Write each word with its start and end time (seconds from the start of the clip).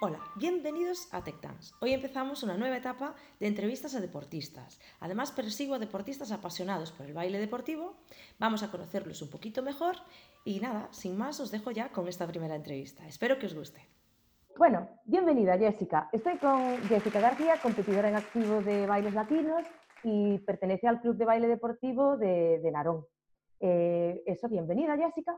Hola, 0.00 0.20
bienvenidos 0.36 1.12
a 1.12 1.24
TechTans. 1.24 1.74
Hoy 1.80 1.92
empezamos 1.92 2.44
una 2.44 2.56
nueva 2.56 2.76
etapa 2.76 3.16
de 3.40 3.48
entrevistas 3.48 3.96
a 3.96 4.00
deportistas. 4.00 4.80
Además, 5.00 5.32
persigo 5.32 5.74
a 5.74 5.80
deportistas 5.80 6.30
apasionados 6.30 6.92
por 6.92 7.04
el 7.06 7.14
baile 7.14 7.40
deportivo. 7.40 7.96
Vamos 8.38 8.62
a 8.62 8.70
conocerlos 8.70 9.22
un 9.22 9.30
poquito 9.30 9.60
mejor 9.60 9.96
y 10.44 10.60
nada, 10.60 10.86
sin 10.92 11.18
más, 11.18 11.40
os 11.40 11.50
dejo 11.50 11.72
ya 11.72 11.88
con 11.88 12.06
esta 12.06 12.28
primera 12.28 12.54
entrevista. 12.54 13.08
Espero 13.08 13.40
que 13.40 13.46
os 13.46 13.54
guste. 13.54 13.88
Bueno, 14.56 14.88
bienvenida 15.04 15.58
Jessica. 15.58 16.08
Estoy 16.12 16.36
con 16.36 16.78
Jessica 16.82 17.18
García, 17.18 17.56
competidora 17.60 18.08
en 18.08 18.14
activo 18.14 18.62
de 18.62 18.86
bailes 18.86 19.14
latinos 19.14 19.66
y 20.04 20.38
pertenece 20.38 20.86
al 20.86 21.00
Club 21.00 21.16
de 21.16 21.24
Baile 21.24 21.48
Deportivo 21.48 22.16
de, 22.16 22.70
Narón. 22.72 23.04
Eh, 23.58 24.22
eso, 24.26 24.48
bienvenida 24.48 24.96
Jessica. 24.96 25.36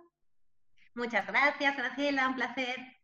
Muchas 0.95 1.27
gracias, 1.27 1.79
Graciela, 1.79 2.29
un 2.29 2.35
placer. 2.35 3.00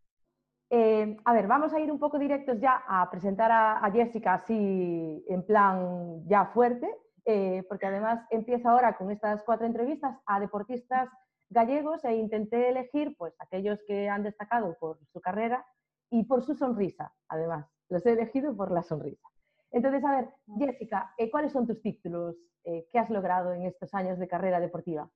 Eh, 0.68 1.16
a 1.24 1.32
ver, 1.32 1.46
vamos 1.46 1.72
a 1.72 1.80
ir 1.80 1.92
un 1.92 1.98
poco 1.98 2.18
directos 2.18 2.58
ya 2.60 2.82
a 2.88 3.08
presentar 3.08 3.50
a, 3.52 3.90
Jessica 3.92 4.34
así 4.34 5.24
en 5.28 5.44
plan 5.46 6.26
ya 6.26 6.46
fuerte, 6.46 6.92
eh, 7.24 7.64
porque 7.68 7.86
además 7.86 8.24
empiezo 8.30 8.68
ahora 8.68 8.96
con 8.96 9.10
estas 9.10 9.44
cuatro 9.44 9.66
entrevistas 9.66 10.18
a 10.26 10.40
deportistas 10.40 11.08
gallegos 11.50 12.04
e 12.04 12.16
intenté 12.16 12.68
elegir 12.68 13.14
pues 13.16 13.34
aquellos 13.38 13.78
que 13.86 14.08
han 14.08 14.24
destacado 14.24 14.76
por 14.80 14.98
su 15.12 15.20
carrera 15.20 15.64
y 16.10 16.24
por 16.24 16.42
su 16.42 16.54
sonrisa, 16.54 17.12
además. 17.28 17.66
Los 17.88 18.04
he 18.04 18.12
elegido 18.12 18.56
por 18.56 18.72
la 18.72 18.82
sonrisa. 18.82 19.28
Entonces, 19.70 20.04
a 20.04 20.16
ver, 20.16 20.28
Jessica, 20.58 21.14
eh, 21.18 21.30
¿cuáles 21.30 21.52
son 21.52 21.66
tus 21.66 21.80
títulos? 21.80 22.36
¿Qué 22.64 22.98
has 22.98 23.10
logrado 23.10 23.52
en 23.52 23.62
estos 23.62 23.94
años 23.94 24.18
de 24.18 24.26
carrera 24.26 24.58
deportiva? 24.58 25.08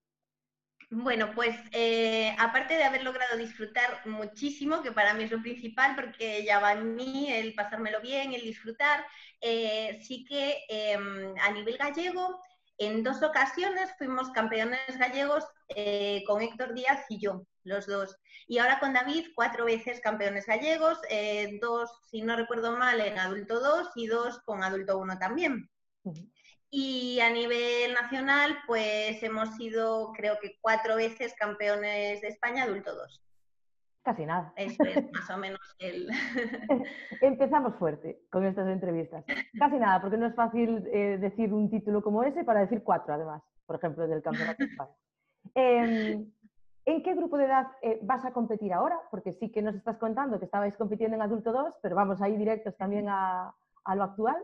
Bueno, 0.93 1.31
pues 1.37 1.57
eh, 1.71 2.35
aparte 2.37 2.75
de 2.75 2.83
haber 2.83 3.05
logrado 3.05 3.37
disfrutar 3.37 4.05
muchísimo, 4.07 4.83
que 4.83 4.91
para 4.91 5.15
mí 5.15 5.23
es 5.23 5.31
lo 5.31 5.41
principal, 5.41 5.95
porque 5.95 6.45
ya 6.45 6.59
va 6.59 6.73
en 6.73 6.97
mí 6.97 7.33
el 7.33 7.55
pasármelo 7.55 8.01
bien, 8.01 8.33
el 8.35 8.43
disfrutar, 8.43 9.07
eh, 9.41 10.01
sí 10.03 10.25
que 10.25 10.65
em, 10.69 11.33
a 11.41 11.53
nivel 11.53 11.77
gallego, 11.79 12.43
en 12.77 13.05
dos 13.05 13.23
ocasiones 13.23 13.95
fuimos 13.99 14.31
campeones 14.31 14.81
gallegos 14.99 15.45
eh, 15.69 16.25
con 16.27 16.43
Héctor 16.43 16.75
Díaz 16.75 17.05
y 17.09 17.21
yo, 17.21 17.47
los 17.63 17.87
dos. 17.87 18.17
Y 18.49 18.59
ahora 18.59 18.81
con 18.81 18.93
David, 18.93 19.29
cuatro 19.37 19.67
veces 19.67 20.01
campeones 20.01 20.47
gallegos, 20.47 20.99
dos, 21.61 21.89
si 22.11 22.23
no 22.23 22.35
recuerdo 22.35 22.77
mal, 22.77 23.01
en 23.01 23.17
adulto 23.17 23.61
2 23.61 23.91
y 23.95 24.09
dos 24.09 24.41
con 24.41 24.65
adulto 24.65 24.99
1 24.99 25.19
también. 25.21 25.71
Y 26.71 27.19
a 27.21 27.31
nivel 27.31 27.93
nacional, 27.95 28.57
pues 28.67 29.21
hemos 29.23 29.57
sido, 29.57 30.13
creo 30.13 30.39
que 30.41 30.57
cuatro 30.61 30.97
veces 30.97 31.35
campeones 31.39 32.21
de 32.21 32.29
España 32.29 32.63
adulto 32.63 32.95
2. 32.95 33.21
Casi 34.03 34.25
nada. 34.25 34.53
Eso 34.57 34.83
es 34.85 35.13
más 35.13 35.31
o 35.31 35.37
menos 35.37 35.61
el... 35.79 36.09
Empezamos 37.21 37.75
fuerte 37.77 38.23
con 38.31 38.47
estas 38.47 38.69
entrevistas. 38.69 39.25
Casi 39.59 39.79
nada, 39.79 40.01
porque 40.01 40.17
no 40.17 40.27
es 40.27 40.35
fácil 40.35 40.87
eh, 40.93 41.19
decir 41.21 41.53
un 41.53 41.69
título 41.71 42.03
como 42.03 42.23
ese 42.23 42.45
para 42.45 42.61
decir 42.61 42.83
cuatro, 42.83 43.15
además, 43.15 43.43
por 43.67 43.77
ejemplo, 43.77 44.07
del 44.07 44.23
Campeonato 44.23 44.65
de 44.65 44.71
España. 44.71 44.95
Em, 45.55 46.31
¿En 46.87 47.03
qué 47.03 47.15
grupo 47.15 47.37
de 47.37 47.45
edad 47.45 47.67
eh, 47.83 47.99
vas 48.03 48.25
a 48.25 48.33
competir 48.33 48.73
ahora? 48.73 48.99
Porque 49.11 49.33
sí 49.35 49.51
que 49.51 49.61
nos 49.61 49.75
estás 49.75 49.99
contando 49.99 50.39
que 50.39 50.47
estabais 50.47 50.77
compitiendo 50.77 51.17
en 51.17 51.23
adulto 51.23 51.53
2, 51.53 51.75
pero 51.83 51.95
vamos 51.95 52.23
ahí 52.23 52.37
directos 52.37 52.77
también 52.77 53.09
a, 53.09 53.55
a 53.85 53.95
lo 53.95 54.05
actual. 54.05 54.37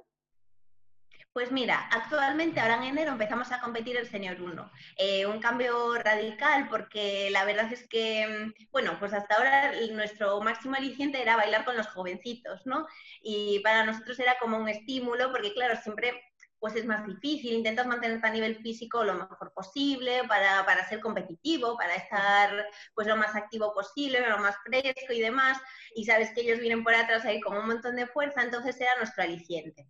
Pues 1.36 1.52
mira, 1.52 1.86
actualmente 1.92 2.60
ahora 2.60 2.76
en 2.76 2.84
enero 2.84 3.12
empezamos 3.12 3.52
a 3.52 3.60
competir 3.60 3.94
el 3.98 4.08
Senior 4.08 4.40
1. 4.40 4.72
Eh, 4.96 5.26
un 5.26 5.38
cambio 5.38 5.92
radical 5.98 6.66
porque 6.70 7.28
la 7.30 7.44
verdad 7.44 7.70
es 7.70 7.86
que, 7.90 8.26
mm, 8.26 8.70
bueno, 8.72 8.96
pues 8.98 9.12
hasta 9.12 9.34
ahora 9.34 9.72
nuestro 9.92 10.40
máximo 10.40 10.76
aliciente 10.76 11.20
era 11.20 11.36
bailar 11.36 11.66
con 11.66 11.76
los 11.76 11.88
jovencitos, 11.88 12.64
¿no? 12.64 12.86
Y 13.20 13.60
para 13.60 13.84
nosotros 13.84 14.18
era 14.18 14.38
como 14.38 14.56
un 14.56 14.70
estímulo 14.70 15.30
porque, 15.30 15.52
claro, 15.52 15.78
siempre 15.82 16.22
pues 16.58 16.74
es 16.74 16.86
más 16.86 17.06
difícil, 17.06 17.52
intentas 17.52 17.86
mantenerte 17.86 18.26
a 18.26 18.30
nivel 18.30 18.56
físico 18.62 19.04
lo 19.04 19.14
mejor 19.14 19.52
posible 19.52 20.22
para, 20.26 20.64
para, 20.64 20.88
ser 20.88 21.00
competitivo, 21.00 21.76
para 21.76 21.96
estar 21.96 22.66
pues 22.94 23.06
lo 23.08 23.16
más 23.16 23.36
activo 23.36 23.74
posible, 23.74 24.26
lo 24.26 24.38
más 24.38 24.56
fresco 24.64 25.12
y 25.12 25.20
demás, 25.20 25.58
y 25.94 26.06
sabes 26.06 26.30
que 26.32 26.40
ellos 26.40 26.60
vienen 26.60 26.82
por 26.82 26.94
atrás 26.94 27.26
ahí 27.26 27.42
con 27.42 27.58
un 27.58 27.66
montón 27.66 27.94
de 27.96 28.06
fuerza, 28.06 28.42
entonces 28.42 28.80
era 28.80 28.96
nuestro 28.96 29.22
aliciente. 29.22 29.86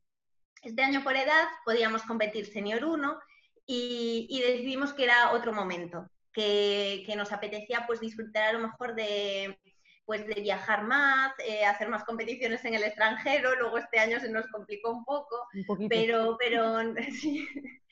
Este 0.67 0.83
año 0.83 1.05
por 1.05 1.15
edad 1.15 1.47
podíamos 1.65 2.03
competir 2.03 2.45
senior 2.47 2.85
1 2.85 3.21
y, 3.69 4.43
decidimos 4.45 4.93
que 4.93 5.05
era 5.05 5.31
otro 5.31 5.53
momento, 5.53 6.11
que, 6.33 7.05
que, 7.07 7.15
nos 7.15 7.31
apetecía 7.31 7.85
pues 7.87 8.01
disfrutar 8.01 8.49
a 8.49 8.53
lo 8.53 8.59
mejor 8.59 8.97
de, 8.97 9.61
pues 10.07 10.25
de 10.25 10.41
viajar 10.41 10.85
más, 10.85 11.33
eh, 11.45 11.65
hacer 11.65 11.89
más 11.89 12.05
competiciones 12.05 12.65
en 12.65 12.75
el 12.75 12.85
extranjero, 12.85 13.57
luego 13.57 13.77
este 13.77 13.99
año 13.99 14.21
se 14.21 14.31
nos 14.31 14.47
complicó 14.47 14.93
un 14.93 15.05
poco, 15.05 15.49
pero, 15.89 16.37
pero, 16.39 16.79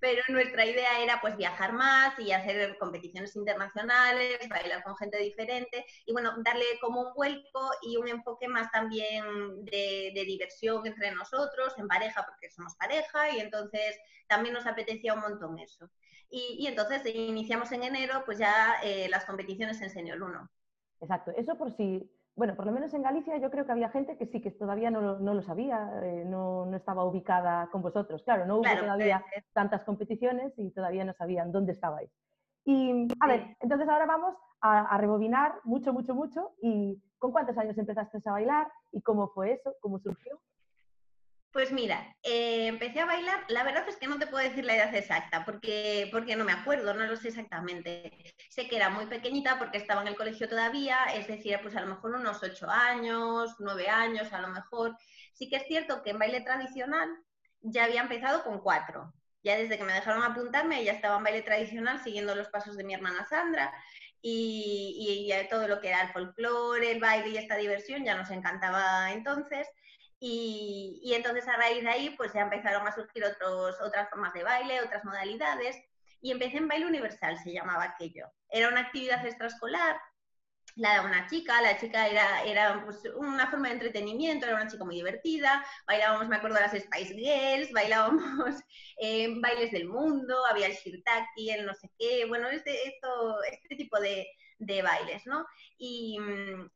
pero 0.00 0.22
nuestra 0.28 0.66
idea 0.66 1.00
era 1.00 1.18
pues 1.22 1.34
viajar 1.38 1.72
más 1.72 2.18
y 2.18 2.32
hacer 2.32 2.76
competiciones 2.76 3.34
internacionales, 3.36 4.46
bailar 4.50 4.82
con 4.84 4.96
gente 4.96 5.16
diferente 5.18 5.86
y 6.04 6.12
bueno, 6.12 6.34
darle 6.44 6.64
como 6.82 7.00
un 7.00 7.14
vuelco 7.14 7.70
y 7.80 7.96
un 7.96 8.06
enfoque 8.06 8.48
más 8.48 8.70
también 8.70 9.24
de, 9.64 10.12
diversión 10.26 10.86
entre 10.86 11.10
nosotros, 11.12 11.72
en 11.78 11.88
pareja, 11.88 12.26
porque 12.26 12.50
somos 12.50 12.74
pareja 12.76 13.30
y 13.30 13.40
entonces 13.40 13.96
también 14.28 14.54
nos 14.54 14.66
apetecía 14.66 15.14
un 15.14 15.20
montón 15.20 15.58
eso. 15.58 15.90
Y, 16.28 16.66
entonces 16.66 17.02
iniciamos 17.06 17.72
en 17.72 17.82
enero 17.82 18.22
pues 18.24 18.38
ya 18.38 18.76
eh, 18.82 19.06
las 19.10 19.24
competiciones 19.24 19.80
en 19.80 19.90
Senior 19.90 20.22
1. 20.22 20.50
Exacto, 21.02 21.32
eso 21.36 21.58
por 21.58 21.72
si, 21.72 22.08
bueno, 22.36 22.54
por 22.54 22.64
lo 22.64 22.70
menos 22.70 22.94
en 22.94 23.02
Galicia 23.02 23.36
yo 23.36 23.50
creo 23.50 23.66
que 23.66 23.72
había 23.72 23.90
gente 23.90 24.16
que 24.16 24.26
sí, 24.26 24.40
que 24.40 24.52
todavía 24.52 24.88
no, 24.88 25.18
lo 25.18 25.42
sabía, 25.42 25.90
eh, 26.04 26.24
no, 26.24 26.72
estaba 26.76 27.04
ubicada 27.04 27.68
con 27.72 27.82
vosotros. 27.82 28.22
Claro, 28.22 28.46
no 28.46 28.58
hubo 28.58 28.78
todavía 28.78 29.24
tantas 29.52 29.82
competiciones 29.84 30.52
y 30.56 30.70
todavía 30.70 31.04
no 31.04 31.12
sabían 31.12 31.50
dónde 31.50 31.72
estabais. 31.72 32.10
Y 32.64 33.08
a 33.18 33.26
ver, 33.26 33.56
entonces 33.58 33.88
ahora 33.88 34.06
vamos 34.06 34.36
a, 34.60 34.82
a, 34.82 34.96
rebobinar 34.98 35.56
mucho, 35.64 35.92
mucho, 35.92 36.14
mucho. 36.14 36.52
¿Y 36.62 37.02
con 37.18 37.32
cuántos 37.32 37.58
años 37.58 37.76
empezaste 37.76 38.20
a 38.24 38.30
bailar? 38.30 38.68
¿Y 38.92 39.02
cómo 39.02 39.26
fue 39.28 39.54
eso? 39.54 39.74
¿Cómo 39.80 39.98
surgió? 39.98 40.38
Pues 41.52 41.70
mira, 41.70 42.16
eh, 42.22 42.66
empecé 42.66 43.00
a 43.00 43.04
bailar, 43.04 43.44
la 43.48 43.62
verdad 43.62 43.86
es 43.86 43.96
que 43.98 44.06
no 44.06 44.18
te 44.18 44.26
puedo 44.26 44.42
decir 44.42 44.64
la 44.64 44.74
edad 44.74 44.94
exacta, 44.94 45.44
porque, 45.44 46.08
porque 46.10 46.34
no 46.34 46.44
me 46.46 46.52
acuerdo, 46.52 46.94
no 46.94 47.04
lo 47.04 47.14
sé 47.16 47.28
exactamente. 47.28 48.10
Sé 48.48 48.68
que 48.68 48.76
era 48.76 48.88
muy 48.88 49.04
pequeñita 49.06 49.58
porque 49.58 49.76
estaba 49.76 50.00
en 50.00 50.08
el 50.08 50.16
colegio 50.16 50.48
todavía, 50.48 51.04
es 51.14 51.26
decir, 51.28 51.58
pues 51.62 51.76
a 51.76 51.82
lo 51.82 51.88
mejor 51.88 52.14
unos 52.14 52.42
ocho 52.42 52.70
años, 52.70 53.54
nueve 53.58 53.88
años, 53.88 54.32
a 54.32 54.40
lo 54.40 54.48
mejor. 54.48 54.96
Sí 55.34 55.50
que 55.50 55.56
es 55.56 55.66
cierto 55.66 56.02
que 56.02 56.10
en 56.10 56.18
baile 56.18 56.40
tradicional 56.40 57.08
ya 57.60 57.84
había 57.84 58.00
empezado 58.02 58.42
con 58.44 58.60
cuatro. 58.60 59.12
Ya 59.42 59.56
desde 59.56 59.76
que 59.76 59.84
me 59.84 59.92
dejaron 59.92 60.22
apuntarme, 60.22 60.82
ya 60.84 60.92
estaba 60.92 61.18
en 61.18 61.24
baile 61.24 61.42
tradicional 61.42 62.02
siguiendo 62.02 62.34
los 62.34 62.48
pasos 62.48 62.76
de 62.78 62.84
mi 62.84 62.94
hermana 62.94 63.26
Sandra 63.28 63.72
y, 64.22 65.28
y 65.30 65.48
todo 65.48 65.68
lo 65.68 65.80
que 65.80 65.88
era 65.88 66.02
el 66.02 66.12
folclore, 66.12 66.92
el 66.92 67.00
baile 67.00 67.28
y 67.30 67.36
esta 67.36 67.56
diversión 67.56 68.04
ya 68.04 68.14
nos 68.16 68.30
encantaba 68.30 69.12
entonces. 69.12 69.66
Y, 70.24 71.12
entonces 71.16 71.48
a 71.48 71.56
raíz 71.56 71.82
de 71.82 71.90
ahí 71.90 72.10
pues 72.16 72.32
ya 72.32 72.42
empezaron 72.42 72.86
a 72.86 72.94
surgir 72.94 73.24
otros, 73.24 73.80
otras 73.80 74.08
formas 74.08 74.32
de 74.32 74.44
baile, 74.44 74.80
otras 74.80 75.04
modalidades 75.04 75.76
y 76.20 76.30
empecé 76.30 76.58
en 76.58 76.68
baile 76.68 76.86
universal, 76.86 77.36
se 77.42 77.52
llamaba 77.52 77.82
aquello. 77.82 78.28
Era 78.48 78.68
una 78.68 78.82
actividad 78.82 79.26
extraescolar, 79.26 79.96
la 80.76 80.94
de 80.94 81.06
una 81.06 81.26
chica, 81.28 81.60
la 81.60 81.76
chica 81.76 82.06
era, 82.06 82.44
era 82.44 82.84
pues, 82.84 83.02
una 83.16 83.50
forma 83.50 83.66
de 83.66 83.74
entretenimiento, 83.74 84.46
era 84.46 84.54
una 84.54 84.68
chica 84.68 84.84
muy 84.84 84.94
divertida, 84.94 85.66
bailábamos, 85.88 86.28
me 86.28 86.36
acuerdo, 86.36 86.60
las 86.60 86.70
Spice 86.70 87.14
Girls, 87.14 87.72
bailábamos 87.72 88.54
eh, 88.98 89.28
bailes 89.40 89.72
del 89.72 89.88
mundo, 89.88 90.46
había 90.46 90.68
el 90.68 90.74
shirtaki, 90.74 91.50
el 91.50 91.66
no 91.66 91.74
sé 91.74 91.90
qué, 91.98 92.26
bueno, 92.26 92.48
este, 92.48 92.88
esto, 92.88 93.42
este 93.42 93.74
tipo 93.74 93.98
de, 93.98 94.28
de 94.58 94.82
bailes, 94.82 95.26
¿no? 95.26 95.46
Y, 95.78 96.18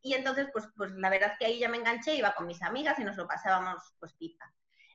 entonces, 0.02 0.49
pues, 0.52 0.67
pues 0.76 0.93
la 0.93 1.11
verdad 1.11 1.32
es 1.32 1.38
que 1.38 1.46
ahí 1.46 1.58
ya 1.58 1.69
me 1.69 1.78
enganché, 1.78 2.14
iba 2.14 2.34
con 2.34 2.46
mis 2.46 2.62
amigas 2.62 2.99
y 2.99 3.05
nos 3.05 3.17
lo 3.17 3.26
pasábamos 3.26 3.82
pues 3.99 4.12
pipa. 4.14 4.52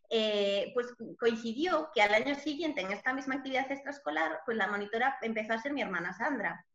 Eh, 0.09 0.71
pues 0.73 0.87
coincidió 1.17 1.89
que 1.93 2.01
al 2.01 2.13
año 2.13 2.35
siguiente, 2.35 2.81
en 2.81 2.91
esta 2.91 3.13
misma 3.13 3.35
actividad 3.35 3.71
extraescolar, 3.71 4.41
pues 4.45 4.57
la 4.57 4.67
monitora 4.67 5.17
empezó 5.21 5.53
a 5.53 5.61
ser 5.61 5.73
mi 5.73 5.81
hermana 5.81 6.13
Sandra, 6.13 6.65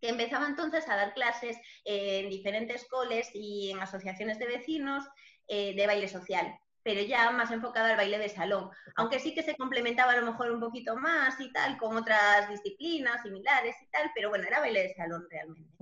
que 0.00 0.10
empezaba 0.10 0.46
entonces 0.46 0.86
a 0.88 0.96
dar 0.96 1.14
clases 1.14 1.56
en 1.84 2.28
diferentes 2.28 2.86
coles 2.88 3.30
y 3.32 3.70
en 3.70 3.80
asociaciones 3.80 4.38
de 4.38 4.46
vecinos 4.46 5.04
eh, 5.48 5.74
de 5.74 5.86
baile 5.86 6.08
social 6.08 6.58
pero 6.82 7.00
ya 7.02 7.30
más 7.30 7.50
enfocada 7.50 7.90
al 7.90 7.96
baile 7.96 8.18
de 8.18 8.28
salón, 8.28 8.70
aunque 8.96 9.20
sí 9.20 9.34
que 9.34 9.42
se 9.42 9.56
complementaba 9.56 10.12
a 10.12 10.16
lo 10.20 10.26
mejor 10.26 10.50
un 10.50 10.60
poquito 10.60 10.96
más 10.96 11.38
y 11.40 11.52
tal, 11.52 11.78
con 11.78 11.96
otras 11.96 12.48
disciplinas 12.48 13.22
similares 13.22 13.76
y 13.82 13.86
tal, 13.90 14.10
pero 14.14 14.28
bueno, 14.28 14.46
era 14.46 14.60
baile 14.60 14.82
de 14.82 14.94
salón 14.94 15.26
realmente. 15.30 15.76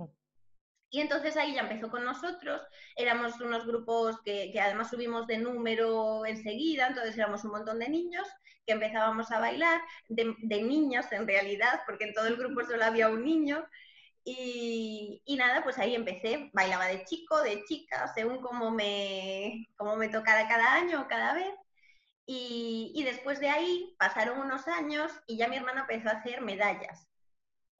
Y 0.93 0.99
entonces 0.99 1.37
ahí 1.37 1.53
ya 1.53 1.61
empezó 1.61 1.89
con 1.89 2.03
nosotros, 2.03 2.61
éramos 2.97 3.39
unos 3.39 3.65
grupos 3.65 4.19
que, 4.25 4.53
además 4.61 4.89
subimos 4.89 5.25
de 5.25 5.37
número 5.37 6.25
enseguida, 6.25 6.87
entonces 6.87 7.17
éramos 7.17 7.45
un 7.45 7.51
montón 7.51 7.79
de 7.79 7.87
niños 7.87 8.27
que 8.65 8.73
empezábamos 8.73 9.31
a 9.31 9.39
bailar, 9.39 9.81
de, 10.09 10.35
de 10.39 10.61
niños 10.61 11.05
en 11.11 11.25
realidad, 11.25 11.81
porque 11.85 12.03
en 12.03 12.13
todo 12.13 12.27
el 12.27 12.35
grupo 12.35 12.65
solo 12.65 12.83
había 12.83 13.09
un 13.09 13.23
niño, 13.23 13.65
Y, 14.23 15.23
nada, 15.37 15.63
pues 15.63 15.79
ahí 15.79 15.95
empecé, 15.95 16.49
bailaba 16.53 16.85
de 16.85 17.03
chico, 17.05 17.41
de 17.41 17.63
chica, 17.65 18.11
según 18.13 18.41
como 18.41 18.69
me, 18.71 19.67
como 19.75 19.95
me 19.95 20.09
tocara 20.09 20.47
cada 20.47 20.75
año 20.75 21.01
o 21.01 21.07
cada 21.07 21.33
vez. 21.33 21.53
Y, 22.25 22.91
y, 22.95 23.03
después 23.03 23.39
de 23.39 23.49
ahí 23.49 23.95
pasaron 23.97 24.39
unos 24.39 24.67
años 24.67 25.11
y 25.27 25.37
ya 25.37 25.47
mi 25.47 25.57
hermana 25.57 25.81
empezó 25.81 26.09
a 26.09 26.19
hacer 26.19 26.41
medallas. 26.41 27.07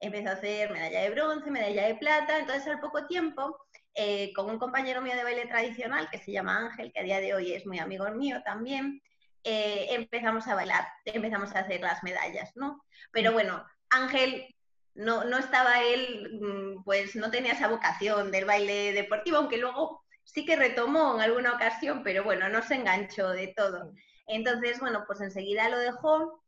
Empezó 0.00 0.30
a 0.30 0.32
hacer 0.32 0.70
medalla 0.72 1.02
de 1.02 1.10
bronce, 1.10 1.50
medalla 1.50 1.86
de 1.86 1.94
plata. 1.94 2.38
Entonces, 2.38 2.66
al 2.66 2.80
poco 2.80 3.06
tiempo, 3.06 3.56
eh, 3.94 4.32
con 4.34 4.50
un 4.50 4.58
compañero 4.58 5.02
mío 5.02 5.14
de 5.14 5.24
baile 5.24 5.46
tradicional 5.46 6.08
que 6.10 6.18
se 6.18 6.32
llama 6.32 6.58
Ángel, 6.58 6.92
que 6.92 7.00
a 7.00 7.04
día 7.04 7.20
de 7.20 7.34
hoy 7.34 7.52
es 7.52 7.66
muy 7.66 7.78
amigo 7.78 8.10
mío 8.10 8.42
también, 8.44 9.02
eh, 9.44 9.86
empezamos 9.90 10.46
a 10.48 10.54
bailar, 10.54 10.86
empezamos 11.04 11.54
a 11.54 11.60
hacer 11.60 11.80
las 11.82 12.02
medallas, 12.02 12.52
¿no? 12.56 12.82
Pero 13.10 13.32
bueno, 13.32 13.64
Ángel 13.90 14.46
no, 14.94 15.24
no 15.24 15.38
estaba 15.38 15.82
él, 15.82 16.38
mm, 16.40 16.84
pues 16.84 17.16
no 17.16 17.30
tenía 17.30 17.52
esa 17.52 17.68
vocación 17.68 18.30
del 18.30 18.44
baile 18.44 18.92
deportivo, 18.92 19.38
aunque 19.38 19.56
luego 19.56 20.02
sí 20.24 20.44
que 20.44 20.56
retomó 20.56 21.14
en 21.14 21.22
alguna 21.22 21.54
ocasión, 21.54 22.02
pero 22.02 22.24
bueno, 22.24 22.48
no 22.48 22.62
se 22.62 22.74
enganchó 22.74 23.30
de 23.30 23.48
todo. 23.56 23.92
Entonces, 24.26 24.80
bueno, 24.80 25.04
pues 25.06 25.20
enseguida 25.20 25.68
lo 25.68 25.78
dejó. 25.78 26.42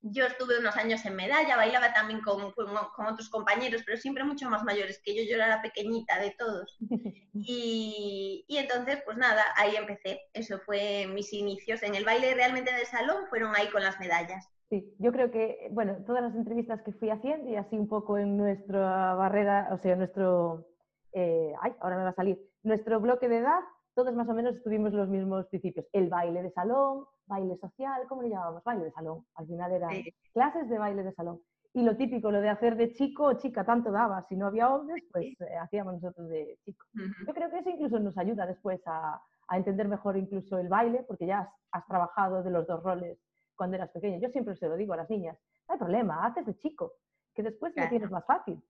Yo 0.00 0.26
estuve 0.26 0.60
unos 0.60 0.76
años 0.76 1.04
en 1.06 1.16
medalla, 1.16 1.56
bailaba 1.56 1.92
también 1.92 2.20
con, 2.20 2.52
con, 2.52 3.06
otros 3.06 3.28
compañeros, 3.30 3.82
pero 3.84 3.98
siempre 3.98 4.22
mucho 4.22 4.48
más 4.48 4.62
mayores 4.62 5.00
que 5.04 5.16
yo, 5.16 5.22
yo 5.28 5.34
era 5.34 5.48
la 5.48 5.62
pequeñita 5.62 6.18
de 6.18 6.34
todos. 6.38 6.76
Y, 7.40 8.44
y 8.48 8.56
entonces, 8.56 9.00
pues 9.04 9.16
nada, 9.16 9.44
ahí 9.54 9.76
empecé. 9.76 10.22
Eso 10.32 10.58
fue 10.66 11.06
mis 11.06 11.32
inicios. 11.32 11.84
En 11.84 11.94
el 11.94 12.04
baile 12.04 12.34
realmente 12.34 12.72
de 12.72 12.84
salón 12.84 13.26
fueron 13.28 13.54
ahí 13.54 13.68
con 13.68 13.82
las 13.84 14.00
medallas. 14.00 14.48
Sí, 14.70 14.94
yo 14.98 15.12
creo 15.12 15.30
que, 15.30 15.68
bueno, 15.72 15.96
todas 16.06 16.22
las 16.22 16.34
entrevistas 16.34 16.82
que 16.82 16.92
fui 16.92 17.08
haciendo 17.08 17.48
y 17.48 17.56
así 17.56 17.78
un 17.78 17.88
poco 17.88 18.18
en 18.18 18.36
nuestra 18.36 19.14
barrera, 19.14 19.70
o 19.72 19.78
sea, 19.78 19.96
nuestro, 19.96 20.66
eh, 21.12 21.54
ay, 21.62 21.72
ahora 21.80 21.96
me 21.96 22.02
va 22.02 22.10
a 22.10 22.14
salir, 22.14 22.38
nuestro 22.62 23.00
bloque 23.00 23.28
de 23.28 23.38
edad, 23.38 23.60
todos 23.94 24.14
más 24.14 24.28
o 24.28 24.34
menos 24.34 24.62
tuvimos 24.62 24.92
los 24.92 25.08
mismos 25.08 25.46
principios. 25.46 25.86
El 25.92 26.10
baile 26.10 26.42
de 26.42 26.50
salón, 26.50 27.06
baile 27.26 27.56
social, 27.56 28.02
¿cómo 28.08 28.22
le 28.22 28.28
llamábamos? 28.28 28.62
Baile 28.62 28.84
de 28.84 28.92
salón. 28.92 29.24
Al 29.34 29.46
final 29.46 29.72
eran 29.72 29.90
clases 30.34 30.68
de 30.68 30.78
baile 30.78 31.02
de 31.02 31.12
salón. 31.14 31.40
Y 31.72 31.82
lo 31.82 31.96
típico, 31.96 32.30
lo 32.30 32.40
de 32.40 32.48
hacer 32.48 32.76
de 32.76 32.92
chico 32.92 33.24
o 33.24 33.32
chica, 33.34 33.64
tanto 33.64 33.90
daba. 33.90 34.24
Si 34.28 34.36
no 34.36 34.46
había 34.46 34.72
hombres, 34.72 35.02
pues 35.10 35.28
eh, 35.40 35.56
hacíamos 35.60 35.94
nosotros 35.94 36.28
de 36.28 36.58
chico. 36.64 36.84
Yo 37.26 37.34
creo 37.34 37.50
que 37.50 37.58
eso 37.58 37.70
incluso 37.70 37.98
nos 37.98 38.16
ayuda 38.18 38.46
después 38.46 38.80
a, 38.86 39.20
a 39.48 39.56
entender 39.56 39.88
mejor 39.88 40.16
incluso 40.16 40.58
el 40.58 40.68
baile, 40.68 41.04
porque 41.08 41.26
ya 41.26 41.40
has, 41.40 41.48
has, 41.72 41.86
trabajado 41.86 42.42
de 42.42 42.50
los 42.50 42.66
dos 42.66 42.82
roles 42.82 43.18
cuando 43.58 43.76
eras 43.76 43.90
pequeña. 43.90 44.18
Yo 44.18 44.30
siempre 44.30 44.56
se 44.56 44.68
lo 44.68 44.76
digo 44.76 44.94
a 44.94 44.98
las 44.98 45.10
niñas, 45.10 45.36
no 45.68 45.74
hay 45.74 45.78
problema, 45.78 46.24
haces 46.24 46.46
de 46.46 46.56
chico, 46.56 46.94
que 47.34 47.42
después 47.42 47.74
lo 47.76 47.88
tienes 47.90 48.10
más 48.10 48.24
fácil. 48.24 48.62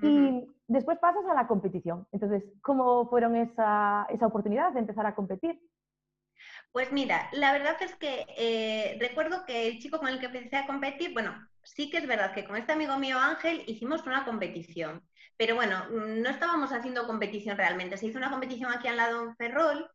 Y 0.00 0.46
después 0.68 0.98
pasas 0.98 1.24
a 1.28 1.34
la 1.34 1.48
competición. 1.48 2.06
Entonces, 2.12 2.44
¿cómo 2.62 3.08
fueron 3.10 3.34
esa, 3.34 4.06
esa 4.10 4.26
oportunidad 4.26 4.72
de 4.72 4.80
empezar 4.80 5.04
a 5.06 5.14
competir? 5.14 5.60
Pues 6.70 6.92
mira, 6.92 7.28
la 7.32 7.52
verdad 7.52 7.76
es 7.80 7.94
que 7.96 8.26
eh, 8.36 8.96
recuerdo 9.00 9.44
que 9.44 9.66
el 9.66 9.78
chico 9.80 9.98
con 9.98 10.08
el 10.08 10.20
que 10.20 10.26
empecé 10.26 10.56
a 10.56 10.66
competir, 10.66 11.12
bueno, 11.12 11.34
sí 11.62 11.90
que 11.90 11.98
es 11.98 12.06
verdad 12.06 12.32
que 12.32 12.44
con 12.44 12.56
este 12.56 12.72
amigo 12.72 12.96
mío 12.98 13.18
Ángel 13.18 13.64
hicimos 13.66 14.06
una 14.06 14.24
competición, 14.24 15.02
pero 15.36 15.54
bueno, 15.54 15.88
no 15.88 16.28
estábamos 16.28 16.72
haciendo 16.72 17.06
competición 17.06 17.56
realmente. 17.56 17.96
Se 17.96 18.06
hizo 18.06 18.18
una 18.18 18.30
competición 18.30 18.70
aquí 18.70 18.86
al 18.86 18.98
lado 18.98 19.22
en 19.22 19.36
Ferrol 19.36 19.90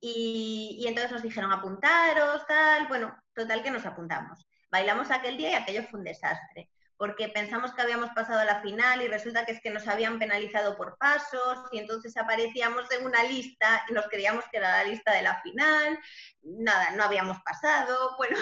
y, 0.00 0.76
y 0.80 0.86
entonces 0.86 1.10
nos 1.10 1.22
dijeron 1.22 1.52
apuntaros, 1.52 2.46
tal, 2.46 2.86
bueno, 2.88 3.16
total 3.38 3.62
que 3.62 3.70
nos 3.70 3.86
apuntamos. 3.86 4.46
Bailamos 4.70 5.10
aquel 5.10 5.38
día 5.38 5.52
y 5.52 5.54
aquello 5.54 5.84
fue 5.84 6.00
un 6.00 6.04
desastre 6.04 6.68
porque 6.98 7.28
pensamos 7.28 7.72
que 7.72 7.80
habíamos 7.80 8.10
pasado 8.10 8.40
a 8.40 8.44
la 8.44 8.60
final 8.60 9.00
y 9.00 9.06
resulta 9.06 9.46
que 9.46 9.52
es 9.52 9.60
que 9.60 9.70
nos 9.70 9.86
habían 9.86 10.18
penalizado 10.18 10.76
por 10.76 10.98
pasos 10.98 11.60
y 11.70 11.78
entonces 11.78 12.16
aparecíamos 12.16 12.90
en 12.90 13.06
una 13.06 13.22
lista 13.22 13.84
y 13.88 13.92
nos 13.92 14.08
creíamos 14.08 14.44
que 14.50 14.58
era 14.58 14.82
la 14.82 14.84
lista 14.84 15.14
de 15.14 15.22
la 15.22 15.40
final, 15.40 15.98
nada, 16.42 16.90
no 16.90 17.04
habíamos 17.04 17.38
pasado, 17.42 18.16
bueno, 18.18 18.36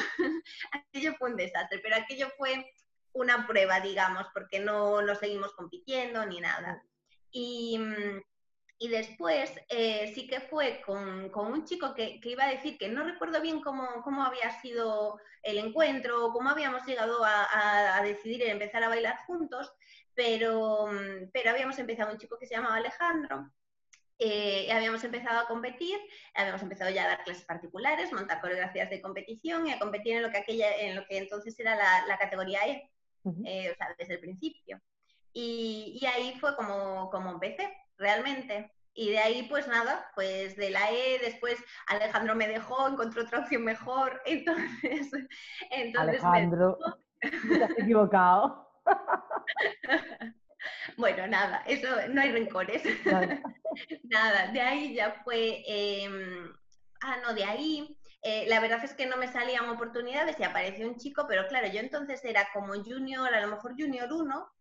aquello 0.72 1.14
fue 1.19 1.31
un 1.31 1.37
desastre, 1.37 1.81
pero 1.81 1.96
aquello 1.96 2.31
fue 2.38 2.72
una 3.12 3.46
prueba, 3.46 3.81
digamos, 3.81 4.26
porque 4.32 4.58
no, 4.58 5.02
no 5.02 5.14
seguimos 5.14 5.52
compitiendo 5.52 6.25
ni 6.25 6.40
nada. 6.40 6.82
Y, 7.31 7.78
mm, 7.78 8.22
y 8.78 8.88
después 8.88 9.50
eh, 9.69 10.12
sí 10.14 10.26
que 10.26 10.40
fue 10.40 10.82
con, 10.84 11.31
un 11.34 11.64
chico 11.64 11.94
que, 11.94 12.20
iba 12.23 12.44
a 12.44 12.50
decir 12.50 12.76
que 12.76 12.88
no 12.88 13.05
recuerdo 13.05 13.40
bien 13.40 13.61
cómo, 13.61 14.23
había 14.23 14.50
sido 14.61 15.19
el 15.43 15.58
encuentro, 15.58 16.31
cómo 16.32 16.50
habíamos 16.50 16.84
llegado 16.84 17.25
a, 17.25 18.00
decidir 18.02 18.43
empezar 18.43 18.82
a 18.82 18.88
bailar 18.88 19.17
juntos, 19.26 19.73
pero, 20.14 20.88
mm, 20.88 21.31
pero 21.32 21.50
habíamos 21.50 21.78
empezado 21.78 22.12
un 22.12 22.19
chico 22.19 22.38
que 22.38 22.46
se 22.46 22.55
llamaba 22.55 22.76
Alejandro. 22.76 23.50
Eh, 24.19 24.70
habíamos 24.73 25.05
empezado 25.05 25.40
a 25.40 25.46
competir, 25.46 25.99
habíamos 26.34 26.62
empezado 26.62 26.90
ya 26.90 27.05
a 27.05 27.08
dar 27.08 27.25
clases 27.25 27.44
particulares, 27.44 28.12
montar 28.12 28.40
coreografías 28.40 28.88
de 28.88 29.02
competición 29.02 29.67
y 29.67 29.72
a 29.72 29.79
competir 29.79 30.17
en 30.17 30.22
lo 30.22 30.31
que, 30.31 30.38
aquella, 30.38 30.75
en 30.76 30.96
lo 30.96 31.06
que 31.06 31.19
entonces 31.19 31.58
era 31.61 31.76
la, 32.06 32.19
categoría 32.19 32.67
E, 32.67 32.90
eh, 33.44 33.70
o 33.70 33.75
sea, 33.75 33.94
desde 33.99 34.14
el 34.14 34.20
principio. 34.20 34.81
Y, 35.32 35.99
y, 36.00 36.06
ahí 36.06 36.38
fue 36.40 36.56
como, 36.56 37.11
como 37.11 37.31
empecé 37.32 37.70
realmente. 37.98 38.72
Y 38.98 39.10
de 39.10 39.19
ahí, 39.19 39.43
pues 39.43 39.69
nada, 39.69 40.10
pues 40.14 40.56
de 40.56 40.70
la 40.70 40.90
E, 40.90 41.19
después 41.19 41.62
Alejandro 41.87 42.34
me 42.34 42.48
dejó, 42.48 42.88
encontró 42.88 43.25
otra 43.25 43.40
opción 43.40 43.62
mejor, 43.62 44.22
entonces... 44.26 45.10
entonces 45.70 46.25
Alejandro, 46.25 46.78
me... 47.22 47.31
te 47.31 47.64
has 47.64 47.78
equivocado. 47.78 48.66
bueno, 50.96 51.26
nada, 51.26 51.62
eso 51.66 51.88
no 52.08 52.22
hay 52.22 52.32
rencores. 52.32 52.82
nada, 54.04 54.46
de 54.52 54.60
ahí 54.62 54.94
ya 54.94 55.20
fue... 55.25 55.62
Em, 55.66 56.50
ah, 57.02 57.19
no, 57.22 57.34
de 57.34 57.44
ahí... 57.44 57.98
Eh, 58.22 58.46
la 58.48 58.58
verdad 58.58 58.82
es 58.82 58.94
que 58.94 59.06
no 59.06 59.19
me 59.19 59.28
salían 59.28 59.69
oportunidades 59.69 60.40
y 60.40 60.43
apareció 60.43 60.88
un 60.88 60.96
chico, 60.96 61.26
pero 61.28 61.46
claro, 61.46 61.69
yo 61.69 61.78
entonces 61.78 62.25
era 62.25 62.48
como 62.52 62.72
junior, 62.75 63.32
a 63.32 63.40
lo 63.40 63.48
mejor 63.48 63.75
junior 63.78 64.12
1, 64.12 64.52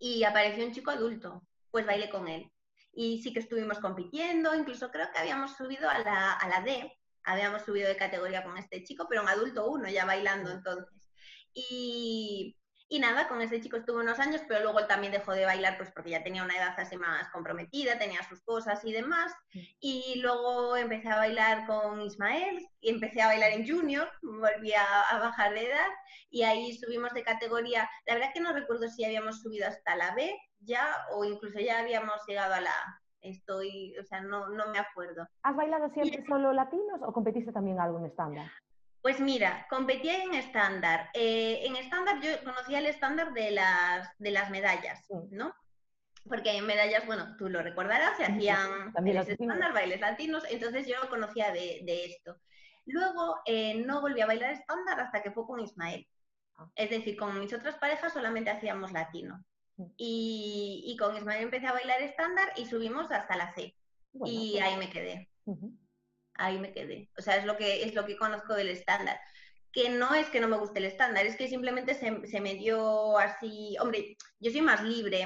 y 0.00 0.24
apareció 0.24 0.66
un 0.66 0.72
chico 0.72 0.90
adulto, 0.90 1.42
pues 1.74 1.86
bailé 1.86 2.08
con 2.08 2.28
él 2.28 2.48
y 2.92 3.20
sí 3.20 3.32
que 3.32 3.40
estuvimos 3.40 3.80
compitiendo, 3.80 4.54
incluso 4.54 4.92
creo 4.92 5.10
que 5.12 5.18
habíamos 5.18 5.56
subido 5.56 5.90
a 5.90 5.98
la, 5.98 6.32
a 6.34 6.48
la 6.48 6.60
D, 6.60 6.96
habíamos 7.24 7.62
subido 7.62 7.88
de 7.88 7.96
categoría 7.96 8.44
con 8.44 8.56
este 8.56 8.84
chico, 8.84 9.06
pero 9.08 9.22
en 9.22 9.28
adulto 9.28 9.68
uno, 9.68 9.88
ya 9.88 10.04
bailando 10.04 10.52
entonces. 10.52 11.10
Y, 11.52 12.56
y 12.88 13.00
nada, 13.00 13.26
con 13.26 13.42
este 13.42 13.60
chico 13.60 13.76
estuvo 13.76 13.98
unos 13.98 14.20
años, 14.20 14.42
pero 14.46 14.62
luego 14.62 14.78
él 14.78 14.86
también 14.86 15.12
dejó 15.12 15.32
de 15.32 15.46
bailar 15.46 15.76
pues 15.76 15.90
porque 15.90 16.10
ya 16.10 16.22
tenía 16.22 16.44
una 16.44 16.56
edad 16.56 16.78
así 16.78 16.96
más 16.96 17.28
comprometida, 17.32 17.98
tenía 17.98 18.22
sus 18.28 18.40
cosas 18.42 18.84
y 18.84 18.92
demás. 18.92 19.32
Y 19.80 20.20
luego 20.20 20.76
empecé 20.76 21.08
a 21.08 21.16
bailar 21.16 21.66
con 21.66 22.02
Ismael 22.02 22.64
y 22.80 22.90
empecé 22.90 23.20
a 23.20 23.26
bailar 23.26 23.50
en 23.50 23.66
junior, 23.66 24.08
volví 24.22 24.72
a, 24.74 25.00
a, 25.10 25.18
bajar 25.18 25.54
de 25.54 25.66
edad 25.66 25.90
y 26.30 26.44
ahí 26.44 26.72
subimos 26.76 27.12
de 27.14 27.24
categoría. 27.24 27.90
La 28.06 28.14
verdad 28.14 28.30
que 28.32 28.40
no 28.40 28.52
recuerdo 28.52 28.86
si 28.88 29.04
habíamos 29.04 29.42
subido 29.42 29.66
hasta 29.66 29.96
la 29.96 30.14
B 30.14 30.32
ya 30.64 31.06
o 31.12 31.24
incluso 31.24 31.60
ya 31.60 31.80
habíamos 31.80 32.14
llegado 32.26 32.54
a 32.54 32.60
la 32.60 33.00
estoy, 33.24 33.96
o 33.98 34.04
sea, 34.04 34.20
no, 34.20 34.48
no 34.48 34.70
me 34.70 34.78
acuerdo. 34.78 35.26
¿Has 35.42 35.56
bailado 35.56 35.88
siempre 35.90 36.24
solo 36.26 36.52
latinos 36.52 37.00
o 37.02 37.12
competiste 37.12 37.52
también 37.52 37.80
algo 37.80 37.98
en 37.98 38.06
estándar? 38.06 38.50
Pues 39.02 39.20
mira, 39.20 39.66
competía 39.68 40.22
en 40.22 40.34
estándar. 40.34 41.10
Eh, 41.14 41.60
en 41.66 41.76
estándar 41.76 42.20
yo 42.20 42.30
conocía 42.42 42.78
el 42.78 42.86
estándar 42.86 43.32
de 43.32 43.50
las, 43.50 44.08
de 44.18 44.30
las 44.30 44.50
medallas, 44.50 45.06
¿no? 45.30 45.54
Porque 46.26 46.56
en 46.56 46.66
medallas, 46.66 47.04
bueno, 47.06 47.36
tú 47.36 47.50
lo 47.50 47.62
recordarás, 47.62 48.16
se 48.16 48.24
hacían 48.24 48.92
también 48.94 49.18
estándar, 49.18 49.74
bailes 49.74 50.00
latinos, 50.00 50.44
entonces 50.48 50.86
yo 50.86 50.96
conocía 51.10 51.52
de, 51.52 51.80
de 51.84 52.06
esto. 52.06 52.38
Luego 52.86 53.40
eh, 53.44 53.82
no 53.84 54.00
volví 54.00 54.20
a 54.22 54.26
bailar 54.26 54.52
estándar 54.52 54.98
hasta 55.00 55.22
que 55.22 55.30
fue 55.32 55.46
con 55.46 55.60
Ismael. 55.60 56.06
Ah. 56.56 56.66
Es 56.74 56.88
decir, 56.90 57.16
con 57.16 57.38
mis 57.38 57.52
otras 57.52 57.76
parejas 57.76 58.12
solamente 58.12 58.50
hacíamos 58.50 58.92
latino. 58.92 59.44
Y, 59.96 60.96
con 60.98 61.16
Ismael 61.16 61.42
empecé 61.42 61.66
a 61.66 61.72
bailar 61.72 62.02
estándar 62.02 62.52
y 62.56 62.66
subimos 62.66 63.10
hasta 63.10 63.36
la 63.36 63.52
C. 63.54 63.74
y 64.24 64.52
pues 64.52 64.62
ahí 64.62 64.76
me 64.76 64.90
quedé. 64.90 65.28
Ahí 66.34 66.58
me 66.58 66.72
quedé. 66.72 67.10
O 67.18 67.22
sea, 67.22 67.36
es 67.36 67.44
lo 67.44 67.56
que, 67.56 67.84
es 67.84 67.94
lo 67.94 68.06
que 68.06 68.16
conozco 68.16 68.54
del 68.54 68.68
estándar. 68.68 69.18
Que 69.72 69.88
no 69.88 70.14
es 70.14 70.28
que 70.28 70.38
no 70.38 70.46
me 70.46 70.56
guste 70.56 70.78
el 70.78 70.84
estándar, 70.84 71.26
es 71.26 71.36
que 71.36 71.48
simplemente 71.48 71.94
se, 71.94 72.40
me 72.40 72.54
dio 72.54 73.18
así. 73.18 73.76
Hombre, 73.80 74.16
yo 74.38 74.52
soy 74.52 74.60
más 74.60 74.84
libre, 74.84 75.24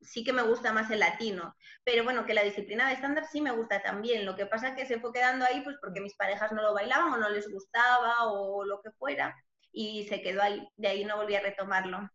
sí 0.00 0.24
que 0.24 0.32
me 0.32 0.42
gusta 0.42 0.72
más 0.72 0.90
el 0.90 1.00
latino, 1.00 1.54
pero 1.84 2.02
bueno, 2.02 2.24
que 2.24 2.32
la 2.32 2.42
disciplina 2.42 2.88
de 2.88 2.94
estándar 2.94 3.26
sí 3.30 3.42
me 3.42 3.52
gusta 3.52 3.82
también. 3.82 4.24
Lo 4.24 4.36
que 4.36 4.46
pasa 4.46 4.68
es 4.68 4.74
que 4.74 4.86
se 4.86 5.00
fue 5.00 5.12
quedando 5.12 5.44
ahí 5.44 5.60
pues 5.60 5.76
porque 5.82 6.00
mis 6.00 6.14
parejas 6.14 6.52
no 6.52 6.62
lo 6.62 6.72
bailaban 6.72 7.12
o 7.12 7.18
no 7.18 7.28
les 7.28 7.50
gustaba 7.50 8.32
o 8.32 8.64
lo 8.64 8.80
que 8.80 8.90
fuera 8.92 9.36
y 9.70 10.06
se 10.08 10.22
quedó 10.22 10.40
ahí. 10.42 10.66
De 10.76 10.88
ahí 10.88 11.04
no 11.04 11.16
volví 11.16 11.34
a 11.34 11.42
retomarlo. 11.42 12.08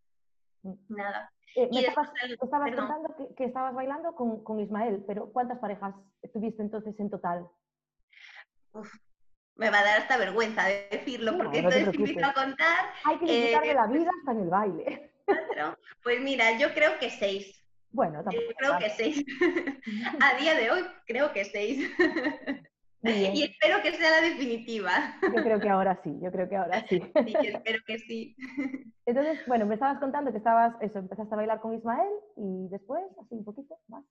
Nada. 0.88 1.32
Eh, 1.56 1.70
me 1.72 1.80
estabas, 1.80 2.12
contando 2.40 3.16
que, 3.36 3.44
estabas 3.46 3.74
bailando 3.74 4.14
con, 4.16 4.60
Ismael, 4.60 5.04
pero 5.08 5.32
¿cuántas 5.32 5.60
parejas 5.60 5.96
tuviste 6.34 6.62
entonces 6.62 7.00
en 7.00 7.10
total? 7.10 7.48
me 9.56 9.70
va 9.70 9.80
a 9.80 9.84
dar 9.84 10.00
hasta 10.00 10.18
vergüenza 10.18 10.66
de 10.66 10.88
decirlo, 10.90 11.36
porque 11.38 11.58
entonces 11.60 11.88
empiezo 11.88 12.26
a 12.26 12.34
contar. 12.34 12.86
Hay 13.04 13.18
que 13.18 13.26
disfrutar 13.26 13.68
de 13.68 13.74
la 13.74 13.86
eh, 13.86 13.98
vida 13.98 14.12
hasta 14.20 14.32
en 14.32 14.40
el 14.40 14.50
baile. 14.50 15.12
Pues 16.02 16.22
mira, 16.22 16.58
yo 16.58 16.74
creo 16.74 16.98
que 16.98 17.10
seis. 17.10 17.62
Bueno, 17.92 18.24
tampoco. 18.24 18.48
creo 18.58 18.78
que 18.80 18.90
seis. 18.90 19.26
A 20.22 20.38
día 20.40 20.56
de 20.56 20.72
hoy 20.72 20.86
creo 21.06 21.34
que 21.34 21.46
seis. 21.46 21.92
Y 23.02 23.44
espero 23.44 23.82
que 23.82 23.94
sea 23.94 24.12
la 24.12 24.22
definitiva. 24.22 25.18
Yo 25.22 25.42
creo 25.44 25.60
que 25.60 25.70
ahora 25.70 26.00
sí, 26.04 26.18
yo 26.22 26.32
creo 26.32 26.50
que 26.50 26.58
ahora 26.58 26.86
sí. 26.88 27.02
Sí, 27.26 27.34
espero 27.44 27.80
que 27.86 28.00
sí. 28.00 28.36
Entonces, 29.06 29.40
bueno, 29.48 29.66
me 29.66 29.76
estabas 29.76 30.00
contando 30.00 30.32
que 30.32 30.38
estabas, 30.38 30.76
eso, 30.82 31.00
empezaste 31.00 31.34
a 31.34 31.38
bailar 31.38 31.62
con 31.62 31.74
Ismael 31.74 32.10
y 32.36 32.68
después, 32.70 33.02
así 33.22 33.36
un 33.36 33.46
poquito 33.46 33.78
más. 33.88 34.04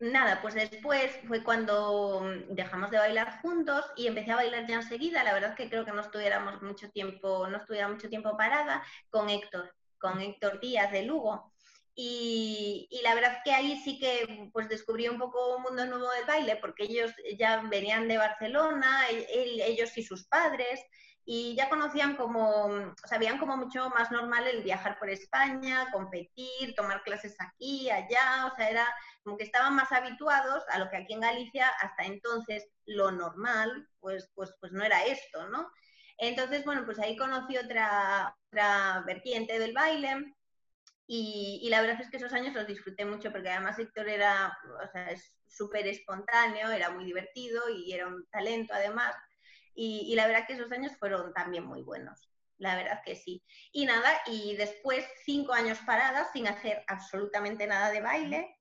Nada, 0.00 0.40
pues 0.42 0.54
después 0.54 1.16
fue 1.28 1.44
cuando 1.44 2.22
dejamos 2.50 2.90
de 2.90 2.98
bailar 2.98 3.40
juntos 3.40 3.84
y 3.96 4.08
empecé 4.08 4.32
a 4.32 4.36
bailar 4.36 4.66
ya 4.66 4.76
enseguida. 4.76 5.22
La 5.22 5.32
verdad 5.32 5.50
es 5.50 5.56
que 5.56 5.70
creo 5.70 5.84
que 5.84 5.92
no 5.92 6.00
estuviéramos 6.00 6.60
mucho 6.62 6.90
tiempo, 6.90 7.46
no 7.46 7.58
estuviera 7.58 7.88
mucho 7.88 8.08
tiempo 8.08 8.36
parada 8.36 8.82
con 9.10 9.30
Héctor, 9.30 9.72
con 9.98 10.20
Héctor 10.20 10.60
Díaz 10.60 10.90
de 10.90 11.04
Lugo. 11.04 11.53
Y, 11.96 13.00
la 13.02 13.14
verdad 13.14 13.38
que 13.44 13.52
ahí 13.52 13.76
sí 13.84 13.98
que 13.98 14.50
pues 14.52 14.68
descubrí 14.68 15.08
un 15.08 15.18
poco 15.18 15.56
un 15.56 15.62
mundo 15.62 15.86
nuevo 15.86 16.10
del 16.10 16.24
baile, 16.24 16.56
porque 16.56 16.84
ellos 16.84 17.12
ya 17.38 17.60
venían 17.68 18.08
de 18.08 18.18
Barcelona, 18.18 19.06
ellos 19.10 19.96
y 19.96 20.02
sus 20.02 20.26
padres, 20.26 20.80
y 21.26 21.54
ya 21.56 21.68
conocían 21.70 22.16
como, 22.16 22.94
sabían 23.06 23.38
como 23.38 23.56
mucho 23.56 23.88
más 23.90 24.10
normal 24.10 24.46
el 24.46 24.62
viajar 24.62 24.98
por 24.98 25.08
España, 25.08 25.90
competir, 25.92 26.74
tomar 26.76 27.02
clases 27.02 27.36
aquí, 27.40 27.88
allá, 27.90 28.50
o 28.52 28.56
sea, 28.56 28.68
era 28.68 28.86
como 29.22 29.38
que 29.38 29.44
estaban 29.44 29.74
más 29.74 29.90
habituados 29.92 30.64
a 30.68 30.78
lo 30.78 30.90
que 30.90 30.98
aquí 30.98 31.14
en 31.14 31.20
Galicia 31.20 31.68
hasta 31.80 32.04
entonces 32.04 32.68
lo 32.84 33.10
normal, 33.10 33.88
pues, 34.00 34.30
pues, 34.34 34.54
pues 34.60 34.72
no 34.72 34.84
era 34.84 35.04
esto, 35.04 35.48
¿no? 35.48 35.70
Entonces, 36.18 36.64
bueno, 36.64 36.84
pues 36.84 36.98
ahí 36.98 37.16
conocí 37.16 37.56
otra, 37.56 38.36
otra 38.48 39.02
vertiente 39.06 39.58
del 39.58 39.72
baile, 39.72 40.34
y, 41.06 41.68
la 41.68 41.82
verdad 41.82 42.00
es 42.00 42.08
que 42.08 42.16
esos 42.16 42.32
años 42.32 42.54
los 42.54 42.66
disfruté 42.66 43.04
mucho 43.04 43.30
porque 43.30 43.50
además 43.50 43.78
Héctor 43.78 44.08
era, 44.08 44.56
o 44.82 44.90
sea, 44.90 45.14
súper 45.46 45.86
espontáneo, 45.86 46.70
era 46.70 46.90
muy 46.90 47.04
divertido 47.04 47.68
y 47.68 47.92
era 47.92 48.06
un 48.06 48.26
talento 48.30 48.72
además. 48.74 49.14
Y, 49.74 50.14
la 50.14 50.26
verdad 50.26 50.46
que 50.46 50.54
esos 50.54 50.72
años 50.72 50.96
fueron 50.98 51.32
también 51.34 51.64
muy 51.66 51.82
buenos, 51.82 52.30
la 52.58 52.76
verdad 52.76 53.02
que 53.04 53.16
sí. 53.16 53.42
Y 53.72 53.86
nada, 53.86 54.10
y 54.26 54.56
después 54.56 55.04
cinco 55.24 55.52
años 55.52 55.78
paradas 55.86 56.32
sin 56.32 56.46
hacer 56.48 56.84
absolutamente 56.86 57.66
nada 57.66 57.90
de 57.90 58.00
baile, 58.00 58.56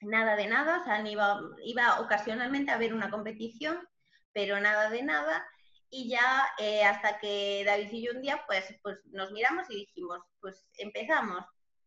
nada 0.00 0.36
de 0.36 0.46
nada, 0.46 0.80
o 0.80 0.84
sea, 0.84 1.06
iba, 1.06 1.40
iba 1.64 2.00
ocasionalmente 2.00 2.70
a 2.70 2.78
ver 2.78 2.94
una 2.94 3.10
competición, 3.10 3.86
pero 4.32 4.60
nada 4.60 4.88
de 4.90 5.02
nada. 5.02 5.46
Y 5.90 6.08
ya 6.08 6.46
eh, 6.58 6.84
hasta 6.84 7.18
que 7.18 7.64
David 7.66 7.90
y 7.92 8.06
yo 8.06 8.12
un 8.12 8.22
día, 8.22 8.42
pues, 8.46 8.64
pues 8.82 8.98
nos 9.06 9.30
miramos 9.32 9.68
y 9.70 9.76
dijimos, 9.76 10.20
pues 10.40 10.66
empezamos 10.78 11.44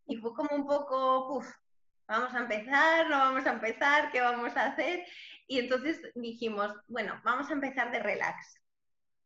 y 0.10 0.18
fue 0.18 0.34
como 0.34 0.56
un 0.56 0.66
poco, 0.66 1.38
uff, 1.38 1.48
vamos 2.08 2.34
a 2.34 2.40
empezar, 2.40 3.08
no 3.10 3.18
vamos 3.20 3.46
a 3.46 3.52
empezar, 3.52 4.12
¿qué 4.12 4.20
vamos 4.20 4.58
a 4.58 4.66
hacer? 4.66 5.06
Y 5.48 5.60
entonces 5.60 6.02
dijimos, 6.16 6.76
bueno, 6.88 7.22
vamos 7.24 7.50
a 7.50 7.54
empezar 7.54 7.92
de 7.92 8.00
relax. 8.00 8.60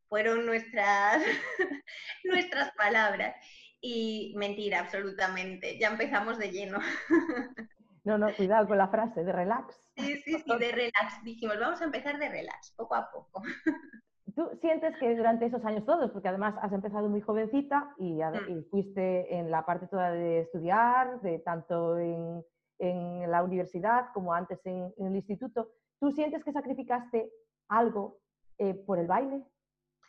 Fueron 0.10 0.46
nuestras, 0.46 1.24
nuestras 2.26 2.72
palabras. 2.76 3.36
Y 3.80 4.34
mentira, 4.38 4.82
absolutamente. 4.82 5.80
Ya 5.80 5.88
empezamos 5.88 6.38
de 6.38 6.52
lleno. 6.52 6.80
No, 8.06 8.18
no, 8.18 8.36
cuidado 8.36 8.68
con 8.68 8.78
la 8.78 8.90
frase, 8.90 9.24
de 9.24 9.32
relax. 9.32 9.80
Sí, 9.96 10.18
sí, 10.26 10.38
sí, 10.38 10.58
de 10.60 10.72
relax. 10.74 11.24
Dijimos, 11.24 11.58
vamos 11.58 11.80
a 11.80 11.86
empezar 11.86 12.20
de 12.20 12.28
relax, 12.28 12.74
poco 12.76 12.96
a 12.96 13.10
poco. 13.10 13.42
¿Tú 14.36 14.50
sientes 14.62 14.98
que 14.98 15.16
durante 15.16 15.46
esos 15.46 15.64
años 15.64 15.86
todos, 15.86 16.10
porque 16.12 16.28
además 16.28 16.56
has 16.62 16.74
empezado 16.74 17.08
muy 17.08 17.22
jovencita 17.22 17.94
y, 17.98 18.14
mm. 18.14 18.70
fuiste 18.72 19.36
en 19.36 19.52
la 19.52 19.66
parte 19.66 19.88
toda 19.88 20.12
de 20.12 20.42
estudiar, 20.42 21.22
de 21.22 21.40
tanto 21.40 21.98
en, 22.00 22.44
la 22.80 23.44
universidad 23.44 24.08
como 24.14 24.34
antes 24.34 24.60
en, 24.66 24.94
el 24.98 25.16
instituto, 25.16 25.72
¿tú 26.00 26.12
sientes 26.12 26.44
que 26.44 26.52
sacrificaste 26.52 27.32
algo 27.70 28.20
eh, 28.58 28.74
por 28.74 29.00
el 29.00 29.08
baile? 29.08 29.42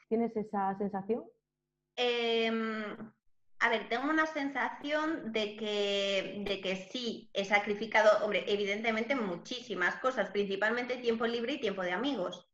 ¿Tienes 0.08 0.36
esa 0.36 0.76
sensación? 0.78 1.22
Em, 1.94 2.82
a 3.60 3.68
ver, 3.68 3.88
tengo 3.88 4.10
una 4.10 4.26
sensación 4.26 5.32
de 5.32 5.56
que, 5.56 6.42
de 6.44 6.60
que 6.60 6.76
sí, 6.76 7.30
he 7.32 7.44
sacrificado, 7.44 8.24
hombre, 8.24 8.44
evidentemente 8.48 9.14
muchísimas 9.14 9.94
cosas, 9.96 10.30
principalmente 10.30 10.96
tiempo 10.96 11.26
libre 11.26 11.52
y 11.52 11.60
tiempo 11.60 11.82
de 11.82 11.92
amigos. 11.92 12.48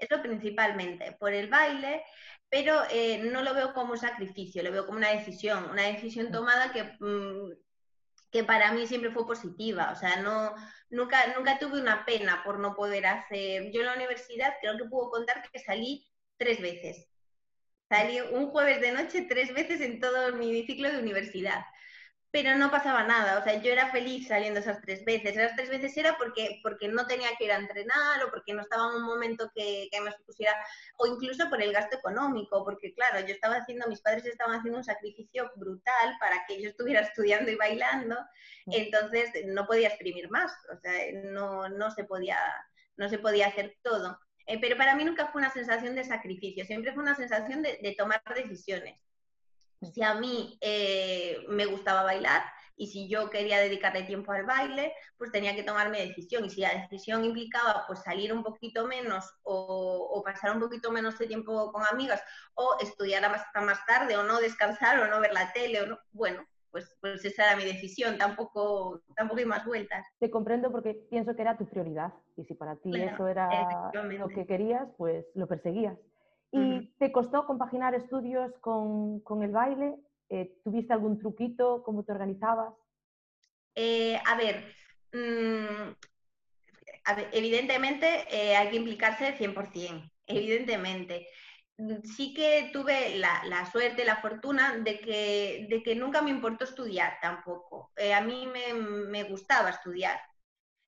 Eso 0.00 0.22
principalmente, 0.22 1.12
por 1.20 1.32
el 1.34 1.48
baile, 1.48 2.02
pero 2.48 2.82
eh, 2.90 3.18
no 3.18 3.42
lo 3.42 3.54
veo 3.54 3.74
como 3.74 3.92
un 3.92 3.98
sacrificio, 3.98 4.62
lo 4.62 4.72
veo 4.72 4.86
como 4.86 4.98
una 4.98 5.10
decisión, 5.10 5.70
una 5.70 5.82
decisión 5.82 6.28
mm. 6.28 6.32
tomada 6.32 6.72
que, 6.72 6.84
mm, 6.98 7.52
que 8.30 8.44
para 8.44 8.72
mí 8.72 8.86
siempre 8.86 9.10
fue 9.10 9.26
positiva. 9.26 9.92
O 9.92 9.96
sea, 9.96 10.16
no, 10.22 10.54
nunca, 10.90 11.34
nunca 11.36 11.58
tuve 11.58 11.80
una 11.80 12.04
pena 12.06 12.42
por 12.44 12.58
no 12.58 12.74
poder 12.74 13.06
hacer. 13.06 13.70
Yo 13.72 13.80
en 13.80 13.86
la 13.86 13.94
universidad 13.94 14.54
creo 14.60 14.76
que 14.78 14.84
puedo 14.86 15.10
contar 15.10 15.42
que 15.50 15.58
salí 15.60 16.06
tres 16.38 16.60
veces. 16.60 17.06
Salí 17.88 18.20
un 18.20 18.50
jueves 18.50 18.80
de 18.80 18.92
noche 18.92 19.26
tres 19.28 19.52
veces 19.52 19.80
en 19.80 20.00
todo 20.00 20.34
mi 20.36 20.64
ciclo 20.64 20.90
de 20.90 20.98
universidad 20.98 21.64
pero 22.32 22.54
no 22.56 22.70
pasaba 22.70 23.02
nada, 23.02 23.38
o 23.40 23.42
sea, 23.42 23.60
yo 23.60 23.72
era 23.72 23.90
feliz 23.90 24.28
saliendo 24.28 24.60
esas 24.60 24.80
tres 24.80 25.04
veces. 25.04 25.36
Esas 25.36 25.56
tres 25.56 25.68
veces 25.68 25.96
era 25.96 26.16
porque, 26.16 26.60
porque 26.62 26.86
no 26.86 27.06
tenía 27.06 27.28
que 27.36 27.46
ir 27.46 27.52
a 27.52 27.58
entrenar 27.58 28.22
o 28.24 28.30
porque 28.30 28.54
no 28.54 28.62
estaba 28.62 28.88
en 28.88 28.96
un 28.96 29.02
momento 29.02 29.50
que, 29.52 29.88
que 29.90 30.00
me 30.00 30.12
supusiera, 30.12 30.54
o 30.98 31.06
incluso 31.06 31.50
por 31.50 31.60
el 31.60 31.72
gasto 31.72 31.96
económico, 31.96 32.64
porque 32.64 32.94
claro, 32.94 33.20
yo 33.26 33.34
estaba 33.34 33.56
haciendo, 33.56 33.88
mis 33.88 34.00
padres 34.00 34.24
estaban 34.26 34.56
haciendo 34.56 34.78
un 34.78 34.84
sacrificio 34.84 35.50
brutal 35.56 36.16
para 36.20 36.44
que 36.46 36.62
yo 36.62 36.70
estuviera 36.70 37.00
estudiando 37.00 37.50
y 37.50 37.56
bailando, 37.56 38.16
mm. 38.66 38.72
entonces 38.74 39.30
no 39.46 39.66
podía 39.66 39.88
exprimir 39.88 40.30
más, 40.30 40.52
o 40.72 40.78
sea, 40.78 40.92
no, 41.24 41.68
no, 41.68 41.90
se, 41.90 42.04
podía, 42.04 42.38
no 42.96 43.08
se 43.08 43.18
podía 43.18 43.48
hacer 43.48 43.76
todo. 43.82 44.18
Eh, 44.46 44.58
pero 44.60 44.76
para 44.76 44.94
mí 44.94 45.04
nunca 45.04 45.26
fue 45.28 45.40
una 45.40 45.50
sensación 45.50 45.96
de 45.96 46.04
sacrificio, 46.04 46.64
siempre 46.64 46.92
fue 46.92 47.02
una 47.02 47.16
sensación 47.16 47.62
de, 47.62 47.78
de 47.82 47.94
tomar 47.96 48.22
decisiones 48.34 49.00
si 49.86 50.02
a 50.02 50.14
mí 50.14 50.58
eh, 50.60 51.38
me 51.48 51.66
gustaba 51.66 52.02
bailar 52.02 52.42
y 52.80 52.86
si 52.86 53.08
yo 53.08 53.28
quería 53.28 53.60
dedicarle 53.60 54.04
tiempo 54.04 54.32
al 54.32 54.46
baile, 54.46 54.94
pues 55.18 55.30
tenía 55.30 55.54
que 55.54 55.62
tomar 55.62 55.90
mi 55.90 55.98
decisión. 55.98 56.46
Y 56.46 56.50
si 56.50 56.62
la 56.62 56.72
decisión 56.74 57.24
implicaba 57.26 57.84
pues 57.86 58.00
salir 58.00 58.32
un 58.32 58.42
poquito 58.42 58.86
menos 58.86 59.24
o, 59.42 60.22
pasar 60.24 60.54
un 60.54 60.60
poquito 60.60 60.90
menos 60.90 61.18
de 61.18 61.26
tiempo 61.26 61.72
con 61.72 61.82
amigas 61.84 62.22
o 62.54 62.76
estudiar 62.80 63.22
hasta 63.24 63.60
más 63.60 63.84
tarde 63.84 64.16
o 64.16 64.22
no 64.22 64.40
descansar 64.40 64.98
o 65.00 65.08
no 65.08 65.20
ver 65.20 65.32
la 65.34 65.52
tele 65.52 65.82
o 65.82 65.86
no, 65.88 65.98
bueno, 66.12 66.46
pues, 66.70 66.96
pues 67.00 67.22
esa 67.24 67.48
era 67.48 67.56
mi 67.56 67.64
decisión, 67.64 68.16
tampoco, 68.16 69.02
tampoco 69.14 69.40
hay 69.40 69.46
más 69.46 69.66
vueltas. 69.66 70.06
Te 70.18 70.30
comprendo 70.30 70.70
porque 70.70 70.94
pienso 71.10 71.34
que 71.36 71.42
era 71.42 71.58
tu 71.58 71.66
prioridad 71.66 72.14
y 72.36 72.44
si 72.44 72.54
para 72.54 72.76
ti 72.76 72.92
eso 72.94 73.26
era 73.28 73.90
lo 73.92 74.28
que 74.28 74.46
querías, 74.46 74.88
pues 74.96 75.26
lo 75.34 75.46
perseguías. 75.46 75.98
¿Y 76.52 76.92
te 76.98 77.12
costó 77.12 77.46
compaginar 77.46 77.94
estudios 77.94 78.52
con, 78.60 79.22
el 79.42 79.50
baile? 79.50 79.96
Eh, 80.28 80.58
¿Tuviste 80.64 80.92
algún 80.92 81.18
truquito? 81.18 81.82
¿Cómo 81.84 82.02
te 82.02 82.12
organizabas? 82.12 82.74
Eh, 83.74 84.20
a, 84.26 84.36
ver, 84.36 84.64
mm, 85.12 85.92
evidentemente 87.32 88.26
eh, 88.30 88.56
hay 88.56 88.70
que 88.70 88.76
implicarse 88.76 89.36
100%, 89.36 90.10
evidentemente. 90.26 91.28
Mm, 91.76 92.02
sí 92.02 92.34
que 92.34 92.70
tuve 92.72 93.16
la, 93.18 93.70
suerte, 93.70 94.04
la 94.04 94.16
fortuna 94.16 94.76
de 94.78 95.00
que, 95.00 95.66
de 95.70 95.82
que, 95.84 95.94
nunca 95.94 96.20
me 96.20 96.30
importó 96.30 96.64
estudiar 96.64 97.18
tampoco. 97.22 97.92
a 98.12 98.20
mí 98.22 98.48
me, 98.48 98.74
me, 98.74 99.22
gustaba 99.24 99.70
estudiar. 99.70 100.20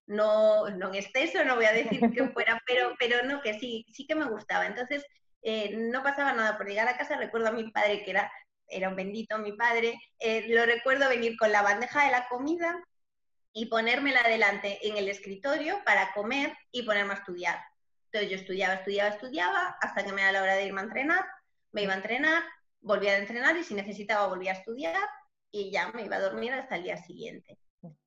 No, 0.06 0.68
no 0.70 0.88
en 0.88 0.96
exceso, 0.96 1.44
no 1.44 1.54
voy 1.54 1.66
a 1.66 1.72
decir 1.72 2.00
que 2.12 2.28
fuera, 2.30 2.60
pero, 2.66 2.94
pero 2.98 3.22
no, 3.24 3.40
que 3.40 3.58
sí, 3.60 3.86
sí 3.92 4.06
que 4.06 4.16
me 4.16 4.28
gustaba. 4.28 4.66
Entonces, 4.66 5.04
eh, 5.42 5.76
no 5.76 6.02
pasaba 6.02 6.32
nada 6.32 6.56
por 6.56 6.66
llegar 6.66 6.88
a 6.88 6.96
casa. 6.96 7.16
Recuerdo 7.16 7.48
a 7.48 7.52
mi 7.52 7.70
padre, 7.70 8.04
que 8.04 8.10
era, 8.10 8.32
era 8.66 8.88
un 8.88 8.96
bendito 8.96 9.38
mi 9.38 9.52
padre, 9.52 10.00
eh, 10.18 10.46
lo 10.48 10.64
recuerdo 10.64 11.08
venir 11.08 11.36
con 11.36 11.52
la 11.52 11.62
bandeja 11.62 12.04
de 12.04 12.12
la 12.12 12.28
comida 12.28 12.82
y 13.52 13.66
ponérmela 13.66 14.22
delante 14.22 14.86
en 14.86 14.96
el 14.96 15.08
escritorio 15.08 15.82
para 15.84 16.12
comer 16.14 16.56
y 16.70 16.82
ponerme 16.82 17.12
a 17.12 17.16
estudiar. 17.16 17.60
Entonces 18.06 18.30
yo 18.30 18.36
estudiaba, 18.36 18.74
estudiaba, 18.74 19.10
estudiaba, 19.10 19.76
hasta 19.80 20.04
que 20.04 20.12
me 20.12 20.22
da 20.22 20.32
la 20.32 20.42
hora 20.42 20.54
de 20.54 20.66
irme 20.66 20.80
a 20.80 20.84
entrenar, 20.84 21.24
me 21.72 21.82
iba 21.82 21.92
a 21.92 21.96
entrenar, 21.96 22.42
volvía 22.80 23.12
a 23.12 23.18
entrenar 23.18 23.56
y 23.56 23.64
si 23.64 23.74
necesitaba 23.74 24.26
volvía 24.26 24.52
a 24.52 24.56
estudiar 24.56 25.08
y 25.50 25.70
ya 25.70 25.88
me 25.88 26.04
iba 26.04 26.16
a 26.16 26.20
dormir 26.20 26.52
hasta 26.52 26.76
el 26.76 26.84
día 26.84 26.96
siguiente 26.96 27.58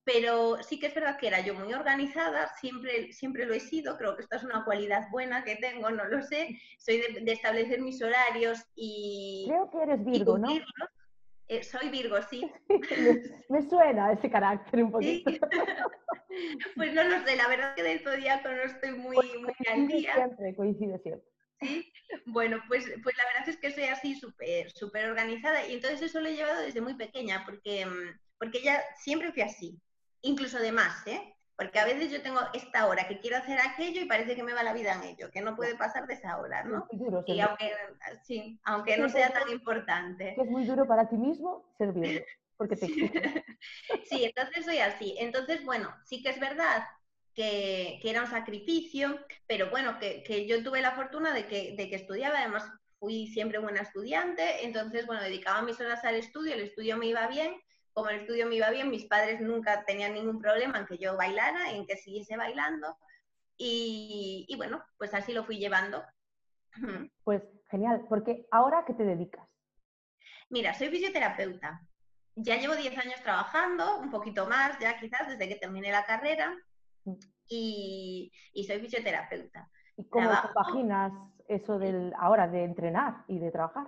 pero 0.06 0.62
sí 0.62 0.80
que 0.80 0.86
es 0.86 0.94
verdad 0.94 1.18
que 1.18 1.28
era 1.28 1.42
yo 1.42 1.56
muy 1.56 1.74
organizada, 1.74 2.48
siempre, 2.60 3.12
siempre 3.12 3.46
lo 3.46 3.56
he 3.56 3.60
sido, 3.60 3.98
creo 3.98 4.16
que 4.16 4.22
esta 4.22 4.38
es 4.38 4.44
una 4.44 4.64
cualidad 4.64 5.10
buena 5.10 5.44
que 5.44 5.56
tengo, 5.56 5.90
no 5.90 6.06
lo 6.06 6.22
sé, 6.22 6.60
soy 6.78 7.00
de, 7.00 7.32
establecer 7.32 7.82
mis 7.82 8.02
horarios 8.02 8.64
y... 8.76 9.46
Creo 9.50 9.70
que 9.72 9.82
eres 9.82 10.06
Virgo, 10.06 10.38
¿no? 10.38 10.50
Eh, 11.48 11.64
soy 11.64 11.90
Virgo, 11.90 12.18
sí. 12.22 12.50
me, 13.50 13.62
suena 13.64 14.14
ese 14.14 14.30
carácter 14.30 14.84
un 14.84 14.92
poquito. 14.92 15.32
pues 16.76 16.94
no 16.94 17.04
lo 17.04 17.24
sé, 17.26 17.36
la 17.36 17.48
verdad 17.48 17.76
que 17.76 17.84
del 17.84 18.00
zodiaco 18.00 18.50
no 18.50 18.62
estoy 18.62 18.92
muy, 18.92 19.16
pues 19.16 19.34
muy 19.42 19.54
al 19.68 19.88
día. 19.88 20.14
Siempre, 20.14 20.56
coincide 20.56 21.00
siempre. 21.00 21.28
Sí, 21.62 21.92
bueno, 22.28 22.58
pues, 22.68 22.86
pues 23.02 23.18
la 23.18 23.26
verdad 23.26 23.50
es 23.50 23.58
que 23.58 23.72
soy 23.72 23.86
así 23.86 24.14
súper 24.14 24.70
súper 24.72 25.10
organizada 25.10 25.66
y 25.66 25.74
entonces 25.74 26.02
eso 26.02 26.20
lo 26.20 26.28
he 26.28 26.36
llevado 26.36 26.62
desde 26.62 26.82
muy 26.82 26.96
pequeña 26.96 27.44
porque, 27.46 27.88
porque 28.38 28.62
ya 28.62 28.84
siempre 28.98 29.32
fui 29.32 29.42
así 29.42 29.80
incluso 30.26 30.60
de 30.60 30.72
más, 30.72 31.06
¿eh? 31.08 31.34
Porque 31.58 31.80
a 31.80 31.86
veces 31.86 32.12
yo 32.12 32.22
tengo 32.22 32.42
esta 32.54 32.86
hora 32.86 33.08
que 33.08 33.20
quiero 33.20 33.38
hacer 33.38 33.58
aquello 33.60 34.02
y 34.02 34.06
parece 34.06 34.36
que 34.36 34.44
me 34.44 34.54
va 34.54 34.62
la 34.62 34.74
vida 34.74 34.94
en 34.94 35.04
ello, 35.04 35.32
que 35.32 35.42
no 35.42 35.56
puede 35.56 35.76
pasar 35.76 36.06
de 36.06 36.16
esa 36.16 36.38
hora, 36.38 36.64
¿no? 36.64 36.86
y 37.26 37.40
aunque, 37.40 37.72
sí, 38.24 38.60
aunque 38.66 38.98
no 38.98 39.08
sea 39.08 39.32
tan 39.32 39.50
importante. 39.50 40.36
Es 40.38 40.50
muy 40.50 40.66
duro 40.66 40.86
para 40.86 41.08
ti 41.08 41.16
mismo 41.16 41.74
servirlo, 41.78 42.26
porque 42.58 42.76
te 42.76 42.88
Sí, 44.10 44.26
entonces 44.26 44.66
soy 44.66 44.80
así. 44.80 45.16
Entonces, 45.18 45.64
bueno, 45.64 45.96
sí 46.04 46.22
que 46.22 46.30
es 46.30 46.40
verdad 46.42 46.86
que, 47.34 48.00
que 48.02 48.10
era 48.10 48.22
un 48.22 48.28
sacrificio, 48.28 49.18
pero 49.48 49.70
bueno, 49.70 49.98
que, 49.98 50.24
que, 50.24 50.46
yo 50.48 50.62
tuve 50.62 50.82
la 50.82 50.92
fortuna 50.92 51.34
de 51.34 51.46
que, 51.46 51.76
de 51.78 51.90
que 51.90 51.96
estudiaba, 51.96 52.40
además 52.40 52.70
fui 53.00 53.28
siempre 53.28 53.60
buena 53.60 53.82
estudiante, 53.82 54.66
entonces, 54.66 55.06
bueno, 55.06 55.22
dedicaba 55.22 55.62
mis 55.62 55.80
horas 55.80 56.04
al 56.04 56.16
estudio, 56.16 56.54
el 56.54 56.64
estudio 56.64 56.98
me 56.98 57.08
iba 57.08 57.28
bien 57.28 57.56
como 57.96 58.10
el 58.10 58.20
estudio 58.20 58.46
me 58.46 58.56
iba 58.56 58.70
bien, 58.72 58.90
mis 58.90 59.06
padres 59.06 59.40
nunca 59.40 59.86
tenían 59.86 60.14
ningún 60.14 60.38
problema 60.40 60.80
en 60.80 60.86
que 60.86 60.98
yo 60.98 61.16
bailara, 61.16 61.72
en 61.72 61.88
que 61.88 61.96
siguiese 61.96 62.36
bailando. 62.36 62.98
Y, 63.58 64.54
bueno, 64.58 64.84
pues 64.98 65.14
así 65.14 65.32
lo 65.32 65.46
fui 65.46 65.58
llevando. 65.58 66.04
Pues 67.24 67.42
genial, 67.70 68.06
porque 68.10 68.48
ahora 68.52 68.84
¿qué 68.86 68.94
te 68.94 69.06
dedicas? 69.06 69.48
Mira, 70.50 70.74
soy 70.74 70.90
fisioterapeuta. 70.90 71.82
Ya 72.36 72.58
llevo 72.58 72.76
10 72.76 72.98
años 72.98 73.22
trabajando, 73.24 74.02
un 74.02 74.12
poquito 74.12 74.46
más 74.46 74.78
ya 74.78 75.00
quizás 75.00 75.30
desde 75.30 75.48
que 75.48 75.56
terminé 75.56 75.90
la 75.90 76.04
carrera 76.04 76.54
mm. 77.06 77.14
y, 77.48 78.30
soy 78.68 78.82
fisioterapeuta. 78.82 79.70
¿Y 79.96 80.04
cómo 80.10 80.30
compaginas 80.42 81.14
eso 81.48 81.80
del 81.80 82.14
ahora 82.20 82.50
de 82.50 82.66
entrenar 82.66 83.24
y 83.30 83.40
de 83.40 83.52
trabajar? 83.52 83.88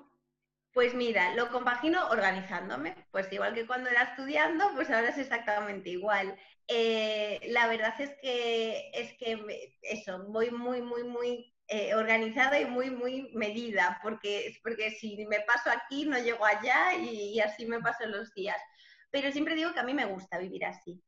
Pues 0.77 0.93
mira, 0.93 1.33
lo 1.33 1.49
compagino 1.49 2.07
organizándome, 2.09 2.93
pues 3.09 3.33
igual 3.33 3.55
que 3.55 3.65
cuando 3.65 3.89
era 3.89 4.03
estudiando, 4.03 4.63
pues 4.75 4.91
ahora 4.91 5.09
es 5.09 5.17
exactamente 5.17 5.89
igual. 5.89 6.37
Eh, 6.67 7.39
la 7.47 7.65
verdad 7.65 7.99
es 7.99 8.11
que, 8.21 8.91
es 8.93 9.11
que 9.17 9.73
eso, 9.81 10.23
voy 10.27 10.51
muy, 10.51 10.83
muy, 10.83 11.03
muy 11.03 11.51
eh, 11.67 11.95
organizada 11.95 12.59
y 12.59 12.65
muy, 12.65 12.91
muy 12.91 13.31
medida, 13.33 13.99
porque, 14.03 14.55
porque 14.61 14.91
si 14.91 15.25
me 15.25 15.39
paso 15.39 15.71
aquí 15.71 16.05
no 16.05 16.19
llego 16.19 16.45
allá 16.45 16.93
y, 16.93 17.39
así 17.39 17.65
me 17.65 17.79
paso 17.79 18.05
los 18.05 18.31
días. 18.35 18.61
Pero 19.09 19.31
siempre 19.31 19.55
digo 19.55 19.73
que 19.73 19.79
a 19.79 19.83
mí 19.83 19.95
me 19.95 20.05
gusta 20.05 20.37
vivir 20.37 20.63
así. 20.63 21.01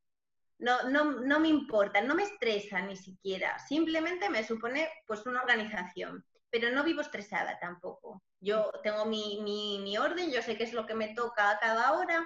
No, 0.57 0.89
no, 0.89 1.11
no 1.21 1.39
me 1.39 1.47
importa, 1.47 2.01
no 2.01 2.15
me 2.15 2.23
estresa 2.23 2.81
ni 2.81 2.97
siquiera, 2.97 3.59
simplemente 3.59 4.29
me 4.29 4.43
supone 4.43 4.89
pues 5.05 5.27
una 5.27 5.41
organización 5.41 6.25
pero 6.49 6.71
no 6.71 6.83
vivo 6.83 7.01
estresada 7.01 7.59
tampoco. 7.59 8.23
Yo 8.39 8.71
tengo 8.83 9.05
mi, 9.05 9.39
mi, 9.41 9.97
orden, 9.97 10.31
yo 10.31 10.41
sé 10.41 10.57
qué 10.57 10.63
es 10.63 10.73
lo 10.73 10.85
que 10.85 10.95
me 10.95 11.13
toca 11.13 11.51
a 11.51 11.59
cada 11.59 11.93
hora 11.93 12.25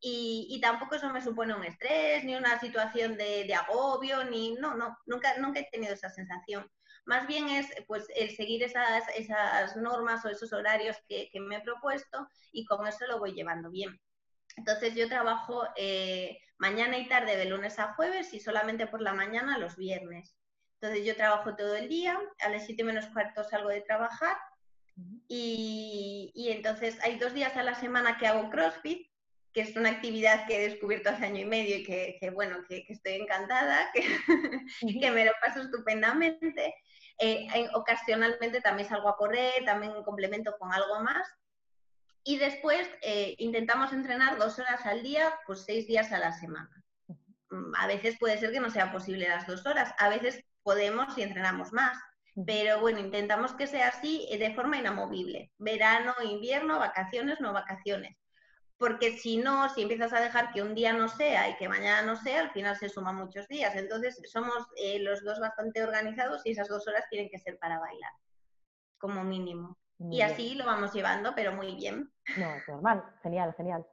y, 0.00 0.46
y, 0.50 0.60
tampoco 0.60 0.96
eso 0.96 1.10
me 1.10 1.22
supone 1.22 1.54
un 1.54 1.64
estrés, 1.64 2.24
ni 2.24 2.34
una 2.34 2.60
situación 2.60 3.16
de, 3.16 3.44
de, 3.44 3.54
agobio, 3.54 4.24
ni 4.24 4.54
no, 4.54 4.74
no, 4.74 4.98
nunca, 5.06 5.38
nunca 5.38 5.60
he 5.60 5.70
tenido 5.70 5.94
esa 5.94 6.10
sensación. 6.10 6.70
Más 7.06 7.26
bien 7.26 7.48
es 7.48 7.66
pues 7.86 8.06
el 8.14 8.34
seguir 8.36 8.62
esas, 8.62 9.04
esas 9.16 9.76
normas 9.76 10.24
o 10.24 10.28
esos 10.28 10.52
horarios 10.52 10.96
que, 11.08 11.30
que, 11.30 11.40
me 11.40 11.56
he 11.56 11.60
propuesto 11.60 12.28
y 12.52 12.64
con 12.66 12.86
eso 12.86 13.06
lo 13.06 13.18
voy 13.18 13.32
llevando 13.32 13.70
bien. 13.70 13.98
Entonces 14.56 14.94
yo 14.94 15.08
trabajo 15.08 15.66
eh, 15.76 16.38
mañana 16.58 16.98
y 16.98 17.08
tarde 17.08 17.36
de 17.36 17.46
lunes 17.46 17.78
a 17.78 17.94
jueves 17.94 18.32
y 18.34 18.40
solamente 18.40 18.86
por 18.86 19.00
la 19.00 19.12
mañana 19.12 19.58
los 19.58 19.76
viernes. 19.76 20.36
Entonces 20.84 21.06
yo 21.06 21.16
trabajo 21.16 21.56
todo 21.56 21.74
el 21.76 21.88
día, 21.88 22.20
a 22.40 22.50
las 22.50 22.66
7 22.66 22.84
menos 22.84 23.06
cuarto 23.06 23.42
salgo 23.42 23.70
de 23.70 23.80
trabajar 23.80 24.36
y, 25.28 26.30
y, 26.34 26.50
entonces 26.50 26.98
hay 27.02 27.18
dos 27.18 27.32
días 27.32 27.56
a 27.56 27.62
la 27.62 27.74
semana 27.74 28.18
que 28.18 28.26
hago 28.26 28.50
CrossFit, 28.50 29.10
que 29.54 29.62
es 29.62 29.74
una 29.76 29.88
actividad 29.88 30.46
que 30.46 30.56
he 30.58 30.68
descubierto 30.68 31.08
hace 31.08 31.24
año 31.24 31.40
y 31.40 31.46
medio 31.46 31.78
y 31.78 31.84
que, 31.84 32.18
que 32.20 32.28
bueno, 32.28 32.58
que, 32.68 32.84
que, 32.84 32.92
estoy 32.92 33.14
encantada, 33.14 33.90
que, 33.94 35.00
que, 35.00 35.10
me 35.10 35.24
lo 35.24 35.32
paso 35.40 35.62
estupendamente. 35.62 36.74
Eh, 37.18 37.48
ocasionalmente 37.72 38.60
también 38.60 38.86
salgo 38.86 39.08
a 39.08 39.16
correr, 39.16 39.64
también 39.64 39.94
complemento 40.02 40.54
con 40.58 40.70
algo 40.70 41.00
más. 41.00 41.26
Y 42.24 42.36
después 42.36 42.86
eh, 43.00 43.36
intentamos 43.38 43.90
entrenar 43.94 44.36
dos 44.36 44.58
horas 44.58 44.84
al 44.84 45.02
día, 45.02 45.32
pues 45.46 45.64
seis 45.64 45.86
días 45.86 46.12
a 46.12 46.18
la 46.18 46.32
semana. 46.32 46.84
Mm, 47.48 47.74
a 47.74 47.86
veces 47.86 48.18
puede 48.18 48.36
ser 48.36 48.52
que 48.52 48.60
no 48.60 48.68
sea 48.68 48.92
posible 48.92 49.26
las 49.28 49.46
dos 49.46 49.64
horas, 49.64 49.94
a 49.98 50.10
veces 50.10 50.44
podemos 50.64 51.16
y 51.16 51.22
entrenamos 51.22 51.72
más. 51.72 51.96
Pero 52.46 52.80
bueno, 52.80 52.98
intentamos 52.98 53.52
que 53.52 53.68
sea 53.68 53.88
así 53.88 54.26
eh, 54.28 54.38
de 54.38 54.54
forma 54.54 54.78
inamovible. 54.78 55.52
Verano, 55.58 56.14
invierno, 56.24 56.80
vacaciones, 56.80 57.40
no 57.40 57.52
vacaciones. 57.52 58.16
Porque 58.76 59.12
si 59.12 59.36
no, 59.36 59.68
si 59.68 59.82
empiezas 59.82 60.12
a 60.12 60.20
dejar 60.20 60.50
que 60.52 60.60
un 60.60 60.74
día 60.74 60.92
no 60.92 61.08
sea 61.08 61.48
y 61.48 61.56
que 61.56 61.68
mañana 61.68 62.02
no 62.02 62.16
sea, 62.16 62.40
al 62.40 62.50
final 62.50 62.76
se 62.76 62.88
suman 62.88 63.14
muchos 63.14 63.46
días. 63.46 63.76
Entonces 63.76 64.20
somos 64.24 64.66
eh, 64.76 64.98
los 64.98 65.22
dos 65.22 65.38
bastante 65.38 65.84
organizados 65.84 66.44
y 66.44 66.50
esas 66.50 66.66
dos 66.66 66.88
horas 66.88 67.04
tienen 67.08 67.30
que 67.30 67.38
ser 67.38 67.56
para 67.58 67.78
bailar, 67.78 68.10
como 68.98 69.22
mínimo. 69.22 69.78
y 70.10 70.22
así 70.22 70.56
lo 70.56 70.66
vamos 70.66 70.92
llevando, 70.92 71.34
pero 71.36 71.52
muy 71.52 71.76
bien. 71.76 72.10
No, 72.36 72.50
normal, 72.66 73.04
genial, 73.22 73.54
genial. 73.56 73.86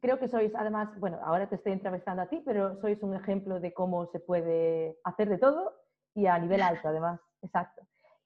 Creo 0.00 0.20
que 0.20 0.28
sois, 0.28 0.54
además, 0.54 0.88
bueno, 1.00 1.18
ahora 1.24 1.48
te 1.48 1.56
estoy 1.56 1.72
entrevistando 1.72 2.22
a 2.22 2.28
ti, 2.28 2.40
pero 2.46 2.80
sois 2.80 3.02
un 3.02 3.16
ejemplo 3.16 3.58
de 3.58 3.74
cómo 3.74 4.06
se 4.12 4.20
puede 4.20 5.00
hacer 5.02 5.28
de 5.28 5.38
todo 5.38 5.87
y 6.18 6.26
a 6.26 6.36
nivel 6.36 6.60
alto 6.62 6.88
además, 6.88 7.20
exacto. 7.42 7.82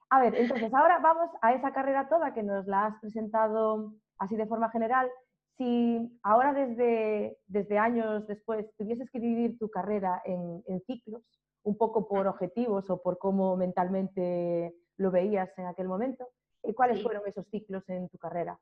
A 0.09 0.21
ver, 0.21 0.35
entonces 0.35 0.73
ahora 0.73 0.99
vamos 0.99 1.31
a 1.43 1.53
esa 1.53 1.73
carrera 1.73 2.09
toda 2.09 2.33
que 2.33 2.43
nos 2.43 2.67
la 2.67 2.87
has 2.87 3.01
presentado 3.01 3.93
así 4.19 4.35
de 4.35 4.47
forma 4.47 4.71
general. 4.71 5.11
Si 5.59 6.19
ahora 6.23 6.55
desde, 6.55 7.37
desde 7.47 7.79
años 7.79 8.27
después 8.27 8.67
tuvieses 8.79 9.11
que 9.11 9.21
dividir 9.21 9.59
tu 9.59 9.71
carrera 9.71 10.23
en, 10.25 10.63
ciclos, 10.87 11.23
un 11.65 11.77
poco 11.77 12.09
por 12.09 12.27
objetivos 12.27 12.89
o 12.89 13.03
por 13.03 13.19
cómo 13.19 13.57
mentalmente 13.57 14.75
lo 14.97 15.11
veías 15.11 15.51
en 15.59 15.67
aquel 15.67 15.87
momento, 15.87 16.27
eh, 16.63 16.75
¿cuáles 16.75 17.03
fueron 17.03 17.23
esos 17.27 17.47
ciclos 17.49 17.87
en 17.91 18.09
tu 18.09 18.17
carrera? 18.17 18.59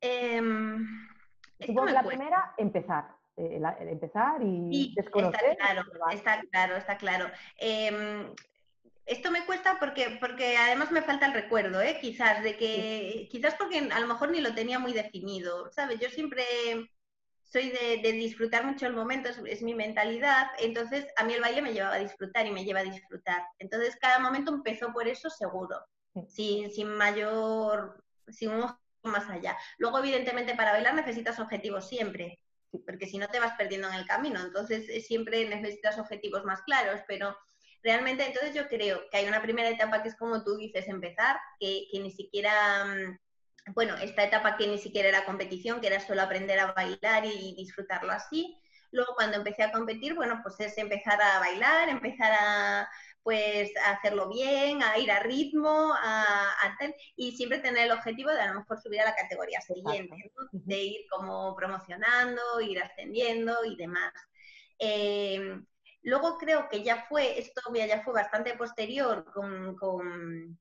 Em, 0.00 0.86
Supongo 1.58 1.86
que 1.86 1.92
la 1.92 2.04
primera, 2.04 2.54
empezar. 2.58 3.21
Eh, 3.36 3.60
empezar 3.80 4.42
y 4.42 4.92
desconocer. 4.94 5.40
Está 5.52 5.56
claro, 5.56 5.82
está 6.12 6.40
claro, 6.50 6.76
está 6.76 6.96
claro. 6.98 7.30
Em, 7.56 8.34
esto 9.06 9.30
me 9.30 9.46
cuesta 9.46 9.78
porque, 9.80 10.18
porque 10.20 10.56
además 10.56 10.90
me 10.92 11.02
falta 11.02 11.26
el 11.26 11.32
recuerdo, 11.32 11.80
¿eh? 11.80 11.98
quizás, 12.00 12.42
de 12.42 12.56
que, 12.56 13.28
quizás 13.30 13.54
porque 13.54 13.88
a 13.90 14.00
lo 14.00 14.06
mejor 14.06 14.30
ni 14.30 14.40
lo 14.40 14.54
tenía 14.54 14.78
muy 14.78 14.92
definido, 14.92 15.70
¿sabes? 15.72 15.98
Yo 15.98 16.10
siempre 16.10 16.44
soy 17.42 17.70
de, 17.70 18.12
disfrutar 18.12 18.64
mucho 18.66 18.86
el 18.86 18.94
momento, 18.94 19.30
es, 19.46 19.62
mi 19.62 19.74
mentalidad, 19.74 20.48
entonces 20.58 21.06
a 21.16 21.24
mí 21.24 21.32
el 21.32 21.40
baile 21.40 21.62
me 21.62 21.72
llevaba 21.72 21.96
a 21.96 22.00
disfrutar 22.00 22.46
y 22.46 22.50
me 22.50 22.64
lleva 22.64 22.80
a 22.80 22.84
disfrutar. 22.84 23.42
Entonces 23.58 23.96
cada 23.96 24.18
momento 24.18 24.52
empezó 24.52 24.92
por 24.92 25.08
eso 25.08 25.30
seguro, 25.30 25.76
sin, 26.28 26.70
sin 26.70 26.88
mayor, 26.88 28.04
sin 28.28 28.50
un 28.50 28.66
más 29.04 29.28
allá. 29.28 29.56
Luego, 29.78 29.98
evidentemente, 29.98 30.54
para 30.54 30.72
bailar 30.72 30.94
necesitas 30.94 31.40
objetivos 31.40 31.88
siempre 31.88 32.38
porque 32.80 33.06
si 33.06 33.18
no 33.18 33.28
te 33.28 33.40
vas 33.40 33.54
perdiendo 33.56 33.88
en 33.88 33.94
el 33.94 34.06
camino. 34.06 34.40
Entonces 34.40 34.88
eh, 34.88 35.00
siempre 35.00 35.48
necesitas 35.48 35.98
objetivos 35.98 36.44
más 36.44 36.62
claros, 36.62 37.00
pero 37.06 37.36
realmente 37.82 38.26
entonces 38.26 38.54
yo 38.54 38.68
creo 38.68 39.02
que 39.10 39.18
hay 39.18 39.26
una 39.26 39.42
primera 39.42 39.68
etapa 39.68 40.02
que 40.02 40.08
es 40.08 40.16
como 40.16 40.42
tú 40.44 40.56
dices, 40.56 40.88
empezar, 40.88 41.36
que, 41.58 41.86
ni 41.94 42.10
siquiera, 42.10 42.84
mm, 42.84 43.72
bueno, 43.74 43.96
esta 43.96 44.24
etapa 44.24 44.56
que 44.56 44.66
ni 44.66 44.78
siquiera 44.78 45.08
era 45.08 45.24
competición, 45.24 45.80
que 45.80 45.88
era 45.88 46.00
solo 46.00 46.22
aprender 46.22 46.58
a 46.58 46.72
bailar 46.72 47.24
y 47.26 47.54
disfrutarlo 47.56 48.12
así. 48.12 48.58
Luego 48.90 49.14
cuando 49.14 49.38
empecé 49.38 49.62
a 49.62 49.72
competir, 49.72 50.14
bueno, 50.14 50.40
pues 50.42 50.60
es 50.60 50.76
empezar 50.78 51.20
a 51.22 51.38
bailar, 51.40 51.88
empezar 51.88 52.32
a, 52.38 52.88
pues 53.22 53.70
hacerlo 53.86 54.28
bien, 54.28 54.82
a 54.82 54.98
ir 54.98 55.10
a 55.10 55.20
ritmo, 55.20 55.94
a, 55.94 56.76
y 57.16 57.36
siempre 57.36 57.58
tener 57.58 57.84
el 57.84 57.92
objetivo 57.92 58.30
de 58.30 58.40
a 58.40 58.48
lo 58.52 58.60
mejor 58.60 58.80
subir 58.80 59.00
a 59.00 59.04
la 59.04 59.14
categoría 59.14 59.60
siguiente, 59.60 60.32
de 60.52 60.82
ir 60.82 61.06
como 61.10 61.54
promocionando, 61.54 62.60
ir 62.60 62.82
ascendiendo 62.82 63.64
y 63.64 63.76
demás. 63.76 64.12
Em, 64.78 65.64
luego 66.02 66.36
creo 66.38 66.68
que 66.68 66.82
ya 66.82 67.06
fue, 67.08 67.38
esto 67.38 67.60
ya 67.74 68.02
fue 68.02 68.14
bastante 68.14 68.54
posterior 68.54 69.24
con, 69.32 69.76
con, 69.76 70.58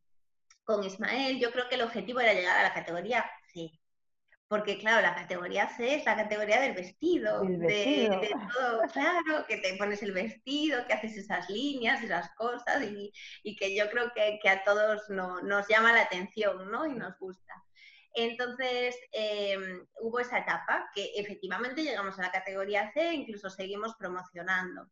con 0.63 0.84
Ismael, 0.84 1.39
yo 1.39 1.52
creo 1.52 1.67
que 1.67 1.76
el 1.76 1.82
objetivo 1.82 2.19
era 2.19 2.34
llegar 2.34 2.58
a 2.58 2.63
la 2.63 2.74
categoría 2.74 3.30
C 3.54 3.81
porque 4.52 4.78
claro, 4.78 5.02
la 5.02 5.16
categoría 5.16 5.70
C 5.70 5.96
es 5.96 6.04
la 6.04 6.18
categoría 6.18 6.60
del 6.60 6.74
vestido, 6.74 7.42
De, 7.46 8.30
todo, 8.54 8.82
claro, 8.92 9.46
que 9.48 9.56
te 9.56 9.78
pones 9.78 10.04
el 10.04 10.12
vestido, 10.12 10.86
que 10.86 10.92
haces 10.92 11.16
esas 11.16 11.50
líneas, 11.50 12.04
esas 12.04 12.36
cosas, 12.36 12.84
y, 12.84 13.56
que 13.56 13.74
yo 13.74 13.90
creo 13.90 14.12
que, 14.14 14.50
a 14.50 14.62
todos 14.66 15.10
nos 15.10 15.68
llama 15.70 15.94
la 15.94 16.02
atención, 16.02 16.70
¿no? 16.70 16.86
Y 16.86 16.96
nos 16.96 17.18
gusta. 17.18 17.64
Entonces, 18.14 18.98
em, 19.14 19.88
hubo 20.02 20.20
esa 20.20 20.40
etapa 20.40 20.92
que 20.94 21.14
efectivamente 21.16 21.82
llegamos 21.82 22.20
a 22.20 22.24
la 22.24 22.32
categoría 22.32 22.92
C, 22.92 23.14
incluso 23.14 23.50
seguimos 23.50 23.96
promocionando. 23.96 24.86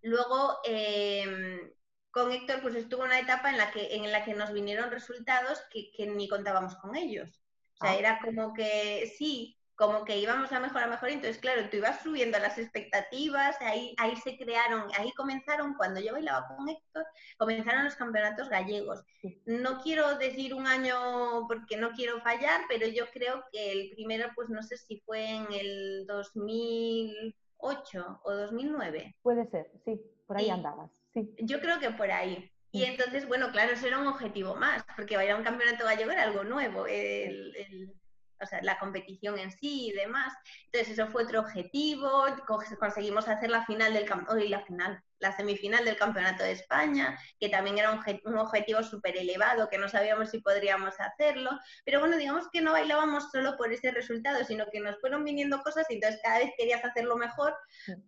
Luego, 0.00 0.60
em, 0.64 1.60
con 2.10 2.32
Héctor, 2.32 2.62
pues 2.62 2.74
estuvo 2.74 3.04
una 3.04 3.20
etapa 3.20 3.50
en 3.50 3.58
la 3.58 3.70
que, 3.70 3.96
en 3.96 4.10
la 4.10 4.24
que 4.24 4.32
nos 4.32 4.50
vinieron 4.54 4.90
resultados 4.90 5.60
que, 5.70 5.90
que 5.92 6.06
ni 6.06 6.26
contábamos 6.26 6.74
con 6.76 6.96
ellos. 6.96 7.42
O 7.78 7.84
sea, 7.84 7.92
ah. 7.92 7.96
era 7.96 8.20
como 8.22 8.54
que 8.54 9.12
sí, 9.18 9.56
como 9.76 10.04
que 10.04 10.18
íbamos 10.18 10.50
a 10.52 10.58
mejor 10.58 10.82
a 10.82 10.86
mejor, 10.86 11.10
entonces 11.10 11.38
claro, 11.38 11.68
tú 11.68 11.76
ibas 11.76 12.02
subiendo 12.02 12.38
las 12.38 12.56
expectativas, 12.56 13.60
ahí, 13.60 13.94
ahí 13.98 14.16
se 14.16 14.38
crearon, 14.38 14.88
ahí 14.98 15.12
comenzaron, 15.12 15.74
cuando 15.74 16.00
yo 16.00 16.14
bailaba 16.14 16.48
con 16.48 16.66
Héctor, 16.68 17.04
comenzaron 17.36 17.84
los 17.84 17.94
campeonatos 17.94 18.48
gallegos. 18.48 19.04
No 19.44 19.82
quiero 19.82 20.16
decir 20.16 20.54
un 20.54 20.66
año 20.66 21.46
porque 21.46 21.76
no 21.76 21.90
quiero 21.90 22.22
fallar, 22.22 22.62
pero 22.68 22.88
yo 22.88 23.04
creo 23.12 23.44
que 23.52 23.72
el 23.72 23.90
primero, 23.90 24.30
pues 24.34 24.48
no 24.48 24.62
sé 24.62 24.78
si 24.78 25.00
fue 25.00 25.28
en 25.28 25.46
el 25.52 26.06
2008 26.06 28.20
o 28.24 28.32
2009. 28.32 29.14
Puede 29.22 29.44
ser, 29.46 29.70
sí, 29.84 30.00
por 30.26 30.38
ahí 30.38 30.48
andabas, 30.48 30.90
sí. 31.12 31.34
Yo 31.40 31.60
creo 31.60 31.78
que 31.78 31.90
por 31.90 32.10
ahí. 32.10 32.50
Y 32.76 32.84
entonces, 32.84 33.26
bueno, 33.26 33.50
claro, 33.52 33.72
eso 33.72 33.86
era 33.86 33.98
un 33.98 34.06
objetivo 34.06 34.54
más, 34.54 34.84
porque 34.96 35.16
bailar 35.16 35.38
un 35.38 35.44
campeonato 35.44 35.84
gallego 35.84 36.10
era 36.10 36.22
algo 36.22 36.44
nuevo. 36.44 36.86
el 36.86 37.52
o 38.40 38.46
sea, 38.46 38.60
la 38.62 38.78
competición 38.78 39.38
en 39.38 39.50
sí 39.50 39.88
y 39.88 39.92
demás. 39.92 40.32
Entonces, 40.66 40.98
eso 40.98 41.08
fue 41.08 41.24
otro 41.24 41.40
objetivo, 41.40 42.24
conseguimos 42.78 43.28
hacer 43.28 43.50
la 43.50 43.64
final 43.64 43.94
del 43.94 44.06
hoy 44.28 44.48
la 44.48 44.64
final, 44.64 45.02
la 45.18 45.34
semifinal 45.34 45.84
del 45.84 45.96
Campeonato 45.96 46.42
de 46.44 46.52
España, 46.52 47.18
que 47.40 47.48
también 47.48 47.78
era 47.78 47.90
un, 47.90 48.38
objetivo 48.38 48.82
súper 48.82 49.16
elevado, 49.16 49.68
que 49.68 49.78
no 49.78 49.88
sabíamos 49.88 50.30
si 50.30 50.40
podríamos 50.40 50.94
hacerlo, 51.00 51.50
pero 51.84 52.00
bueno, 52.00 52.16
digamos 52.16 52.48
que 52.52 52.60
no 52.60 52.72
bailábamos 52.72 53.30
solo 53.30 53.56
por 53.56 53.72
ese 53.72 53.90
resultado, 53.90 54.44
sino 54.44 54.66
que 54.70 54.80
nos 54.80 55.00
fueron 55.00 55.24
viniendo 55.24 55.62
cosas 55.62 55.86
y 55.88 55.94
entonces 55.94 56.20
cada 56.22 56.38
vez 56.38 56.52
querías 56.58 56.84
hacerlo 56.84 57.16
mejor, 57.16 57.56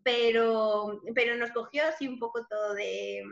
pero, 0.02 1.00
pero 1.14 1.36
nos 1.36 1.50
cogió 1.52 1.86
así 1.86 2.06
un 2.06 2.18
poco 2.18 2.46
todo 2.46 2.74
de, 2.74 3.22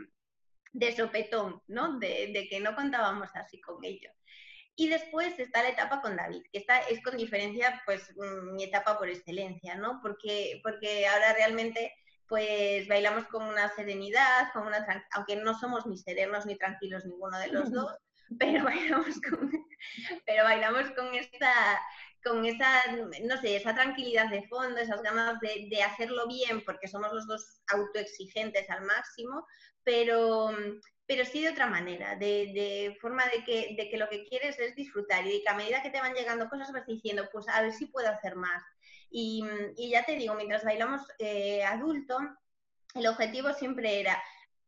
de 0.73 0.95
sopetón, 0.95 1.61
¿no? 1.67 1.99
De, 1.99 2.31
de 2.33 2.47
que 2.49 2.59
no 2.59 2.75
contábamos 2.75 3.29
así 3.35 3.59
con 3.61 3.83
ello. 3.83 4.09
Y 4.75 4.89
después 4.89 5.37
está 5.39 5.63
la 5.63 5.69
etapa 5.69 6.01
con 6.01 6.15
David, 6.15 6.43
que 6.51 6.59
esta 6.59 6.77
es 6.79 7.01
con 7.01 7.17
diferencia 7.17 7.81
pues 7.85 8.13
mm, 8.15 8.55
mi 8.55 8.63
etapa 8.63 8.97
por 8.97 9.09
excelencia, 9.09 9.75
¿no? 9.75 9.99
Porque, 10.03 10.59
porque 10.63 11.07
ahora 11.07 11.33
realmente 11.33 11.93
pues 12.27 12.87
bailamos 12.87 13.25
con 13.27 13.43
una 13.43 13.69
serenidad, 13.69 14.51
con 14.53 14.67
una 14.67 14.85
aunque 15.13 15.37
no 15.37 15.57
somos 15.57 15.87
ni 15.87 15.97
serenos 15.97 16.45
ni 16.45 16.57
tranquilos 16.57 17.05
ninguno 17.05 17.39
de 17.39 17.47
los 17.47 17.71
dos, 17.71 17.97
pero 18.37 18.63
bailamos 18.63 19.19
con, 19.21 19.51
pero 20.25 20.43
bailamos 20.43 20.91
con 20.91 21.15
esta 21.15 21.81
con 22.27 22.45
esa, 22.45 22.69
no 23.23 23.37
sé, 23.41 23.55
esa 23.55 23.73
tranquilidad 23.73 24.29
de 24.29 24.47
fondo, 24.47 24.77
esas 24.79 25.01
ganas 25.01 25.39
de, 25.39 25.67
de 25.69 25.83
hacerlo 25.83 26.27
bien, 26.27 26.63
porque 26.65 26.87
somos 26.87 27.13
los 27.13 27.27
dos 27.27 27.61
autoexigentes 27.73 28.69
al 28.69 28.83
máximo, 28.83 29.45
pero, 29.83 30.51
pero 31.05 31.23
sí 31.23 31.41
de 31.41 31.49
otra 31.49 31.67
manera, 31.67 32.15
de, 32.15 32.97
forma 32.99 33.23
de 33.27 33.43
que, 33.45 33.75
de 33.77 33.89
que, 33.89 33.97
lo 33.97 34.09
que 34.09 34.25
quieres 34.25 34.59
es 34.59 34.75
disfrutar 34.75 35.25
y 35.25 35.41
que 35.41 35.49
a 35.49 35.55
medida 35.55 35.81
que 35.81 35.89
te 35.89 36.01
van 36.01 36.13
llegando 36.13 36.49
cosas 36.49 36.73
vas 36.73 36.85
diciendo, 36.85 37.29
pues 37.31 37.47
a 37.47 37.61
ver 37.61 37.71
si 37.71 37.85
puedo 37.85 38.09
hacer 38.09 38.35
más. 38.35 38.61
Y, 39.09 39.45
ya 39.77 40.03
te 40.03 40.17
digo, 40.17 40.35
mientras 40.35 40.65
bailamos 40.65 41.01
eh, 41.19 41.63
adulto, 41.63 42.17
el 42.95 43.07
objetivo 43.07 43.53
siempre 43.53 44.01
era, 44.01 44.21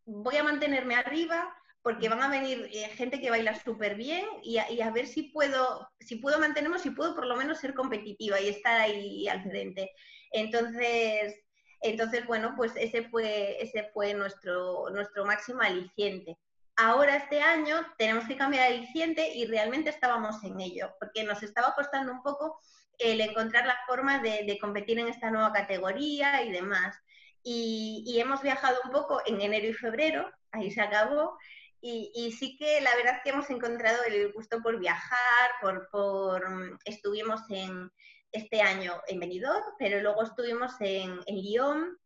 voy 0.05 0.37
a 0.37 0.43
mantenerme 0.43 0.95
arriba 0.95 1.53
porque 1.81 2.09
van 2.09 2.21
a 2.21 2.29
venir 2.29 2.69
eh, 2.71 2.89
gente 2.95 3.19
que 3.19 3.29
baila 3.29 3.55
súper 3.55 3.95
bien 3.95 4.25
y, 4.43 4.57
a, 4.57 4.91
ver 4.91 5.07
si 5.07 5.23
puedo, 5.23 5.89
si 5.99 6.17
puedo 6.17 6.39
mantenerme, 6.39 6.79
si 6.79 6.91
puedo 6.91 7.15
por 7.15 7.25
lo 7.25 7.35
menos 7.35 7.59
ser 7.59 7.73
competitiva 7.73 8.39
y 8.39 8.49
estar 8.49 8.79
ahí 8.79 9.27
al 9.27 9.43
frente. 9.43 9.91
Entonces, 10.31 11.35
entonces, 11.81 12.25
bueno, 12.27 12.53
pues 12.57 12.73
ese 12.75 13.03
fue, 13.09 13.61
ese 13.61 13.89
fue 13.93 14.13
nuestro, 14.13 14.89
nuestro 14.91 15.25
máximo 15.25 15.61
aliciente. 15.61 16.37
Ahora 16.75 17.17
este 17.17 17.41
año 17.41 17.75
tenemos 17.97 18.25
que 18.25 18.37
cambiar 18.37 18.67
aliciente 18.71 19.33
y 19.35 19.45
realmente 19.45 19.89
estábamos 19.89 20.41
en 20.43 20.59
ello, 20.61 20.93
porque 20.99 21.23
nos 21.23 21.43
estaba 21.43 21.73
costando 21.75 22.11
un 22.11 22.23
poco 22.23 22.59
el 22.99 23.21
encontrar 23.21 23.65
la 23.65 23.77
forma 23.87 24.19
de, 24.19 24.57
competir 24.61 24.99
en 24.99 25.07
esta 25.07 25.31
nueva 25.31 25.51
categoría 25.53 26.43
y 26.43 26.51
demás. 26.51 26.95
Y, 27.43 28.17
hemos 28.19 28.41
viajado 28.41 28.77
un 28.85 28.91
poco 28.91 29.21
en 29.25 29.41
enero 29.41 29.67
y 29.67 29.73
febrero, 29.73 30.31
ahí 30.51 30.71
se 30.71 30.81
acabó, 30.81 31.37
y, 31.81 32.31
sí 32.37 32.57
que 32.57 32.81
la 32.81 32.95
verdad 32.95 33.21
que 33.23 33.29
hemos 33.29 33.49
encontrado 33.49 34.03
el 34.03 34.31
gusto 34.33 34.61
por 34.61 34.79
viajar, 34.79 35.49
por, 35.61 35.89
por 35.89 36.79
estuvimos 36.85 37.41
en, 37.49 37.89
este 38.31 38.61
año 38.61 39.01
en 39.07 39.19
Benidorm, 39.19 39.63
pero 39.77 40.01
luego 40.01 40.23
estuvimos 40.23 40.73
en, 40.79 41.19
en 41.25 41.35
Lyon 41.35 41.97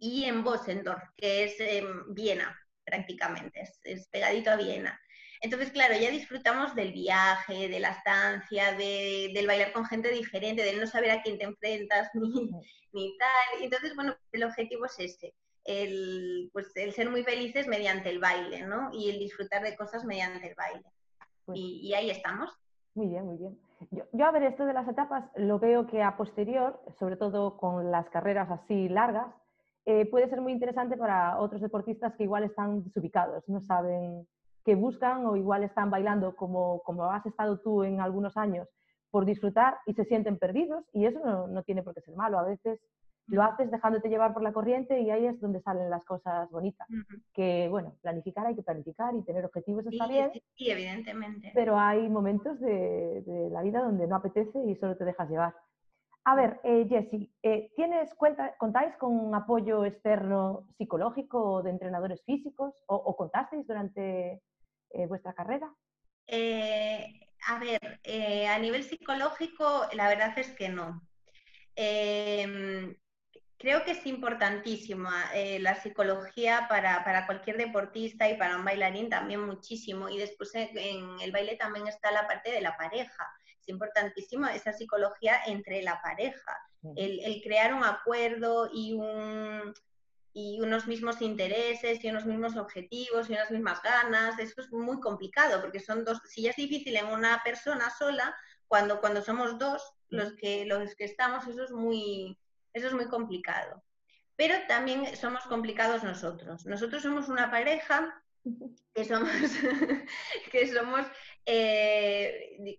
y 0.00 0.24
en 0.24 0.42
Bosendorf, 0.42 1.02
que 1.16 1.44
es 1.44 1.60
en 1.60 2.14
Viena 2.14 2.58
prácticamente, 2.84 3.62
es, 3.84 4.08
pegadito 4.08 4.50
a 4.50 4.56
Viena. 4.56 5.00
Entonces, 5.42 5.70
claro, 5.70 5.94
ya 5.96 6.10
disfrutamos 6.10 6.74
del 6.74 6.92
viaje, 6.92 7.68
de 7.68 7.80
la 7.80 7.90
estancia, 7.90 8.72
de, 8.72 9.32
del 9.34 9.46
bailar 9.46 9.72
con 9.72 9.84
gente 9.84 10.08
diferente, 10.10 10.62
del 10.62 10.80
no 10.80 10.86
saber 10.86 11.10
a 11.10 11.22
quién 11.22 11.36
te 11.36 11.44
enfrentas 11.44 12.08
ni, 12.14 12.48
ni 12.92 13.18
tal. 13.18 13.62
Entonces, 13.62 13.94
bueno, 13.94 14.16
el 14.32 14.44
objetivo 14.44 14.86
es 14.86 14.98
ese, 14.98 15.34
el, 15.66 16.50
pues, 16.52 16.74
el 16.76 16.92
ser 16.92 17.10
muy 17.10 17.22
felices 17.24 17.66
mediante 17.66 18.10
el 18.10 18.18
baile, 18.18 18.66
¿no? 18.66 18.90
Y 18.92 19.10
el 19.10 19.18
disfrutar 19.18 19.62
de 19.62 19.76
cosas 19.76 20.04
mediante 20.04 20.48
el 20.48 20.54
baile. 20.54 20.84
Pues 21.44 21.58
y, 21.58 21.88
y 21.88 21.94
ahí 21.94 22.10
estamos. 22.10 22.50
Muy 22.94 23.08
bien, 23.08 23.26
muy 23.26 23.36
bien. 23.36 23.58
Yo, 24.12 24.24
a 24.24 24.30
ver, 24.30 24.44
esto 24.44 24.64
de 24.64 24.72
las 24.72 24.88
etapas 24.88 25.24
lo 25.36 25.58
veo 25.58 25.86
que 25.86 26.02
a 26.02 26.16
posterior, 26.16 26.80
sobre 26.98 27.16
todo 27.16 27.58
con 27.58 27.90
las 27.90 28.08
carreras 28.08 28.50
así 28.50 28.88
largas, 28.88 29.26
eh, 29.84 30.06
puede 30.06 30.28
ser 30.28 30.40
muy 30.40 30.52
interesante 30.52 30.96
para 30.96 31.38
otros 31.38 31.60
deportistas 31.60 32.14
que 32.16 32.24
igual 32.24 32.44
están 32.44 32.82
desubicados, 32.82 33.48
no 33.48 33.60
saben 33.60 34.26
qué 34.64 34.74
buscan 34.74 35.26
o 35.26 35.36
igual 35.36 35.62
están 35.62 35.90
bailando 35.90 36.34
como, 36.34 36.82
como 36.82 37.04
has 37.04 37.24
estado 37.26 37.60
tú 37.60 37.84
en 37.84 38.00
algunos 38.00 38.36
años 38.36 38.66
por 39.10 39.24
disfrutar 39.24 39.78
y 39.86 39.94
se 39.94 40.04
sienten 40.04 40.38
perdidos 40.38 40.84
y 40.92 41.06
eso 41.06 41.20
no, 41.24 41.46
no 41.46 41.62
tiene 41.62 41.82
por 41.82 41.94
qué 41.94 42.00
ser 42.00 42.16
malo. 42.16 42.38
A 42.38 42.44
veces 42.44 42.80
lo 43.28 43.42
haces 43.42 43.70
dejándote 43.70 44.08
llevar 44.08 44.32
por 44.32 44.42
la 44.42 44.52
corriente 44.52 45.00
y 45.00 45.10
ahí 45.10 45.26
es 45.26 45.40
donde 45.40 45.60
salen 45.60 45.90
las 45.90 46.04
cosas 46.04 46.48
bonitas. 46.50 46.86
Que, 47.32 47.68
bueno, 47.68 47.96
planificar 48.02 48.46
hay 48.46 48.54
que 48.54 48.62
planificar 48.62 49.14
y 49.14 49.22
tener 49.22 49.44
objetivos 49.44 49.86
está 49.86 50.06
bien. 50.06 50.30
Sí, 50.54 50.70
evidentemente. 50.70 51.50
Pero 51.54 51.78
hay 51.78 52.08
momentos 52.08 52.58
de, 52.60 53.48
la 53.50 53.62
vida 53.62 53.82
donde 53.82 54.06
no 54.06 54.16
apetece 54.16 54.58
y 54.64 54.76
solo 54.76 54.96
te 54.96 55.04
dejas 55.04 55.28
llevar. 55.28 55.54
A 56.24 56.34
ver, 56.34 56.60
eh, 56.64 56.86
Jessy, 56.88 57.32
eh, 57.42 57.70
¿tienes 57.76 58.12
cuenta, 58.14 58.56
¿contáis 58.58 58.96
con 58.96 59.12
un 59.12 59.34
apoyo 59.34 59.84
externo 59.84 60.66
psicológico 60.76 61.40
o 61.40 61.62
de 61.62 61.70
entrenadores 61.70 62.22
físicos 62.24 62.74
o, 62.86 63.16
contasteis 63.16 63.66
durante 63.66 64.42
eh, 64.90 65.06
vuestra 65.06 65.32
carrera? 65.34 65.72
a 67.48 67.60
ver, 67.60 68.00
a 68.48 68.58
nivel 68.58 68.82
psicológico, 68.82 69.82
la 69.92 70.08
verdad 70.08 70.36
es 70.36 70.50
que 70.50 70.68
no. 70.68 71.00
Em, 71.76 72.96
Creo 73.58 73.84
que 73.84 73.92
es 73.92 74.04
importantísima 74.04 75.30
eh, 75.32 75.58
la 75.60 75.80
psicología 75.80 76.66
para, 76.68 77.24
cualquier 77.24 77.56
deportista 77.56 78.28
y 78.28 78.36
para 78.36 78.56
un 78.56 78.64
bailarín 78.64 79.08
también 79.08 79.40
muchísimo. 79.40 80.10
Y 80.10 80.18
después 80.18 80.54
en, 80.54 81.20
el 81.20 81.32
baile 81.32 81.56
también 81.56 81.86
está 81.88 82.10
la 82.10 82.26
parte 82.26 82.50
de 82.50 82.60
la 82.60 82.76
pareja. 82.76 83.26
Es 83.58 83.68
importantísimo 83.68 84.46
esa 84.46 84.74
psicología 84.74 85.40
entre 85.46 85.82
la 85.82 86.00
pareja, 86.02 86.52
el, 86.96 87.40
crear 87.42 87.72
un 87.72 87.82
acuerdo 87.82 88.68
y, 88.72 88.92
un, 88.92 89.74
y 90.34 90.60
unos 90.60 90.86
mismos 90.86 91.22
intereses 91.22 92.04
y 92.04 92.10
unos 92.10 92.26
mismos 92.26 92.56
objetivos 92.56 93.30
y 93.30 93.32
unas 93.32 93.50
mismas 93.50 93.82
ganas. 93.82 94.38
Eso 94.38 94.60
es 94.60 94.70
muy 94.70 95.00
complicado 95.00 95.62
porque 95.62 95.80
son 95.80 96.04
dos, 96.04 96.20
si 96.28 96.42
ya 96.42 96.50
es 96.50 96.56
difícil 96.56 96.94
en 96.94 97.06
una 97.06 97.42
persona 97.42 97.88
sola, 97.88 98.36
cuando, 98.68 99.00
cuando 99.00 99.22
somos 99.22 99.58
dos 99.58 99.82
los 100.10 100.34
que, 100.34 100.66
los 100.66 100.94
que 100.94 101.04
estamos, 101.04 101.46
eso 101.46 101.64
es 101.64 101.72
muy 101.72 102.38
eso 102.76 102.88
es 102.88 102.94
muy 102.94 103.06
complicado. 103.06 103.82
Pero 104.36 104.54
también 104.68 105.16
somos 105.16 105.44
complicados 105.44 106.04
nosotros. 106.04 106.66
Nosotros 106.66 107.02
somos 107.02 107.28
una 107.28 107.50
pareja 107.50 108.22
que 108.94 109.04
somos, 109.04 109.30
que 110.52 110.72
somos, 110.72 111.06
eh, 111.46 112.78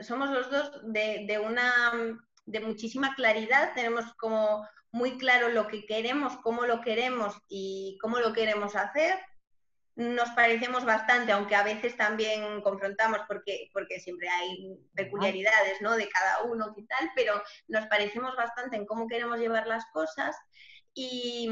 somos 0.00 0.30
los 0.30 0.50
dos 0.50 0.80
de, 0.84 1.40
una, 1.44 1.92
de 2.46 2.60
muchísima 2.60 3.14
claridad, 3.16 3.72
tenemos 3.74 4.14
como 4.14 4.66
muy 4.92 5.18
claro 5.18 5.48
lo 5.48 5.66
que 5.66 5.84
queremos, 5.84 6.36
cómo 6.38 6.64
lo 6.64 6.80
queremos 6.80 7.36
y 7.48 7.98
cómo 8.00 8.20
lo 8.20 8.32
queremos 8.32 8.76
hacer 8.76 9.18
nos 9.98 10.30
parecemos 10.30 10.84
bastante, 10.84 11.32
aunque 11.32 11.56
a 11.56 11.64
veces 11.64 11.96
también 11.96 12.60
confrontamos 12.62 13.18
porque, 13.26 13.68
porque 13.72 13.98
siempre 13.98 14.28
hay 14.28 14.78
peculiaridades 14.94 15.82
¿no? 15.82 15.96
de 15.96 16.08
cada 16.08 16.44
uno 16.44 16.72
y 16.76 16.86
tal, 16.86 17.10
pero 17.16 17.42
nos 17.66 17.84
parecemos 17.88 18.36
bastante 18.36 18.76
en 18.76 18.86
cómo 18.86 19.08
queremos 19.08 19.40
llevar 19.40 19.66
las 19.66 19.84
cosas 19.86 20.36
y, 20.94 21.50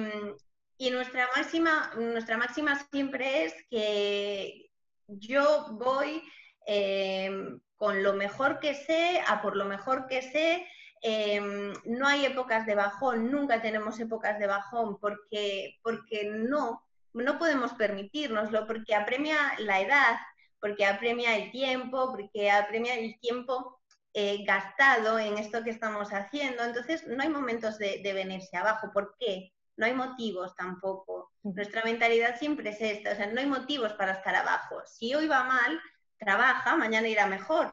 nuestra, 0.79 1.29
máxima, 1.35 1.91
nuestra 1.97 2.37
máxima 2.37 2.87
siempre 2.93 3.47
es 3.47 3.55
que 3.69 4.71
yo 5.09 5.67
voy 5.73 6.23
eh, 6.69 7.59
con 7.75 8.05
lo 8.05 8.13
mejor 8.13 8.61
que 8.61 8.75
sé, 8.75 9.25
a 9.27 9.43
por 9.43 9.57
lo 9.57 9.65
mejor 9.65 10.07
que 10.07 10.23
sé, 10.23 10.65
eh, 11.03 11.41
no 11.85 12.07
hay 12.07 12.25
épocas 12.25 12.65
de 12.65 12.77
bajón, 12.77 13.29
nunca 13.29 13.61
tenemos 13.61 13.99
épocas 13.99 14.39
de 14.39 14.47
bajón 14.47 14.99
porque, 15.01 15.81
porque 15.83 16.31
no, 16.33 16.86
no 17.17 17.39
podemos 17.39 17.73
permitirnoslo 17.75 18.67
porque 18.67 18.95
apremia 18.95 19.37
la 19.59 19.81
edad, 19.81 20.17
porque 20.61 20.87
apremia 20.87 21.37
el 21.37 21.51
tiempo, 21.51 22.11
porque 22.11 22.51
apremia 22.51 22.95
el 22.95 23.19
tiempo 23.21 23.81
eh, 24.13 24.45
gastado 24.45 25.19
en 25.19 25.39
esto 25.39 25.63
que 25.63 25.71
estamos 25.71 26.09
haciendo, 26.11 26.65
entonces 26.65 27.07
no 27.07 27.23
hay 27.23 27.29
momentos 27.29 27.79
de, 27.79 28.01
venirse 28.15 28.57
abajo. 28.57 28.91
¿Por 28.93 29.15
qué? 29.19 29.53
No 29.77 29.87
hay 29.87 29.95
motivos 29.95 30.55
tampoco. 30.57 31.33
Nuestra 31.43 31.85
mentalidad 31.85 32.39
siempre 32.39 32.71
es 32.71 32.81
esta, 32.81 33.13
o 33.13 33.15
sea, 33.17 33.27
no 33.27 33.41
hay 33.41 33.47
motivos 33.47 33.93
para 33.93 34.13
estar 34.13 34.35
abajo. 34.35 34.81
Si 34.87 35.15
hoy 35.15 35.27
va 35.27 35.45
mal, 35.45 35.81
trabaja, 36.19 36.77
mañana 36.77 37.09
irá 37.09 37.27
mejor. 37.27 37.71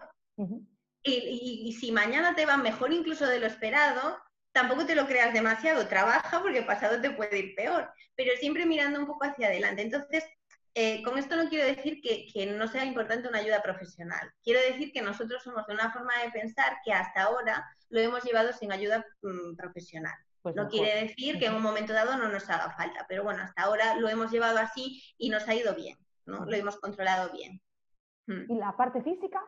y, 1.04 1.78
si 1.80 1.92
mañana 1.92 2.36
te 2.36 2.46
va 2.46 2.58
mejor 2.58 2.92
incluso 2.92 3.26
de 3.26 3.40
lo 3.40 3.48
esperado, 3.48 4.18
tampoco 4.54 4.86
te 4.86 4.96
lo 4.96 5.06
creas 5.08 5.34
demasiado, 5.34 5.88
trabaja 5.88 6.42
porque 6.42 6.62
pasado 6.62 7.02
te 7.02 7.12
puede 7.12 7.40
ir 7.40 7.56
peor, 7.56 7.92
pero 8.16 8.32
siempre 8.38 8.66
mirando 8.66 9.00
un 9.00 9.08
poco 9.08 9.26
hacia 9.26 9.48
adelante. 9.48 9.82
Entonces, 9.82 10.24
eh, 10.76 11.04
con 11.04 11.18
esto 11.18 11.36
no 11.36 11.50
quiero 11.50 11.66
decir 11.66 12.02
que, 12.02 12.46
no 12.58 12.68
sea 12.68 12.86
importante 12.86 13.28
una 13.28 13.40
ayuda 13.40 13.62
profesional. 13.62 14.32
Quiero 14.44 14.60
decir 14.62 14.92
que 14.92 15.02
nosotros 15.02 15.44
somos 15.44 15.68
de 15.68 15.74
una 15.74 15.92
forma 15.92 16.14
de 16.24 16.32
pensar 16.32 16.78
que 16.86 16.94
hasta 16.94 17.24
ahora 17.24 17.66
lo 17.90 18.00
hemos 18.00 18.24
llevado 18.24 18.54
sin 18.54 18.72
ayuda 18.72 19.06
mm, 19.22 19.56
profesional. 19.56 20.16
Pues 20.42 20.56
no 20.56 20.68
quiere 20.68 21.04
decir 21.04 21.40
que 21.40 21.46
en 21.46 21.56
un 21.56 21.62
momento 21.62 21.94
dado 21.94 22.18
no 22.18 22.28
nos 22.28 22.50
haga 22.50 22.72
falta, 22.72 23.06
pero 23.08 23.24
bueno, 23.24 23.44
hasta 23.44 23.64
ahora 23.64 23.96
lo 23.96 24.10
hemos 24.10 24.30
llevado 24.30 24.58
así 24.60 25.02
y 25.18 25.30
nos 25.30 25.48
ha 25.48 25.56
ido 25.56 25.74
bien, 25.74 25.98
¿no? 26.26 26.46
Lo 26.46 26.54
hemos 26.54 26.78
controlado 26.80 27.32
bien. 27.32 27.62
Mm. 28.28 28.52
¿Y 28.52 28.56
la 28.56 28.76
parte 28.76 29.02
física? 29.04 29.42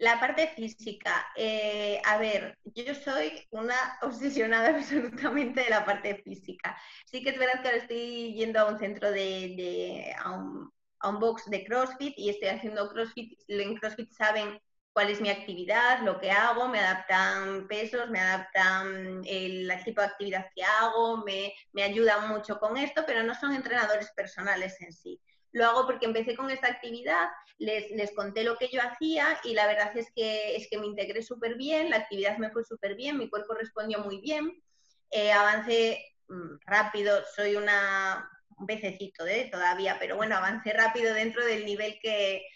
La 0.00 0.18
parte 0.18 0.48
física, 0.56 1.26
eh, 1.36 2.00
a 2.06 2.16
ver, 2.16 2.58
yo 2.64 2.94
soy 2.94 3.46
una 3.50 3.74
obsesionada 4.02 4.70
absolutamente 4.70 5.62
de 5.62 5.68
la 5.68 5.84
parte 5.84 6.22
física. 6.24 6.74
Sí 7.04 7.22
que 7.22 7.28
es 7.28 7.38
verdad 7.38 7.60
que 7.60 7.68
ahora 7.68 7.82
estoy 7.82 8.34
yendo 8.34 8.60
a 8.60 8.64
un 8.64 8.78
centro 8.78 9.10
de, 9.10 10.16
a, 10.18 10.32
un, 10.32 10.72
box 11.20 11.50
de 11.50 11.66
CrossFit 11.66 12.14
y 12.16 12.30
estoy 12.30 12.48
haciendo 12.48 12.88
CrossFit. 12.88 13.38
En 13.48 13.76
CrossFit 13.76 14.10
saben 14.12 14.58
cuál 14.94 15.10
es 15.10 15.20
mi 15.20 15.28
actividad, 15.28 16.00
lo 16.00 16.18
que 16.18 16.30
hago, 16.30 16.66
me 16.68 16.80
adaptan 16.80 17.68
pesos, 17.68 18.08
me 18.08 18.20
adaptan 18.20 19.20
el, 19.26 19.70
tipo 19.84 20.00
de 20.00 20.06
actividad 20.06 20.46
que 20.54 20.62
hago, 20.62 21.18
me, 21.18 21.52
me 21.72 21.82
ayudan 21.82 22.26
mucho 22.30 22.58
con 22.58 22.78
esto, 22.78 23.04
pero 23.06 23.22
no 23.22 23.34
son 23.34 23.54
entrenadores 23.54 24.10
personales 24.12 24.80
en 24.80 24.94
sí. 24.94 25.20
Lo 25.52 25.66
hago 25.66 25.86
porque 25.86 26.06
empecé 26.06 26.36
con 26.36 26.48
esta 26.48 26.68
actividad, 26.68 27.28
les, 27.60 27.90
les 27.90 28.10
conté 28.12 28.42
lo 28.42 28.56
que 28.56 28.68
yo 28.68 28.80
hacía 28.82 29.38
y 29.44 29.52
la 29.52 29.66
verdad 29.66 29.94
es 29.96 30.10
que, 30.16 30.56
es 30.56 30.66
que 30.68 30.78
me 30.78 30.86
integré 30.86 31.22
súper 31.22 31.56
bien, 31.56 31.90
la 31.90 31.98
actividad 31.98 32.38
me 32.38 32.50
fue 32.50 32.64
súper 32.64 32.96
bien, 32.96 33.18
mi 33.18 33.28
cuerpo 33.28 33.54
respondió 33.54 33.98
muy 33.98 34.18
bien, 34.20 34.62
eh, 35.10 35.30
avancé 35.30 36.02
mm, 36.28 36.56
rápido, 36.64 37.22
soy 37.36 37.56
una, 37.56 38.30
un 38.56 38.66
pececito 38.66 39.26
¿eh? 39.26 39.50
todavía, 39.52 39.98
pero 40.00 40.16
bueno, 40.16 40.36
avancé 40.36 40.72
rápido 40.72 41.12
dentro 41.12 41.44
del 41.44 41.66
nivel 41.66 41.98
que, 42.00 42.46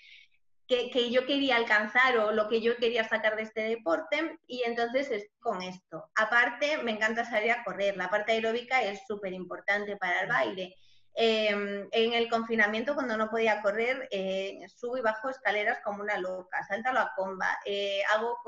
que, 0.66 0.90
que, 0.90 1.10
yo 1.10 1.26
quería 1.26 1.56
alcanzar 1.56 2.16
o 2.16 2.32
lo 2.32 2.48
que 2.48 2.62
yo 2.62 2.78
quería 2.78 3.06
sacar 3.06 3.36
de 3.36 3.42
este 3.42 3.60
deporte 3.60 4.38
y 4.46 4.62
entonces 4.62 5.10
es 5.10 5.28
con 5.38 5.60
esto. 5.60 6.10
Aparte, 6.14 6.78
me 6.78 6.92
encanta 6.92 7.26
salir 7.26 7.50
a 7.50 7.62
correr, 7.62 7.98
la 7.98 8.08
parte 8.08 8.32
aeróbica 8.32 8.82
es 8.82 9.02
súper 9.06 9.34
importante 9.34 9.98
para 9.98 10.22
el 10.22 10.28
baile 10.28 10.74
Em, 11.16 11.88
en 11.92 12.12
el 12.12 12.28
confinamiento, 12.28 12.94
cuando 12.94 13.16
no 13.16 13.30
podía 13.30 13.62
correr, 13.62 14.08
eh, 14.10 14.60
subo 14.74 14.98
y 14.98 15.00
bajo 15.00 15.30
escaleras 15.30 15.78
como 15.84 16.02
una 16.02 16.18
loca, 16.18 16.64
salto 16.66 16.90
a 16.90 16.92
la 16.92 17.12
comba, 17.16 17.58
eh, 17.64 18.02
hago... 18.10 18.38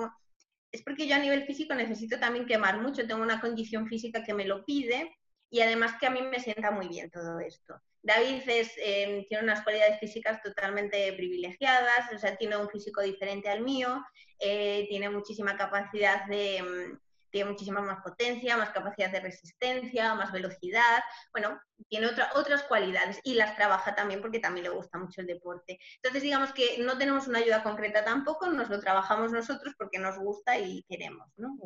Es 0.72 0.83
porque 0.83 1.07
yo 1.07 1.14
a 1.14 1.20
nivel 1.20 1.46
físico 1.46 1.74
necesito 1.74 2.18
también 2.18 2.44
quemar 2.44 2.81
mucho, 2.81 3.07
tengo 3.07 3.22
una 3.22 3.40
condición 3.40 3.87
física 3.87 4.24
que 4.24 4.35
me 4.35 4.44
lo 4.44 4.64
pide 4.64 5.16
y 5.48 5.61
además 5.61 5.94
que 5.98 6.07
a 6.07 6.11
mí 6.11 6.20
me 6.22 6.40
sienta 6.40 6.70
muy 6.70 6.88
bien 6.88 7.11
todo 7.11 7.38
esto. 7.40 7.81
David 8.02 8.42
em, 8.76 9.24
tiene 9.26 9.44
unas 9.44 9.62
cualidades 9.62 9.98
físicas 10.00 10.42
totalmente 10.42 11.12
privilegiadas, 11.14 12.12
o 12.14 12.18
sea, 12.18 12.37
tiene 12.37 12.57
un 12.57 12.68
físico 12.68 13.00
diferente 13.00 13.48
al 13.48 13.62
mío, 13.62 14.05
eh, 14.38 14.87
tiene 14.88 15.09
muchísima 15.09 15.57
capacidad 15.57 16.26
de, 16.26 16.59
em, 16.59 16.98
tiene 17.37 17.51
muchísima 17.51 17.83
más 17.83 18.03
potencia, 18.03 18.57
más 18.57 18.70
capacidad 18.70 19.12
de 19.12 19.20
resistencia, 19.20 20.14
más 20.14 20.33
velocidad, 20.33 21.03
bueno, 21.33 21.61
tiene 21.90 22.07
otras 22.35 22.62
cualidades 22.62 23.20
y 23.25 23.35
las 23.35 23.55
trabaja 23.57 23.94
también 23.94 24.22
porque 24.22 24.40
también 24.40 24.64
le 24.64 24.70
gusta 24.70 24.96
mucho 24.96 25.20
el 25.20 25.27
deporte. 25.27 25.79
Entonces, 25.96 26.22
digamos 26.22 26.55
que 26.55 26.79
no 26.83 26.96
tenemos 26.96 27.29
una 27.29 27.40
ayuda 27.40 27.62
concreta 27.62 28.03
tampoco, 28.03 28.49
nos 28.49 28.70
lo 28.70 28.81
trabajamos 28.81 29.33
nosotros 29.33 29.75
porque 29.77 29.99
nos 29.99 30.18
gusta 30.18 30.57
y 30.59 30.83
queremos, 30.88 31.29
¿no? 31.37 31.59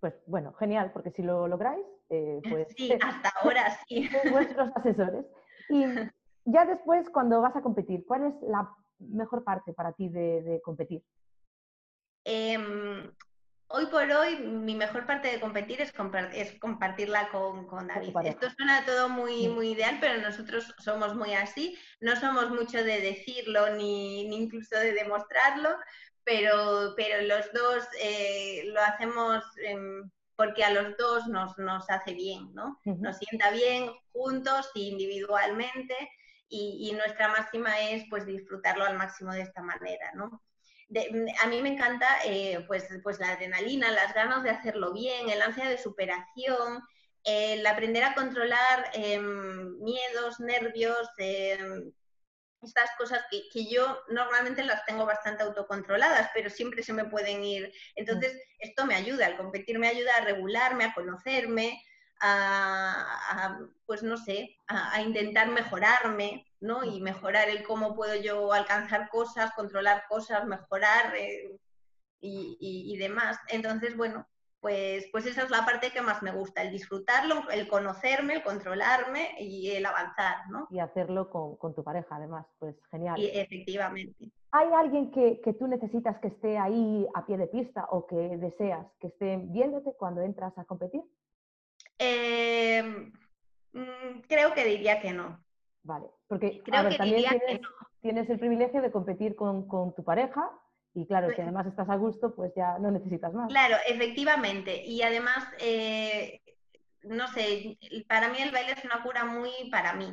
Pues 0.00 0.14
bueno, 0.26 0.52
genial, 0.54 0.90
porque 0.92 1.12
si 1.12 1.22
lo 1.22 1.46
lográis, 1.46 1.86
eh, 2.10 2.40
pues... 2.50 2.66
Sí, 2.76 2.92
hasta 3.00 3.32
ahora 3.40 3.78
sí. 3.86 4.10
vuestros 4.32 4.70
asesores. 4.74 5.24
Y 5.68 5.84
ya 6.46 6.64
después, 6.64 7.08
cuando 7.10 7.40
vas 7.40 7.54
a 7.54 7.62
competir, 7.62 8.04
¿cuál 8.06 8.24
es 8.24 8.34
la 8.42 8.68
mejor 8.98 9.44
parte 9.44 9.72
para 9.72 9.92
ti 9.92 10.08
de, 10.08 10.60
competir? 10.64 11.04
Em, 12.24 13.08
hoy 13.72 13.86
por 13.86 14.10
hoy 14.10 14.36
mi 14.36 14.74
mejor 14.74 15.06
parte 15.06 15.28
de 15.28 15.40
competir 15.40 15.80
es, 15.80 15.92
es 16.34 16.58
compartirla 16.58 17.28
con, 17.30 17.66
David. 17.86 18.14
Esto 18.24 18.50
suena 18.50 18.84
todo 18.84 19.08
muy, 19.08 19.48
muy 19.48 19.70
ideal, 19.72 19.98
pero 20.00 20.20
nosotros 20.20 20.74
somos 20.78 21.14
muy 21.14 21.32
así. 21.34 21.76
No 22.00 22.14
somos 22.16 22.50
mucho 22.50 22.78
de 22.84 23.00
decirlo 23.00 23.74
ni, 23.74 24.22
incluso 24.34 24.76
de 24.76 24.92
demostrarlo, 24.92 25.70
pero, 26.24 26.94
pero 26.96 27.22
los 27.26 27.52
dos 27.52 27.84
eh, 28.00 28.64
lo 28.66 28.80
hacemos 28.82 29.42
em, 29.64 30.10
porque 30.36 30.64
a 30.64 30.70
los 30.70 30.96
dos 30.96 31.26
nos, 31.26 31.56
nos 31.58 31.88
hace 31.90 32.14
bien, 32.14 32.52
¿no? 32.54 32.78
Nos 32.84 33.18
sienta 33.18 33.50
bien 33.50 33.90
juntos 34.12 34.70
e 34.74 34.80
individualmente 34.80 35.94
y, 36.48 36.88
y 36.90 36.92
nuestra 36.94 37.28
máxima 37.28 37.80
es 37.80 38.04
pues 38.10 38.26
disfrutarlo 38.26 38.84
al 38.84 38.98
máximo 38.98 39.32
de 39.32 39.42
esta 39.42 39.62
manera, 39.62 40.12
¿no? 40.14 40.42
Mm, 40.92 41.26
a 41.42 41.46
mí 41.48 41.62
me 41.62 41.70
encanta 41.70 42.06
eh, 42.24 42.64
pues, 42.66 42.86
pues 43.02 43.18
la 43.18 43.30
adrenalina, 43.30 43.90
las 43.90 44.12
ganas 44.14 44.42
de 44.42 44.50
hacerlo 44.50 44.92
bien, 44.92 45.30
el 45.30 45.40
ansia 45.42 45.68
de 45.68 45.78
superación, 45.78 46.82
el 47.24 47.66
aprender 47.66 48.04
a 48.04 48.14
controlar 48.14 48.90
em, 48.94 49.78
miedos, 49.78 50.40
nervios, 50.40 51.08
em, 51.18 51.92
estas 52.62 52.90
cosas 52.98 53.22
que, 53.30 53.48
que, 53.52 53.66
yo 53.66 54.00
normalmente 54.08 54.62
las 54.64 54.84
tengo 54.86 55.06
bastante 55.06 55.42
autocontroladas, 55.42 56.30
pero 56.34 56.50
siempre 56.50 56.82
se 56.82 56.92
me 56.92 57.06
pueden 57.06 57.42
ir. 57.44 57.72
Entonces, 57.96 58.36
esto 58.58 58.86
me 58.86 58.94
ayuda, 58.94 59.26
el 59.26 59.36
competir 59.36 59.78
me 59.78 59.88
ayuda 59.88 60.16
a 60.16 60.24
regularme, 60.24 60.84
a 60.84 60.94
conocerme, 60.94 61.82
a, 62.22 63.58
pues 63.86 64.02
no 64.02 64.16
sé, 64.16 64.56
a, 64.68 65.00
intentar 65.02 65.48
mejorarme, 65.48 66.46
¿no? 66.62 66.84
Y 66.84 67.00
mejorar 67.00 67.48
el 67.48 67.62
cómo 67.64 67.94
puedo 67.94 68.14
yo 68.14 68.52
alcanzar 68.52 69.08
cosas, 69.10 69.52
controlar 69.52 70.04
cosas, 70.08 70.46
mejorar 70.46 71.14
eh, 71.16 71.58
y, 72.20 72.96
demás. 72.96 73.38
Entonces, 73.48 73.96
bueno, 73.96 74.26
pues, 74.60 75.08
pues 75.10 75.26
esa 75.26 75.42
es 75.42 75.50
la 75.50 75.66
parte 75.66 75.90
que 75.90 76.00
más 76.00 76.22
me 76.22 76.30
gusta, 76.30 76.62
el 76.62 76.70
disfrutarlo, 76.70 77.50
el 77.50 77.68
conocerme, 77.68 78.34
el 78.34 78.42
controlarme 78.42 79.34
y 79.40 79.72
el 79.72 79.84
avanzar, 79.84 80.48
¿no? 80.50 80.68
Y 80.70 80.78
hacerlo 80.78 81.28
con, 81.30 81.74
tu 81.74 81.82
pareja, 81.82 82.16
además, 82.16 82.46
pues 82.58 82.76
genial. 82.90 83.18
Y 83.18 83.26
efectivamente. 83.26 84.30
¿Hay 84.52 84.68
alguien 84.72 85.10
que, 85.10 85.40
que, 85.42 85.54
tú 85.54 85.66
necesitas 85.66 86.18
que 86.20 86.28
esté 86.28 86.58
ahí 86.58 87.06
a 87.14 87.26
pie 87.26 87.38
de 87.38 87.46
pista 87.48 87.86
o 87.90 88.06
que 88.06 88.36
deseas 88.36 88.86
que 89.00 89.08
esté 89.08 89.36
viéndote 89.36 89.94
cuando 89.98 90.20
entras 90.20 90.56
a 90.58 90.64
competir? 90.64 91.02
Em, 91.98 93.12
mm, 93.72 94.20
creo 94.28 94.54
que 94.54 94.64
diría 94.64 95.00
que 95.00 95.12
no. 95.12 95.42
Vale, 95.84 96.06
porque 96.28 96.62
también 96.70 97.24
tienes, 98.00 98.30
el 98.30 98.38
privilegio 98.38 98.80
de 98.82 98.92
competir 98.92 99.34
con, 99.34 99.66
tu 99.94 100.04
pareja 100.04 100.50
y 100.94 101.06
claro, 101.06 101.28
si 101.28 101.34
pues 101.34 101.44
además 101.44 101.66
estás 101.66 101.88
a 101.88 101.96
gusto, 101.96 102.34
pues 102.34 102.52
ya 102.54 102.78
no 102.78 102.90
necesitas 102.90 103.32
más. 103.32 103.48
Claro, 103.48 103.76
efectivamente. 103.86 104.84
Y 104.84 105.02
además, 105.02 105.44
eh, 105.58 106.40
no 107.02 107.26
sé, 107.28 107.78
para 108.06 108.28
mí 108.28 108.38
el 108.40 108.50
baile 108.50 108.72
es 108.72 108.84
una 108.84 109.02
cura 109.02 109.24
muy 109.24 109.50
para 109.70 109.94
mí. 109.94 110.12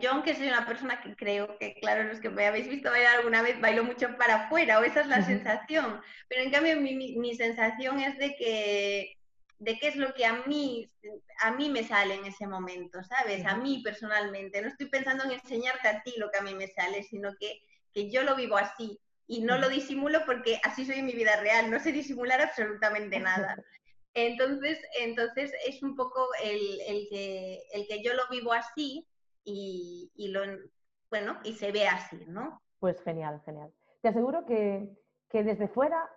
yo, 0.00 0.10
aunque 0.10 0.34
soy 0.34 0.48
una 0.48 0.66
persona 0.66 1.00
que 1.00 1.14
creo 1.14 1.56
que, 1.58 1.74
claro, 1.74 2.04
los 2.04 2.20
que 2.20 2.28
me 2.28 2.46
habéis 2.46 2.68
visto 2.68 2.90
bailar 2.90 3.18
alguna 3.18 3.40
vez, 3.40 3.60
bailo 3.60 3.84
mucho 3.84 4.16
para 4.18 4.46
afuera, 4.46 4.80
o 4.80 4.82
esa 4.82 5.00
es 5.00 5.06
la 5.06 5.22
sensación. 5.22 6.00
Pero 6.28 6.42
en 6.42 6.50
cambio, 6.50 6.80
mi 6.80 7.34
sensación 7.36 8.00
es 8.00 8.18
de 8.18 8.34
que 8.36 9.17
de 9.58 9.78
qué 9.78 9.88
es 9.88 9.96
lo 9.96 10.14
que 10.14 10.24
a 10.24 10.44
mí, 10.46 10.90
a 11.42 11.52
mí 11.52 11.68
me 11.68 11.82
sale 11.82 12.14
en 12.14 12.24
ese 12.24 12.46
momento, 12.46 13.02
¿sabes? 13.02 13.44
A 13.44 13.56
mí 13.56 13.82
personalmente. 13.82 14.62
No 14.62 14.68
estoy 14.68 14.88
pensando 14.88 15.24
en 15.24 15.32
enseñarte 15.32 15.88
a 15.88 16.02
ti 16.02 16.14
lo 16.16 16.30
que 16.30 16.38
a 16.38 16.42
mí 16.42 16.54
me 16.54 16.68
sale, 16.68 17.02
sino 17.02 17.30
que, 17.38 17.60
que 17.92 18.10
yo 18.10 18.22
lo 18.22 18.36
vivo 18.36 18.56
así 18.56 19.00
y 19.26 19.42
no 19.42 19.58
lo 19.58 19.68
disimulo 19.68 20.20
porque 20.24 20.60
así 20.64 20.86
soy 20.86 20.96
en 20.96 21.06
mi 21.06 21.12
vida 21.12 21.36
real, 21.40 21.70
no 21.70 21.80
sé 21.80 21.92
disimular 21.92 22.40
absolutamente 22.40 23.18
nada. 23.20 23.56
Entonces, 24.14 24.80
entonces 25.00 25.52
es 25.66 25.82
un 25.82 25.94
poco 25.94 26.28
el, 26.42 26.80
el, 26.86 27.08
que, 27.10 27.62
el 27.72 27.86
que 27.86 28.02
yo 28.02 28.14
lo 28.14 28.22
vivo 28.30 28.52
así 28.52 29.06
y, 29.44 30.10
y, 30.14 30.28
lo, 30.28 30.42
bueno, 31.10 31.38
y 31.44 31.54
se 31.54 31.72
ve 31.72 31.86
así, 31.86 32.24
¿no? 32.26 32.62
Pues 32.78 33.00
genial, 33.02 33.40
genial. 33.44 33.72
Te 34.02 34.08
aseguro 34.08 34.46
que, 34.46 34.88
que 35.30 35.42
desde 35.42 35.68
fuera 35.68 36.08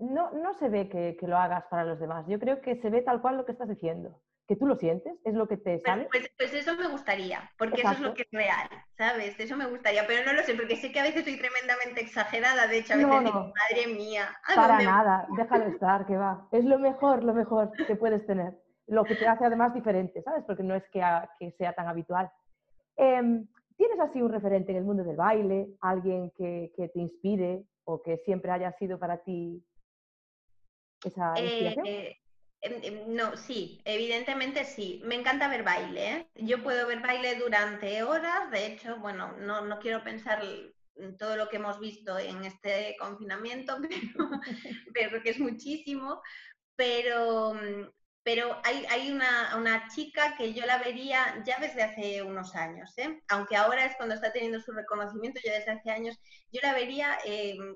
no, 0.00 0.30
no 0.32 0.54
se 0.54 0.68
ve 0.68 0.88
que, 0.88 1.16
lo 1.26 1.36
hagas 1.36 1.64
para 1.70 1.84
los 1.84 1.98
demás. 1.98 2.26
Yo 2.28 2.38
creo 2.38 2.60
que 2.60 2.76
se 2.76 2.90
ve 2.90 3.02
tal 3.02 3.20
cual 3.20 3.36
lo 3.36 3.44
que 3.44 3.52
estás 3.52 3.68
diciendo. 3.68 4.20
que 4.46 4.56
tú 4.56 4.66
lo 4.66 4.76
sientes, 4.76 5.12
es 5.24 5.34
lo 5.34 5.46
que 5.46 5.58
te 5.58 5.78
sale. 5.80 6.08
Pues, 6.10 6.30
pues, 6.38 6.54
eso 6.54 6.74
me 6.74 6.88
gustaría, 6.88 7.50
porque 7.58 7.82
eso 7.82 7.90
es 7.90 8.00
lo 8.00 8.14
que 8.14 8.22
es 8.22 8.28
real, 8.32 8.66
¿sabes? 8.96 9.38
Eso 9.38 9.56
me 9.56 9.66
gustaría, 9.66 10.06
pero 10.06 10.24
no 10.24 10.32
lo 10.32 10.42
sé, 10.42 10.54
porque 10.54 10.76
sé 10.76 10.90
que 10.90 11.00
a 11.00 11.02
veces 11.02 11.24
soy 11.24 11.36
tremendamente 11.36 12.00
exagerada, 12.00 12.66
de 12.66 12.78
hecho 12.78 12.94
a 12.94 12.96
veces 12.96 13.24
digo, 13.24 13.52
madre 13.52 13.94
mía. 13.94 14.28
Para 14.54 14.80
nada, 14.80 15.26
déjalo 15.36 15.66
estar, 15.66 16.06
que 16.06 16.16
va. 16.16 16.48
Es 16.50 16.64
lo 16.64 16.78
mejor, 16.78 17.24
lo 17.24 17.34
mejor 17.34 17.72
que 17.86 17.96
puedes 17.96 18.24
tener. 18.24 18.58
Lo 18.86 19.04
que 19.04 19.16
te 19.16 19.26
hace 19.26 19.44
además 19.44 19.74
diferente, 19.74 20.22
¿sabes? 20.22 20.44
Porque 20.46 20.62
no 20.62 20.74
es 20.74 20.88
que, 20.88 21.02
que 21.38 21.50
sea 21.52 21.74
tan 21.74 21.86
habitual. 21.86 22.30
Em, 22.96 23.46
¿Tienes 23.76 24.00
así 24.00 24.22
un 24.22 24.32
referente 24.32 24.72
en 24.72 24.78
el 24.78 24.84
mundo 24.84 25.04
del 25.04 25.16
baile? 25.16 25.68
¿Alguien 25.82 26.30
que, 26.30 26.72
que 26.74 26.88
te 26.88 26.98
inspire 26.98 27.64
o 27.84 28.02
que 28.02 28.16
siempre 28.18 28.50
haya 28.50 28.72
sido 28.72 28.98
para 28.98 29.18
ti 29.18 29.62
esa 31.04 31.38
inspiración? 31.38 31.86
Eh, 31.86 32.20
em, 32.60 33.14
no, 33.14 33.36
sí, 33.36 33.80
evidentemente 33.84 34.64
sí. 34.64 35.00
Me 35.04 35.14
encanta 35.14 35.48
ver 35.48 35.62
baile. 35.62 36.12
¿eh? 36.12 36.28
Yo 36.34 36.62
puedo 36.62 36.86
ver 36.86 37.00
baile 37.00 37.36
durante 37.36 38.02
horas. 38.02 38.50
De 38.50 38.66
hecho, 38.66 38.96
bueno, 38.98 39.32
no, 39.38 39.78
quiero 39.78 40.02
pensar 40.02 40.42
en 40.96 41.16
todo 41.16 41.36
lo 41.36 41.48
que 41.48 41.56
hemos 41.56 41.78
visto 41.78 42.18
en 42.18 42.44
este 42.44 42.96
confinamiento, 42.98 43.78
pero, 44.94 45.22
que 45.22 45.30
es 45.30 45.38
muchísimo. 45.38 46.20
Pero, 46.76 47.54
mm, 47.54 47.90
pero 48.24 48.60
hay, 48.64 49.10
una, 49.10 49.88
chica 49.94 50.36
que 50.36 50.52
yo 50.52 50.66
la 50.66 50.78
vería 50.78 51.42
ya 51.46 51.58
desde 51.60 51.82
hace 51.82 52.22
unos 52.22 52.54
años, 52.54 52.92
¿eh? 52.98 53.22
aunque 53.28 53.56
ahora 53.56 53.86
es 53.86 53.96
cuando 53.96 54.14
está 54.14 54.32
teniendo 54.32 54.60
su 54.60 54.72
reconocimiento, 54.72 55.40
yo 55.42 55.50
desde 55.50 55.70
hace 55.70 55.90
años, 55.90 56.18
yo 56.52 56.60
la 56.62 56.74
vería 56.74 57.18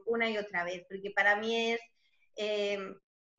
una 0.04 0.28
y 0.28 0.37
otra 0.37 0.64
vez, 0.64 0.85
porque 0.90 1.11
para 1.16 1.37
mí 1.37 1.72
es 1.72 1.80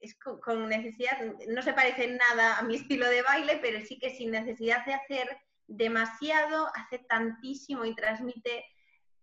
es 0.03 0.15
con, 0.15 0.67
necesidad, 0.67 1.17
no 1.47 1.61
se 1.61 1.73
parece 1.73 2.07
nada 2.07 2.59
a 2.59 2.63
mi 2.63 2.75
estilo 2.75 3.07
de 3.09 3.21
baile, 3.21 3.57
pero 3.61 3.79
sí 3.81 3.97
que 3.97 4.09
sin 4.09 4.31
necesidad 4.31 4.85
de 4.85 4.93
hacer 4.93 5.27
demasiado, 5.65 6.67
hace 6.75 6.99
tantísimo 6.99 7.85
y 7.85 7.95
transmite 7.95 8.65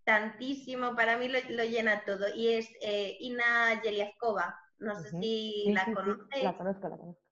tantísimo, 0.04 0.96
para 0.96 1.18
mí 1.18 1.28
lo, 1.28 1.64
llena 1.64 2.04
todo. 2.04 2.26
Y 2.34 2.54
es 2.54 2.68
eh, 2.80 3.16
Ina 3.20 3.82
Yeliaskova, 3.82 4.58
no 4.78 4.98
sé 5.02 5.10
si 5.20 5.66
la 5.72 5.84
conoces. 5.84 6.42
La 6.42 6.56
conozco, 6.56 6.88
la 6.88 6.96
conozco. 6.96 7.30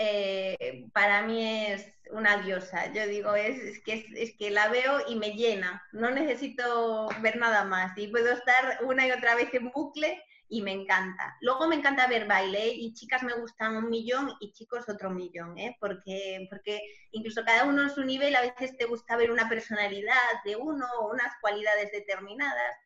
Eh, 0.00 0.86
para 0.92 1.22
mí 1.22 1.66
es 1.66 1.92
una 2.10 2.36
diosa. 2.42 2.92
Yo 2.92 3.06
digo, 3.06 3.34
es, 3.34 3.80
que, 3.82 4.06
es, 4.14 4.36
que 4.36 4.50
la 4.50 4.68
veo 4.68 5.08
y 5.08 5.16
me 5.16 5.32
llena. 5.32 5.82
No 5.92 6.10
necesito 6.10 7.08
ver 7.20 7.36
nada 7.36 7.64
más. 7.64 7.96
Y 7.96 8.08
puedo 8.08 8.32
estar 8.32 8.78
una 8.84 9.06
y 9.06 9.10
otra 9.10 9.34
vez 9.34 9.52
en 9.54 9.70
bucle 9.70 10.22
y 10.48 10.62
me 10.62 10.72
encanta. 10.72 11.36
Luego 11.40 11.68
me 11.68 11.76
encanta 11.76 12.06
ver 12.06 12.26
baile 12.26 12.68
y 12.68 12.94
chicas 12.94 13.22
me 13.22 13.34
gustan 13.34 13.76
un 13.76 13.90
millón 13.90 14.30
y 14.40 14.52
chicos 14.52 14.88
otro 14.88 15.10
millón, 15.10 15.58
¿eh? 15.58 15.76
porque, 15.80 16.46
porque 16.50 16.80
incluso 17.12 17.44
cada 17.44 17.64
uno 17.64 17.82
en 17.82 17.90
su 17.90 18.02
nivel 18.04 18.34
a 18.34 18.40
veces 18.40 18.76
te 18.76 18.86
gusta 18.86 19.16
ver 19.16 19.30
una 19.30 19.48
personalidad 19.48 20.14
de 20.44 20.56
uno 20.56 20.86
o 21.00 21.10
unas 21.10 21.32
cualidades 21.40 21.92
determinadas, 21.92 22.76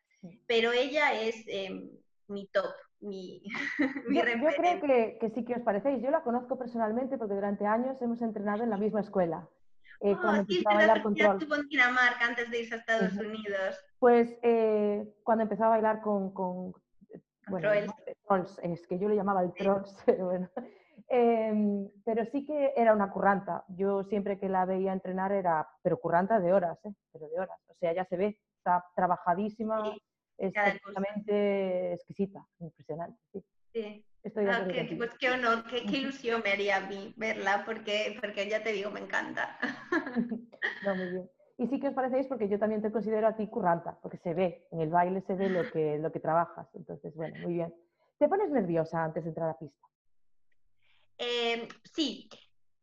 pero 0.47 0.71
ella 0.71 1.13
es 1.13 1.43
em, 1.47 1.89
mi 2.27 2.47
top. 2.47 2.73
Mi, 2.99 3.43
yo, 4.09 4.21
creo 4.21 4.81
que, 4.81 5.17
que, 5.19 5.29
sí 5.31 5.43
que 5.43 5.55
os 5.55 5.61
parecéis. 5.61 6.01
Yo 6.01 6.09
la 6.09 6.23
conozco 6.23 6.57
personalmente 6.57 7.17
porque 7.17 7.33
durante 7.33 7.65
años 7.65 8.01
hemos 8.01 8.21
entrenado 8.21 8.63
en 8.63 8.69
la 8.69 8.77
misma 8.77 9.01
escuela. 9.01 9.47
Eh, 9.99 10.17
cuando 10.21 10.45
sí, 10.45 10.63
a 10.65 10.73
bailar 10.73 11.01
control. 11.01 11.37
estuvo 11.37 11.55
en 11.55 11.67
Dinamarca 11.69 12.25
antes 12.25 12.49
de 12.51 12.61
irse 12.61 12.75
a 12.75 12.77
Estados 12.77 13.13
Unidos. 13.13 13.77
Pues 13.99 14.37
eh, 14.41 15.05
cuando 15.23 15.43
empezó 15.43 15.63
a 15.63 15.69
bailar 15.69 16.01
con, 16.01 16.33
con 16.33 16.73
bueno, 17.47 17.69
trolls, 18.27 18.59
es 18.63 18.87
que 18.87 18.99
yo 18.99 19.09
le 19.09 19.15
llamaba 19.15 19.41
el 19.41 19.53
trolls, 19.53 19.95
pero 20.05 20.25
bueno. 20.25 20.49
Em, 21.07 21.89
pero 22.05 22.25
sí 22.25 22.45
que 22.45 22.73
era 22.75 22.93
una 22.93 23.11
curranta. 23.11 23.65
Yo 23.67 24.03
siempre 24.03 24.39
que 24.39 24.49
la 24.49 24.65
veía 24.65 24.93
entrenar 24.93 25.31
era, 25.31 25.67
pero 25.81 25.99
curranta 25.99 26.39
de 26.39 26.53
horas, 26.53 26.79
¿eh? 26.85 26.93
pero 27.11 27.27
de 27.29 27.39
horas. 27.39 27.59
O 27.67 27.75
sea, 27.75 27.93
ya 27.93 28.05
se 28.05 28.17
ve, 28.17 28.39
está 28.57 28.85
trabajadísima, 28.95 29.93
es 30.37 30.53
totalmente 30.83 31.93
exquisita, 31.93 32.45
impresionante. 32.59 33.19
Sí. 33.31 33.43
sí. 33.73 34.05
Estoy 34.23 34.45
ah, 34.47 34.65
qué, 34.71 34.95
pues 34.95 35.11
qué 35.19 35.31
honor, 35.31 35.65
qué, 35.65 35.85
qué, 35.85 35.97
ilusión 35.97 36.41
me 36.45 36.51
haría 36.53 36.77
a 36.77 36.87
mí 36.87 37.13
verla, 37.17 37.63
porque, 37.65 38.17
porque 38.21 38.47
ya 38.47 38.63
te 38.63 38.71
digo, 38.71 38.89
me 38.89 39.01
encanta. 39.01 39.57
no, 40.85 40.95
muy 40.95 41.09
bien. 41.09 41.29
Y 41.57 41.67
sí 41.67 41.79
que 41.79 41.89
os 41.89 41.93
parecéis 41.93 42.27
porque 42.27 42.49
yo 42.49 42.57
también 42.57 42.81
te 42.81 42.91
considero 42.91 43.27
a 43.27 43.35
ti 43.35 43.47
curranta, 43.47 43.97
porque 44.01 44.17
se 44.17 44.33
ve, 44.33 44.67
en 44.71 44.81
el 44.81 44.89
baile 44.89 45.21
se 45.21 45.35
ve 45.35 45.49
lo 45.49 45.69
que, 45.71 45.99
lo 45.99 46.11
que 46.11 46.19
trabajas. 46.19 46.67
Entonces, 46.73 47.13
bueno, 47.15 47.35
muy 47.41 47.53
bien. 47.53 47.73
¿Te 48.17 48.27
pones 48.27 48.49
nerviosa 48.49 49.03
antes 49.03 49.23
de 49.23 49.29
entrar 49.29 49.49
a 49.49 49.57
pista? 49.57 49.87
Em, 51.17 51.67
sí, 51.83 52.29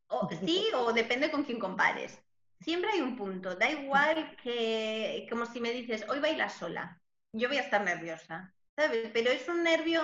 o, 0.09 0.29
sí, 0.29 0.67
o 0.75 0.93
depende 0.93 1.31
con 1.31 1.45
quién 1.45 1.59
compares. 1.59 2.23
Siempre 2.61 2.91
hay 2.91 3.01
un 3.01 3.17
punto, 3.17 3.55
da 3.55 3.71
igual 3.71 4.37
que, 4.43 5.27
como 5.31 5.47
si 5.47 5.61
me 5.61 5.73
dices, 5.73 6.07
hoy 6.09 6.21
bailas 6.21 6.53
sola, 6.53 7.01
yo 7.33 7.49
voy 7.49 7.57
a 7.57 7.63
estar 7.63 7.83
nerviosa, 7.83 8.55
¿sabes? 8.77 9.11
Pero 9.13 9.31
es 9.31 9.49
un 9.49 9.63
nervio 9.63 10.03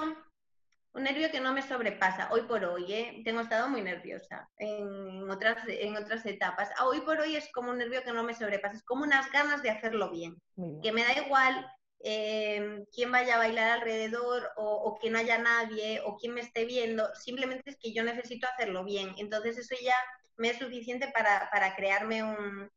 un 0.96 1.02
nervio 1.02 1.30
que 1.30 1.40
no 1.40 1.52
me 1.52 1.60
sobrepasa 1.60 2.30
hoy 2.32 2.42
por 2.42 2.64
hoy. 2.64 2.90
¿eh? 2.90 3.20
Tengo 3.22 3.42
estado 3.42 3.68
muy 3.68 3.82
nerviosa 3.82 4.48
en 4.56 5.30
otras, 5.30 5.58
en 5.68 5.94
otras 5.94 6.24
etapas. 6.24 6.70
hoy 6.82 7.02
por 7.02 7.20
hoy 7.20 7.36
es 7.36 7.52
como 7.52 7.70
un 7.70 7.78
nervio 7.78 8.02
que 8.02 8.12
no 8.12 8.22
me 8.22 8.34
sobrepasa, 8.34 8.76
es 8.76 8.82
como 8.82 9.04
unas 9.04 9.30
ganas 9.30 9.62
de 9.62 9.70
hacerlo 9.70 10.10
bien. 10.10 10.40
Que 10.82 10.92
me 10.92 11.04
da 11.04 11.12
igual 11.12 11.70
eh, 12.02 12.82
quién 12.94 13.12
vaya 13.12 13.34
a 13.34 13.38
bailar 13.38 13.72
alrededor 13.72 14.48
o, 14.56 14.98
que 14.98 15.10
no 15.10 15.18
haya 15.18 15.36
nadie 15.36 16.00
o 16.02 16.16
quién 16.16 16.32
me 16.32 16.40
esté 16.40 16.64
viendo, 16.64 17.14
simplemente 17.14 17.70
es 17.70 17.76
que 17.78 17.92
yo 17.92 18.02
necesito 18.02 18.48
hacerlo 18.48 18.82
bien. 18.82 19.14
Entonces 19.18 19.58
eso 19.58 19.74
ya 19.82 19.96
me 20.38 20.48
es 20.48 20.58
suficiente 20.58 21.12
para, 21.12 21.76
crearme 21.76 22.22
un, 22.22 22.70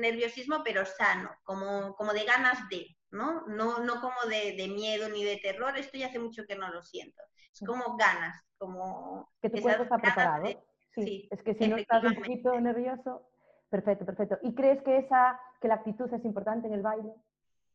nerviosismo, 0.00 0.62
pero 0.62 0.86
sano, 0.86 1.36
como, 1.42 1.96
como 1.96 2.12
de 2.12 2.24
ganas 2.24 2.68
de, 2.68 2.86
¿no? 3.10 3.44
No, 3.48 3.80
no 3.80 4.00
como 4.00 4.20
de, 4.28 4.52
de, 4.52 4.68
miedo 4.68 5.08
ni 5.08 5.24
de 5.24 5.38
terror, 5.38 5.76
esto 5.76 5.98
ya 5.98 6.06
hace 6.06 6.20
mucho 6.20 6.44
que 6.46 6.54
no 6.54 6.72
lo 6.72 6.80
siento 6.80 7.20
es 7.54 7.66
como 7.66 7.96
ganas, 7.96 8.40
como... 8.58 9.30
Que 9.40 9.50
tu 9.50 9.62
cuerpo 9.62 9.84
está 9.84 9.98
preparado. 9.98 10.46
Sí, 10.94 11.28
es 11.30 11.42
que 11.42 11.54
si 11.54 11.68
no 11.68 11.76
estás 11.76 12.04
un 12.04 12.14
poquito 12.14 12.58
nervioso, 12.60 13.28
perfecto, 13.68 14.04
perfecto. 14.04 14.38
¿Y 14.42 14.54
crees 14.54 14.82
que, 14.82 14.98
esa, 14.98 15.40
que 15.60 15.68
la 15.68 15.74
actitud 15.74 16.12
es 16.12 16.24
importante 16.24 16.66
en 16.66 16.74
el 16.74 16.82
baile? 16.82 17.12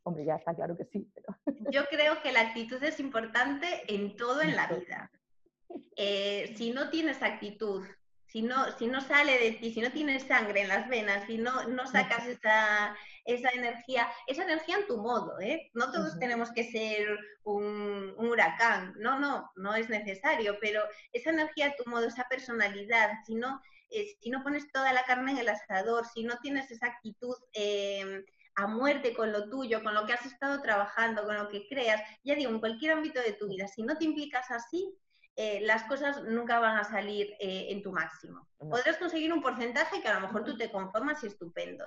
Hombre, 0.04 0.26
ya 0.26 0.36
está 0.36 0.54
claro 0.54 0.78
que 0.78 0.86
sí. 0.86 1.12
Pero... 1.14 1.36
Yo 1.72 1.86
creo 1.90 2.22
que 2.22 2.32
la 2.32 2.42
actitud 2.42 2.82
es 2.84 3.00
importante 3.00 3.84
en 3.94 4.16
todo 4.16 4.42
en 4.42 4.56
la 4.56 4.68
vida. 4.68 5.12
Eh, 5.96 6.54
si 6.58 6.72
no 6.72 6.90
tienes 6.90 7.22
actitud, 7.22 7.86
si 8.26 8.42
no, 8.42 8.72
si 8.78 8.88
no 8.88 9.02
sale 9.02 9.38
de 9.40 9.52
ti, 9.54 9.74
si 9.74 9.82
no 9.82 9.92
tienes 9.92 10.24
sangre 10.24 10.62
en 10.62 10.68
las 10.68 10.88
venas, 10.88 11.26
si 11.26 11.38
no, 11.38 11.68
no 11.68 11.88
sacas 11.88 12.28
esa, 12.28 12.96
esa 13.34 13.50
energía, 13.50 14.08
esa 14.28 14.44
energía 14.44 14.78
en 14.78 14.88
tu 14.88 14.98
modo, 14.98 15.40
¿eh? 15.40 15.70
No 15.74 15.92
todos 15.92 16.18
tenemos 16.20 16.52
que 16.52 16.64
ser 16.72 17.18
un, 17.44 18.16
huracán, 18.18 18.96
no, 18.98 19.20
no, 19.20 19.52
no 19.56 19.76
es 19.76 19.90
necesario, 19.90 20.58
pero 20.60 20.82
esa 21.14 21.30
energía 21.30 21.68
a 21.68 21.76
tu 21.76 21.90
modo, 21.90 22.08
esa 22.08 22.28
personalidad, 22.28 23.12
si 23.26 23.36
no, 23.36 23.62
eh, 23.90 24.16
si 24.20 24.30
no 24.30 24.44
pones 24.44 24.72
toda 24.72 24.94
la 24.94 25.04
carne 25.04 25.32
en 25.32 25.38
el 25.40 25.50
asador, 25.50 26.06
si 26.08 26.24
no 26.24 26.38
tienes 26.40 26.72
esa 26.72 26.88
actitud 26.88 27.36
em, 27.54 28.24
a 28.56 28.68
muerte 28.68 29.14
con 29.14 29.32
lo 29.32 29.50
tuyo, 29.50 29.84
con 29.84 29.94
lo 29.94 30.06
que 30.06 30.14
has 30.14 30.26
estado 30.26 30.62
trabajando, 30.62 31.24
con 31.24 31.38
lo 31.38 31.48
que 31.50 31.68
creas, 31.68 32.02
ya 32.24 32.36
digo, 32.36 32.52
en 32.52 32.60
cualquier 32.60 32.94
ámbito 32.94 33.22
de 33.22 33.34
tu 33.34 33.48
vida, 33.48 33.68
si 33.68 33.84
no 33.84 33.98
te 33.98 34.06
implicas 34.06 34.50
así, 34.50 34.98
eh, 35.36 35.62
las 35.62 35.84
cosas 35.84 36.24
nunca 36.24 36.60
van 36.60 36.78
a 36.78 36.84
salir 36.84 37.34
eh, 37.40 37.68
en 37.70 37.82
tu 37.82 37.92
máximo. 37.94 38.46
Podrás 38.58 38.98
conseguir 38.98 39.32
un 39.32 39.42
porcentaje 39.42 40.02
que 40.02 40.08
a 40.10 40.16
lo 40.16 40.28
mejor 40.28 40.44
tú 40.44 40.58
te 40.58 40.70
conformas 40.70 41.24
y 41.24 41.28
estupendo, 41.28 41.86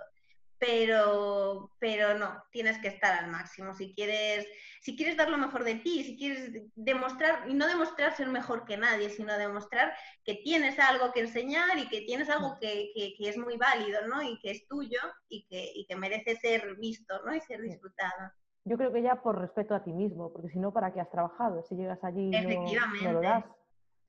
pero, 0.62 1.72
pero 1.80 2.16
no, 2.16 2.40
tienes 2.52 2.78
que 2.78 2.86
estar 2.86 3.18
al 3.18 3.32
máximo. 3.32 3.74
Si 3.74 3.92
quieres, 3.94 4.46
si 4.80 4.96
quieres 4.96 5.16
dar 5.16 5.28
lo 5.28 5.36
mejor 5.36 5.64
de 5.64 5.74
ti, 5.74 6.04
si 6.04 6.16
quieres 6.16 6.52
demostrar, 6.76 7.50
y 7.50 7.54
no 7.54 7.66
demostrar 7.66 8.14
ser 8.14 8.28
mejor 8.28 8.64
que 8.64 8.76
nadie, 8.76 9.10
sino 9.10 9.36
demostrar 9.36 9.92
que 10.22 10.36
tienes 10.36 10.78
algo 10.78 11.12
que 11.12 11.22
enseñar 11.22 11.76
y 11.78 11.88
que 11.88 12.02
tienes 12.02 12.30
algo 12.30 12.58
que, 12.60 12.92
es 12.94 13.36
muy 13.36 13.56
válido, 13.56 14.06
¿no? 14.06 14.22
Y 14.22 14.38
que 14.38 14.52
es 14.52 14.64
tuyo 14.68 15.00
y 15.28 15.44
que, 15.48 15.72
y 15.74 15.84
que 15.84 15.96
merece 15.96 16.36
ser 16.36 16.76
visto, 16.76 17.20
¿no? 17.24 17.34
Y 17.34 17.40
ser 17.40 17.60
disfrutado. 17.60 18.30
Yo 18.64 18.76
creo 18.76 18.92
que 18.92 19.02
ya 19.02 19.20
por 19.20 19.40
respeto 19.40 19.74
a 19.74 19.82
ti 19.82 19.92
mismo, 19.92 20.32
porque 20.32 20.50
si 20.50 20.60
no, 20.60 20.72
¿para 20.72 20.92
qué 20.92 21.00
has 21.00 21.10
trabajado? 21.10 21.64
Si 21.64 21.74
llegas 21.74 22.04
allí 22.04 22.30
y 22.30 23.02
no, 23.02 23.12
lo 23.14 23.20
das. 23.20 23.44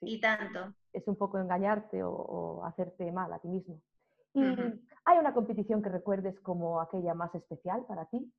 Y 0.02 0.22
tanto. 0.22 0.72
Es 0.92 1.08
un 1.08 1.16
poco 1.16 1.40
engañarte 1.40 2.04
o 2.04 2.64
hacerte 2.64 3.12
mal 3.12 3.34
a 3.34 3.40
ti 3.40 3.48
mismo. 3.48 3.82
¿Y 4.34 4.42
hay 5.06 5.18
una 5.18 5.34
competición 5.34 5.82
que 5.82 5.90
recuerdes 5.90 6.40
como 6.40 6.82
aquella 6.82 7.14
más 7.14 7.34
especial 7.36 7.86
para 7.88 8.06
ti? 8.06 8.32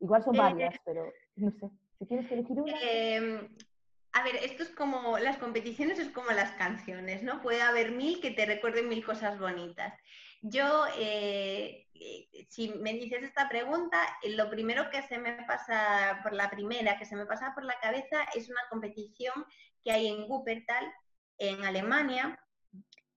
Igual 0.00 0.22
son 0.24 0.36
varias, 0.36 0.74
eh, 0.74 0.80
pero 0.84 1.12
no 1.36 1.50
sé. 1.52 1.70
Si 1.98 2.06
tienes 2.06 2.26
que 2.26 2.34
elegir 2.34 2.60
una. 2.60 2.72
Em, 2.82 3.48
a 4.12 4.22
ver, 4.22 4.36
esto 4.36 4.62
es 4.62 4.70
como, 4.70 5.18
las 5.18 5.36
competiciones 5.38 5.98
es 5.98 6.10
como 6.10 6.30
las 6.30 6.52
canciones, 6.52 7.22
¿no? 7.22 7.42
Puede 7.42 7.62
haber 7.62 7.92
mil 7.92 8.20
que 8.20 8.30
te 8.30 8.46
recuerden 8.46 8.88
mil 8.88 9.04
cosas 9.04 9.38
bonitas. 9.38 9.92
Yo, 10.40 10.84
eh, 10.98 11.86
eh, 11.94 12.46
si 12.48 12.68
me 12.68 12.92
dices 12.92 13.22
esta 13.22 13.48
pregunta, 13.48 13.98
lo 14.28 14.48
primero 14.48 14.90
que 14.90 15.02
se 15.02 15.18
me 15.18 15.44
pasa, 15.44 16.20
por 16.22 16.32
la 16.32 16.50
primera 16.50 16.98
que 16.98 17.04
se 17.04 17.16
me 17.16 17.26
pasa 17.26 17.52
por 17.54 17.64
la 17.64 17.78
cabeza 17.80 18.24
es 18.34 18.48
una 18.48 18.60
competición 18.70 19.34
que 19.82 19.92
hay 19.92 20.06
en 20.06 20.30
Wuppertal, 20.30 20.86
en 21.38 21.64
Alemania, 21.64 22.38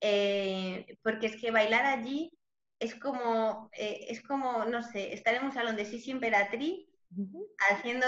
eh, 0.02 0.98
porque 1.04 1.28
es 1.28 1.36
que 1.36 1.52
bailar 1.52 1.86
allí 1.86 2.32
es 2.80 2.96
como, 2.96 3.70
eh, 3.74 4.06
es 4.10 4.22
como, 4.22 4.66
no 4.66 4.82
sé, 4.84 5.14
estar 5.14 5.36
en 5.36 5.44
un 5.44 5.52
salón 5.52 5.76
de 5.76 5.86
Sisi 5.86 6.12
Emperatriz 6.12 6.86
haciendo 7.72 8.06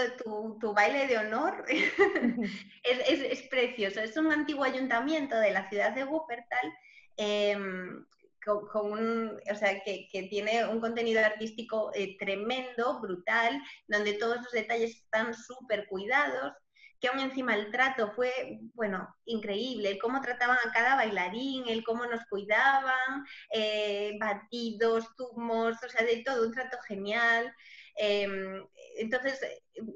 tu, 0.59 0.73
baile 0.73 1.07
de 1.07 1.17
honor. 1.17 1.65
es, 2.83 3.41
precioso. 3.49 3.99
Es 3.99 4.15
un 4.15 4.31
antiguo 4.31 4.63
ayuntamiento 4.63 5.37
de 5.37 5.51
la 5.51 5.67
ciudad 5.69 5.93
de 5.93 6.03
Wuppertal. 6.03 6.73
Em, 7.17 8.05
con, 8.43 8.91
un, 8.91 9.39
o 9.51 9.55
sea, 9.55 9.81
que, 9.83 10.07
tiene 10.29 10.65
un 10.65 10.79
contenido 10.79 11.23
artístico 11.23 11.91
eh, 11.93 12.17
tremendo, 12.17 12.99
brutal, 12.99 13.61
donde 13.87 14.13
todos 14.13 14.37
los 14.37 14.51
detalles 14.51 14.95
están 14.95 15.33
súper 15.33 15.87
cuidados, 15.87 16.53
que 17.01 17.07
aún 17.07 17.19
encima 17.19 17.55
el 17.55 17.71
trato 17.71 18.11
fue, 18.11 18.59
bueno, 18.73 19.13
increíble, 19.25 19.89
el 19.89 19.99
cómo 19.99 20.21
trataban 20.21 20.57
a 20.57 20.71
cada 20.71 20.95
bailarín, 20.95 21.67
el 21.67 21.83
cómo 21.83 22.05
nos 22.05 22.23
cuidaban, 22.25 23.25
eh, 23.51 24.15
batidos, 24.19 25.13
tumos, 25.17 25.75
o 25.83 25.89
sea, 25.89 26.05
de 26.05 26.23
todo, 26.23 26.47
un 26.47 26.53
trato 26.53 26.77
genial. 26.87 27.53
Em, 27.95 28.65
entonces, 28.97 29.39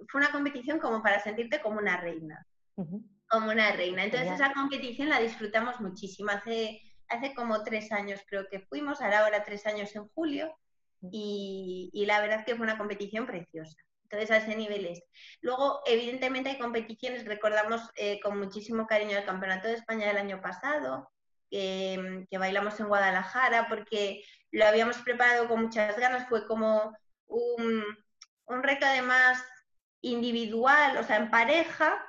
fue 0.09 0.19
una 0.19 0.31
competición 0.31 0.79
como 0.79 1.01
para 1.01 1.21
sentirte 1.21 1.61
como 1.61 1.79
una 1.79 1.97
reina, 1.97 2.45
como 3.29 3.51
una 3.51 3.71
reina. 3.71 4.03
Entonces, 4.03 4.33
esa 4.33 4.51
competición 4.53 5.09
la 5.09 5.19
disfrutamos 5.19 5.79
muchísimo. 5.79 6.31
Hace 6.31 6.81
hace 7.09 7.33
como 7.33 7.63
tres 7.63 7.91
años 7.91 8.21
creo 8.27 8.47
que 8.49 8.59
fuimos, 8.61 9.01
ahora 9.01 9.23
ahora 9.23 9.43
tres 9.43 9.65
años 9.65 9.95
en 9.95 10.07
julio, 10.09 10.57
y, 11.11 12.03
la 12.07 12.19
verdad 12.19 12.39
es 12.39 12.45
que 12.45 12.55
fue 12.55 12.63
una 12.63 12.79
competición 12.79 13.27
preciosa. 13.27 13.77
Entonces, 14.15 14.31
a 14.31 14.43
ese 14.43 14.55
nivel 14.57 14.85
es. 14.85 15.03
Luego, 15.41 15.81
evidentemente, 15.85 16.49
hay 16.49 16.57
competiciones, 16.57 17.25
recordamos 17.25 17.81
eh, 17.95 18.19
con 18.21 18.39
muchísimo 18.39 18.87
cariño 18.87 19.17
el 19.17 19.25
Campeonato 19.25 19.67
de 19.67 19.75
España 19.75 20.07
del 20.07 20.17
año 20.17 20.41
pasado, 20.41 21.11
que, 21.49 22.25
bailamos 22.31 22.79
en 22.79 22.87
Guadalajara, 22.87 23.67
porque 23.67 24.23
lo 24.51 24.65
habíamos 24.65 24.97
preparado 24.99 25.47
con 25.47 25.63
muchas 25.63 25.97
ganas, 25.97 26.27
fue 26.29 26.47
como 26.47 26.97
un, 27.27 27.83
un 28.45 28.63
reto 28.63 28.85
además 28.85 29.43
individual, 30.01 30.97
o 30.97 31.03
sea, 31.03 31.17
en 31.17 31.29
pareja, 31.29 32.01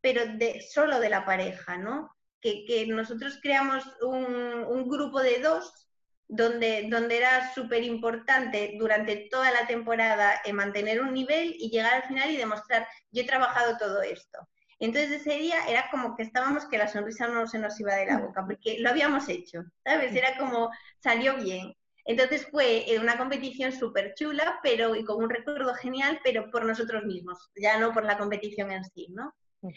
pero 0.00 0.26
de, 0.26 0.60
solo 0.62 0.98
de 0.98 1.10
la 1.10 1.24
pareja, 1.24 1.76
¿no? 1.76 2.10
que, 2.40 2.86
nosotros 2.88 3.38
creamos 3.42 3.84
un, 4.02 4.88
grupo 4.88 5.20
de 5.20 5.40
dos 5.40 5.88
donde, 6.30 6.86
donde 6.88 7.16
era 7.16 7.52
súper 7.52 7.82
importante 7.82 8.76
durante 8.78 9.28
toda 9.30 9.50
la 9.50 9.66
temporada 9.66 10.40
eh, 10.44 10.52
mantener 10.52 11.00
un 11.00 11.12
nivel 11.12 11.56
y 11.58 11.70
llegar 11.70 11.94
al 11.94 12.04
final 12.04 12.30
y 12.30 12.36
demostrar, 12.36 12.86
yo 13.10 13.22
he 13.22 13.26
trabajado 13.26 13.76
todo 13.76 14.00
esto. 14.02 14.38
Entonces 14.78 15.10
ese 15.20 15.36
día 15.36 15.56
era 15.68 15.90
como 15.90 16.16
que 16.16 16.22
estábamos 16.22 16.66
que 16.66 16.78
la 16.78 16.88
sonrisa 16.88 17.26
no 17.26 17.46
se 17.46 17.58
nos 17.58 17.78
iba 17.80 17.94
de 17.96 18.06
la 18.06 18.18
boca, 18.18 18.44
porque 18.46 18.78
lo 18.78 18.90
habíamos 18.90 19.28
hecho, 19.28 19.62
¿sabes? 19.84 20.14
Era 20.14 20.38
como, 20.38 20.70
salió 21.00 21.36
bien. 21.36 21.74
Entonces 22.04 22.46
fue 22.50 22.90
eh, 22.90 22.98
una 22.98 23.18
competición 23.18 23.72
súper 23.72 24.14
chula, 24.14 24.60
pero 24.62 24.94
y 24.94 25.04
con 25.04 25.22
un 25.22 25.30
recuerdo 25.30 25.74
genial, 25.74 26.20
pero 26.24 26.50
por 26.50 26.64
nosotros 26.64 27.04
mismos, 27.04 27.50
ya 27.60 27.78
no 27.78 27.92
por 27.92 28.04
la 28.04 28.16
competición 28.16 28.70
en 28.70 28.84
sí, 28.84 29.08
¿no? 29.10 29.34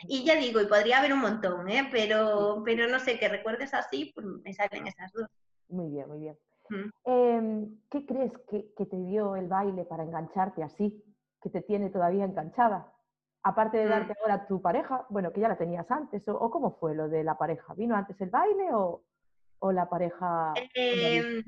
Y 0.07 0.23
ya 0.23 0.37
digo, 0.37 0.61
y 0.61 0.67
podría 0.67 0.99
haber 0.99 1.13
un 1.13 1.19
montón, 1.19 1.67
¿eh? 1.67 1.89
pero, 1.91 2.61
pero 2.63 2.87
no 2.87 2.99
sé, 2.99 3.19
que 3.19 3.27
recuerdes 3.27 3.73
así, 3.73 4.13
pues 4.15 4.25
me 4.25 4.53
salen 4.53 4.87
esas 4.87 5.11
dos. 5.11 5.27
Muy 5.69 5.89
bien, 5.89 6.07
muy 6.07 6.19
bien. 6.19 6.37
Em, 7.05 7.77
¿Qué 7.89 8.05
crees 8.05 8.31
que, 8.49 8.85
te 8.85 8.97
dio 8.97 9.35
el 9.35 9.47
baile 9.47 9.85
para 9.85 10.03
engancharte 10.03 10.63
así, 10.63 11.03
que 11.41 11.49
te 11.49 11.61
tiene 11.61 11.89
todavía 11.89 12.25
enganchada? 12.25 12.91
Aparte 13.43 13.77
de 13.77 13.85
mm. 13.85 13.89
darte 13.89 14.13
ahora 14.21 14.47
tu 14.47 14.61
pareja, 14.61 15.05
bueno, 15.09 15.31
que 15.33 15.41
ya 15.41 15.49
la 15.49 15.57
tenías 15.57 15.89
antes, 15.91 16.27
o, 16.27 16.49
cómo 16.49 16.77
fue 16.79 16.95
lo 16.95 17.09
de 17.09 17.23
la 17.23 17.37
pareja? 17.37 17.73
¿Vino 17.73 17.95
antes 17.95 18.19
el 18.21 18.29
baile 18.29 18.69
o, 18.73 19.03
la 19.71 19.89
pareja? 19.89 20.53
Em, 20.73 21.43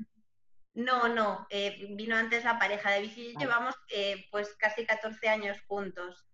no, 0.74 1.08
no, 1.08 1.46
eh, 1.50 1.94
vino 1.96 2.16
antes 2.16 2.44
la 2.44 2.58
pareja 2.58 2.90
de 2.92 3.02
bici. 3.02 3.34
Llevamos 3.38 3.74
eh, 3.94 4.24
pues 4.30 4.54
casi 4.56 4.86
14 4.86 5.28
años 5.28 5.60
juntos 5.68 6.26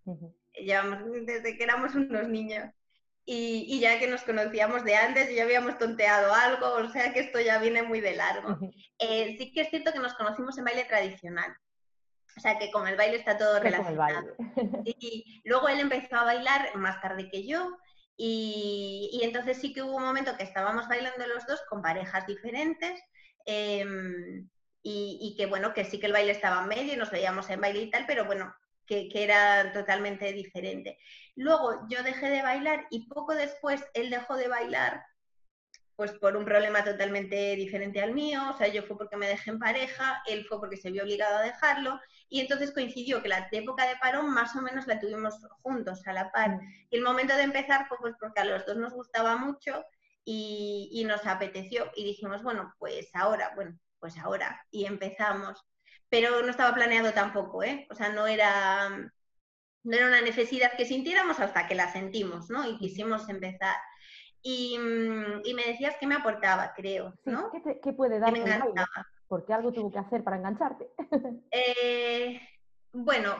llevamos 0.54 1.00
desde 1.26 1.56
que 1.56 1.64
éramos 1.64 1.94
unos 1.94 2.28
niños. 2.28 2.70
Y, 3.24 3.78
ya 3.78 3.98
que 4.00 4.08
nos 4.08 4.22
conocíamos 4.22 4.84
de 4.84 4.96
antes 4.96 5.30
y 5.30 5.36
ya 5.36 5.44
habíamos 5.44 5.78
tonteado 5.78 6.34
algo, 6.34 6.74
o 6.74 6.88
sea 6.90 7.12
que 7.12 7.20
esto 7.20 7.40
ya 7.40 7.58
viene 7.58 7.82
muy 7.82 8.00
de 8.00 8.16
largo. 8.16 8.58
Eh, 8.98 9.36
sí 9.38 9.52
que 9.52 9.62
es 9.62 9.70
cierto 9.70 9.92
que 9.92 10.00
nos 10.00 10.14
conocimos 10.14 10.58
en 10.58 10.64
baile 10.64 10.84
tradicional, 10.84 11.56
o 12.36 12.40
sea 12.40 12.58
que 12.58 12.70
con 12.70 12.88
el 12.88 12.96
baile 12.96 13.16
está 13.16 13.38
todo 13.38 13.60
relacionado. 13.60 14.34
Y 14.84 15.40
luego 15.44 15.68
él 15.68 15.80
empezó 15.80 16.16
a 16.16 16.24
bailar 16.24 16.74
más 16.76 17.00
tarde 17.00 17.30
que 17.30 17.46
yo 17.46 17.76
y, 18.16 19.20
entonces 19.22 19.58
sí 19.58 19.72
que 19.72 19.82
hubo 19.82 19.96
un 19.96 20.04
momento 20.04 20.36
que 20.36 20.44
estábamos 20.44 20.88
bailando 20.88 21.26
los 21.26 21.46
dos 21.46 21.62
con 21.68 21.82
parejas 21.82 22.26
diferentes. 22.26 23.00
Em, 23.46 24.48
y, 24.82 25.18
y, 25.20 25.36
que 25.36 25.46
bueno, 25.46 25.74
que 25.74 25.84
sí 25.84 26.00
que 26.00 26.06
el 26.06 26.12
baile 26.12 26.32
estaba 26.32 26.62
en 26.62 26.68
medio 26.68 26.92
y 26.94 26.96
nos 26.96 27.10
veíamos 27.10 27.48
en 27.50 27.60
baile 27.60 27.82
y 27.82 27.90
tal, 27.90 28.04
pero 28.06 28.24
bueno, 28.24 28.54
que, 29.10 29.22
era 29.22 29.72
totalmente 29.72 30.32
diferente. 30.32 30.98
Luego 31.36 31.86
yo 31.88 32.02
dejé 32.02 32.28
de 32.30 32.42
bailar 32.42 32.86
y 32.90 33.06
poco 33.06 33.34
después 33.34 33.84
él 33.94 34.10
dejó 34.10 34.36
de 34.36 34.48
bailar 34.48 35.04
pues 35.94 36.12
por 36.12 36.36
un 36.36 36.44
problema 36.44 36.82
totalmente 36.82 37.54
diferente 37.54 38.00
al 38.00 38.12
mío, 38.14 38.40
o 38.52 38.56
sea, 38.56 38.66
yo 38.66 38.82
fue 38.82 38.96
porque 38.96 39.16
me 39.16 39.28
dejé 39.28 39.50
en 39.50 39.58
pareja, 39.58 40.22
él 40.26 40.44
fue 40.46 40.58
porque 40.58 40.78
se 40.78 40.90
vio 40.90 41.02
obligado 41.02 41.36
a 41.36 41.42
dejarlo, 41.42 42.00
y 42.28 42.40
entonces 42.40 42.72
coincidió 42.72 43.22
que 43.22 43.28
la 43.28 43.46
época 43.52 43.86
de 43.86 43.96
parón 43.96 44.32
más 44.32 44.56
o 44.56 44.62
menos 44.62 44.86
la 44.86 44.98
tuvimos 44.98 45.34
juntos, 45.60 46.04
a 46.06 46.14
la 46.14 46.32
par. 46.32 46.58
Y 46.90 46.96
el 46.96 47.02
momento 47.02 47.36
de 47.36 47.42
empezar 47.42 47.86
fue 47.88 47.98
pues 48.00 48.14
porque 48.18 48.40
a 48.40 48.44
los 48.46 48.64
dos 48.64 48.78
nos 48.78 48.94
gustaba 48.94 49.36
mucho 49.36 49.84
y, 50.24 50.88
y 50.92 51.04
nos 51.04 51.24
apeteció, 51.26 51.92
y 51.94 52.04
dijimos, 52.04 52.42
bueno, 52.42 52.74
pues 52.78 53.10
ahora, 53.14 53.52
bueno, 53.54 53.78
pues 54.00 54.16
ahora, 54.18 54.66
y 54.70 54.86
empezamos 54.86 55.62
pero 56.12 56.42
no 56.42 56.50
estaba 56.50 56.74
planeado 56.74 57.14
tampoco, 57.14 57.62
¿eh? 57.62 57.86
O 57.88 57.94
sea, 57.94 58.10
no 58.10 58.26
era, 58.26 58.90
no 59.82 59.96
era 59.96 60.06
una 60.08 60.20
necesidad 60.20 60.76
que 60.76 60.84
sintiéramos 60.84 61.40
hasta 61.40 61.66
que 61.66 61.74
la 61.74 61.90
sentimos, 61.90 62.50
¿no? 62.50 62.68
Y 62.68 62.76
quisimos 62.76 63.30
empezar. 63.30 63.74
Y, 64.42 64.76
me 64.78 65.64
decías 65.64 65.96
que 65.98 66.06
me 66.06 66.16
aportaba, 66.16 66.74
creo, 66.76 67.14
¿no? 67.24 67.50
¿qué, 67.82 67.94
puede 67.94 68.18
dar? 68.18 68.30
me 68.30 68.44
Porque 69.26 69.54
algo 69.54 69.72
tuvo 69.72 69.90
que 69.90 70.00
hacer 70.00 70.22
para 70.22 70.36
engancharte. 70.36 70.90
Eh, 71.50 72.38
bueno, 72.92 73.34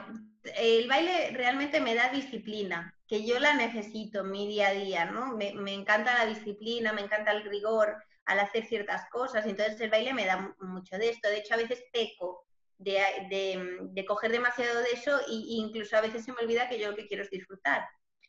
el 0.57 0.87
baile 0.87 1.29
realmente 1.31 1.79
me 1.79 1.93
da 1.93 2.09
disciplina, 2.09 2.97
que 3.07 3.23
yo 3.23 3.37
la 3.37 3.53
necesito 3.53 4.21
en 4.21 4.31
mi 4.31 4.47
día 4.47 4.69
a 4.69 4.73
día, 4.73 5.05
¿no? 5.05 5.37
Me, 5.37 5.53
me, 5.53 5.75
encanta 5.75 6.17
la 6.17 6.25
disciplina, 6.25 6.91
me 6.91 7.01
encanta 7.01 7.33
el 7.33 7.43
rigor 7.43 8.03
al 8.25 8.39
hacer 8.39 8.65
ciertas 8.65 9.07
cosas, 9.11 9.45
entonces 9.45 9.79
el 9.79 9.91
baile 9.91 10.15
me 10.15 10.25
da 10.25 10.55
mucho 10.59 10.97
de 10.97 11.09
esto. 11.09 11.29
De 11.29 11.37
hecho, 11.37 11.53
a 11.53 11.57
veces 11.57 11.83
peco 11.93 12.42
de, 12.83 14.05
coger 14.07 14.31
demasiado 14.31 14.81
de 14.81 14.91
eso 14.91 15.19
e 15.21 15.33
incluso 15.33 15.97
a 15.97 16.01
veces 16.01 16.23
se 16.23 16.31
me 16.31 16.39
olvida 16.41 16.69
que 16.69 16.79
yo 16.79 16.89
lo 16.89 16.95
que 16.95 17.07
quiero 17.07 17.23
es 17.23 17.29
disfrutar. 17.29 17.85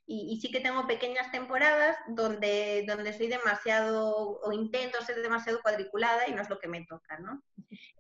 Y, 0.07 0.39
sí 0.41 0.51
que 0.51 0.61
tengo 0.61 0.87
pequeñas 0.87 1.31
temporadas 1.33 1.97
donde, 2.09 2.85
donde 2.87 3.15
soy 3.15 3.29
demasiado 3.29 4.39
o 4.43 4.53
intento 4.53 5.03
ser 5.03 5.23
demasiado 5.23 5.63
cuadriculada 5.63 6.29
y 6.29 6.33
no 6.33 6.43
es 6.43 6.51
lo 6.51 6.59
que 6.59 6.69
me 6.69 6.85
toca, 6.85 7.19
¿no? 7.19 7.43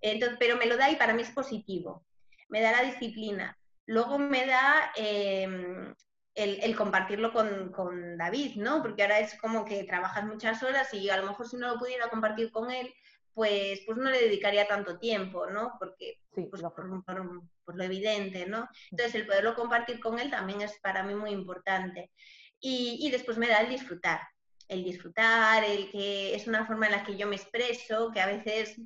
Entonces, 0.02 0.36
pero 0.38 0.56
me 0.56 0.66
lo 0.66 0.76
da 0.76 0.90
y 0.90 0.96
para 0.96 1.14
mí 1.14 1.22
es 1.22 1.30
positivo. 1.30 2.04
Me 2.48 2.60
da 2.60 2.72
la 2.72 2.82
disciplina. 2.82 3.56
Luego 3.86 4.18
me 4.18 4.44
da 4.44 4.92
em, 4.96 5.94
el, 6.34 6.76
compartirlo 6.76 7.32
con, 7.32 7.72
con, 7.72 8.18
David, 8.18 8.56
¿no? 8.56 8.82
Porque 8.82 9.02
ahora 9.02 9.20
es 9.20 9.38
como 9.40 9.64
que 9.64 9.84
trabajas 9.84 10.24
muchas 10.24 10.62
horas 10.62 10.92
y 10.92 11.08
a 11.08 11.16
lo 11.16 11.26
mejor 11.26 11.48
si 11.48 11.56
no 11.56 11.68
lo 11.68 11.78
pudiera 11.78 12.10
compartir 12.10 12.50
con 12.50 12.70
él, 12.70 12.92
pues, 13.34 13.80
pues 13.84 13.98
no 13.98 14.10
le 14.10 14.20
dedicaría 14.20 14.68
tanto 14.68 14.98
tiempo, 14.98 15.46
¿no? 15.46 15.74
Porque, 15.78 16.20
pues, 16.32 16.62
por, 16.62 17.76
lo 17.76 17.84
evidente, 17.84 18.46
¿no? 18.46 18.68
Entonces, 18.90 19.16
el 19.16 19.26
poderlo 19.26 19.54
compartir 19.54 20.00
con 20.00 20.18
él 20.18 20.30
también 20.30 20.60
es 20.60 20.78
para 20.80 21.02
mí 21.02 21.14
muy 21.14 21.30
importante. 21.30 22.12
Y, 22.60 23.10
después 23.10 23.36
me 23.36 23.48
da 23.48 23.60
el 23.60 23.68
disfrutar, 23.68 24.20
el 24.68 24.84
disfrutar, 24.84 25.64
el 25.64 25.90
que 25.90 26.34
es 26.34 26.46
una 26.46 26.64
forma 26.64 26.86
en 26.86 26.92
la 26.92 27.04
que 27.04 27.16
yo 27.16 27.26
me 27.26 27.36
expreso, 27.36 28.10
que 28.12 28.20
a 28.20 28.26
veces 28.26 28.80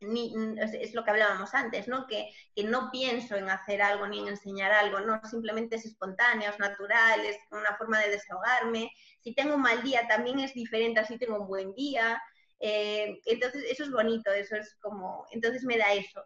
es 0.00 0.94
lo 0.94 1.04
que 1.04 1.10
hablábamos 1.10 1.54
antes, 1.54 1.88
¿no? 1.88 2.06
Que, 2.06 2.28
que, 2.54 2.64
no 2.64 2.90
pienso 2.90 3.36
en 3.36 3.48
hacer 3.48 3.80
algo 3.80 4.06
ni 4.06 4.18
en 4.18 4.28
enseñar 4.28 4.72
algo, 4.72 5.00
no, 5.00 5.18
simplemente 5.24 5.76
es 5.76 5.86
espontáneo, 5.86 6.50
es 6.50 6.58
natural, 6.58 7.20
es 7.20 7.38
una 7.50 7.74
forma 7.78 8.00
de 8.00 8.10
desahogarme. 8.10 8.90
Si 9.20 9.34
tengo 9.34 9.54
un 9.54 9.62
mal 9.62 9.82
día 9.82 10.06
también 10.06 10.40
es 10.40 10.52
diferente, 10.52 11.00
así 11.00 11.18
tengo 11.18 11.40
un 11.40 11.48
buen 11.48 11.72
día. 11.74 12.20
Eh, 12.60 13.20
entonces, 13.26 13.64
eso 13.70 13.84
es 13.84 13.90
bonito, 13.90 14.30
eso 14.32 14.56
es 14.56 14.74
como, 14.80 15.26
entonces 15.30 15.64
me 15.64 15.76
da 15.76 15.92
eso, 15.92 16.22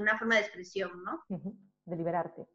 una 0.00 0.18
forma 0.18 0.36
de 0.36 0.42
expresión, 0.42 0.90
¿no? 1.04 1.24
De 1.84 1.96
liberarte, 1.96 2.46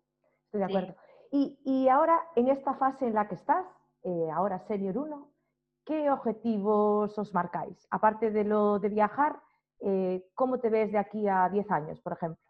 estoy 0.45 0.59
de 0.59 0.65
acuerdo. 0.65 0.95
Y, 1.32 1.59
y, 1.65 1.89
ahora, 1.89 2.21
en 2.36 2.47
esta 2.47 2.73
fase 2.75 3.05
en 3.05 3.13
la 3.13 3.28
que 3.28 3.36
estás, 3.36 3.65
eh, 4.03 4.30
ahora 4.34 4.59
Senior 4.59 4.97
1, 4.97 5.34
¿qué 5.86 6.09
objetivos 6.09 7.17
os 7.17 7.34
marcáis? 7.34 7.86
Aparte 7.89 8.32
de 8.32 8.45
lo 8.45 8.80
de 8.80 8.89
viajar, 8.89 9.41
eh, 9.82 10.25
¿cómo 10.34 10.59
te 10.59 10.69
ves 10.69 10.91
de 10.93 10.97
aquí 10.97 11.28
a 11.28 11.49
10 11.49 11.69
años, 11.69 11.99
por 11.99 12.13
ejemplo? 12.13 12.41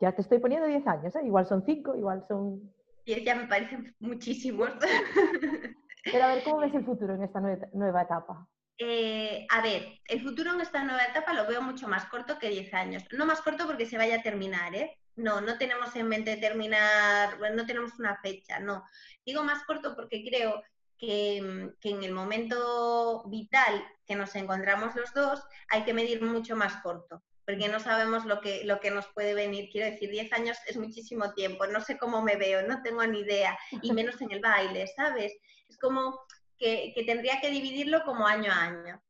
Ya 0.00 0.12
te 0.12 0.22
estoy 0.22 0.38
poniendo 0.38 0.66
10 0.66 0.86
años, 0.86 1.14
igual 1.24 1.46
son 1.46 1.64
5, 1.64 1.96
igual 1.96 2.22
son... 2.22 2.72
Ya 3.04 3.34
me 3.34 3.46
parecen 3.48 3.94
muchísimos. 3.98 4.70
Pero 6.04 6.24
a 6.24 6.34
ver, 6.34 6.44
¿cómo 6.44 6.58
ves 6.58 6.74
el 6.74 6.84
futuro 6.84 7.14
en 7.14 7.22
esta 7.22 7.40
nueva 7.40 8.02
etapa? 8.02 8.48
Eh, 8.78 9.46
a 9.50 9.60
ver, 9.60 10.00
el 10.06 10.22
futuro 10.22 10.52
en 10.52 10.60
esta 10.60 10.82
nueva 10.82 11.04
etapa 11.04 11.32
lo 11.34 11.46
veo 11.46 11.62
mucho 11.62 11.88
más 11.88 12.06
corto 12.06 12.38
que 12.38 12.48
10 12.48 12.74
años. 12.74 13.04
No 13.12 13.26
más 13.26 13.40
corto 13.42 13.66
porque 13.66 13.86
se 13.86 13.98
vaya 13.98 14.16
a 14.16 14.22
terminar, 14.22 14.74
¿eh? 14.74 14.98
No, 15.14 15.40
no 15.40 15.58
tenemos 15.58 15.94
en 15.94 16.08
mente 16.08 16.36
terminar, 16.38 17.38
no 17.54 17.66
tenemos 17.66 17.98
una 17.98 18.16
fecha, 18.16 18.58
no. 18.58 18.84
Digo 19.24 19.42
más 19.44 19.62
corto 19.64 19.94
porque 19.94 20.24
creo 20.24 20.62
que, 20.98 21.70
que, 21.80 21.90
en 21.90 22.02
el 22.02 22.12
momento 22.12 23.24
vital 23.28 23.84
que 24.06 24.16
nos 24.16 24.34
encontramos 24.36 24.94
los 24.96 25.12
dos 25.12 25.42
hay 25.68 25.84
que 25.84 25.94
medir 25.94 26.22
mucho 26.22 26.56
más 26.56 26.76
corto 26.82 27.22
porque 27.44 27.68
no 27.68 27.80
sabemos 27.80 28.24
lo 28.24 28.40
que, 28.40 28.64
lo 28.64 28.80
que 28.80 28.90
nos 28.90 29.06
puede 29.08 29.34
venir. 29.34 29.68
Quiero 29.70 29.90
decir, 29.90 30.10
10 30.10 30.32
años 30.32 30.56
es 30.66 30.76
muchísimo 30.76 31.32
tiempo, 31.34 31.66
no 31.66 31.80
sé 31.80 31.98
cómo 31.98 32.22
me 32.22 32.36
veo, 32.36 32.66
no 32.66 32.82
tengo 32.82 33.04
ni 33.06 33.20
idea, 33.20 33.58
y 33.82 33.92
menos 33.92 34.20
en 34.20 34.30
el 34.32 34.40
baile, 34.40 34.86
¿sabes? 34.86 35.32
Es 35.68 35.78
como 35.78 36.20
que, 36.62 36.92
que 36.94 37.02
tendría 37.02 37.40
que 37.40 37.50
dividirlo 37.50 38.04
como 38.04 38.26
año 38.26 38.52
a 38.52 38.62
año. 38.62 39.02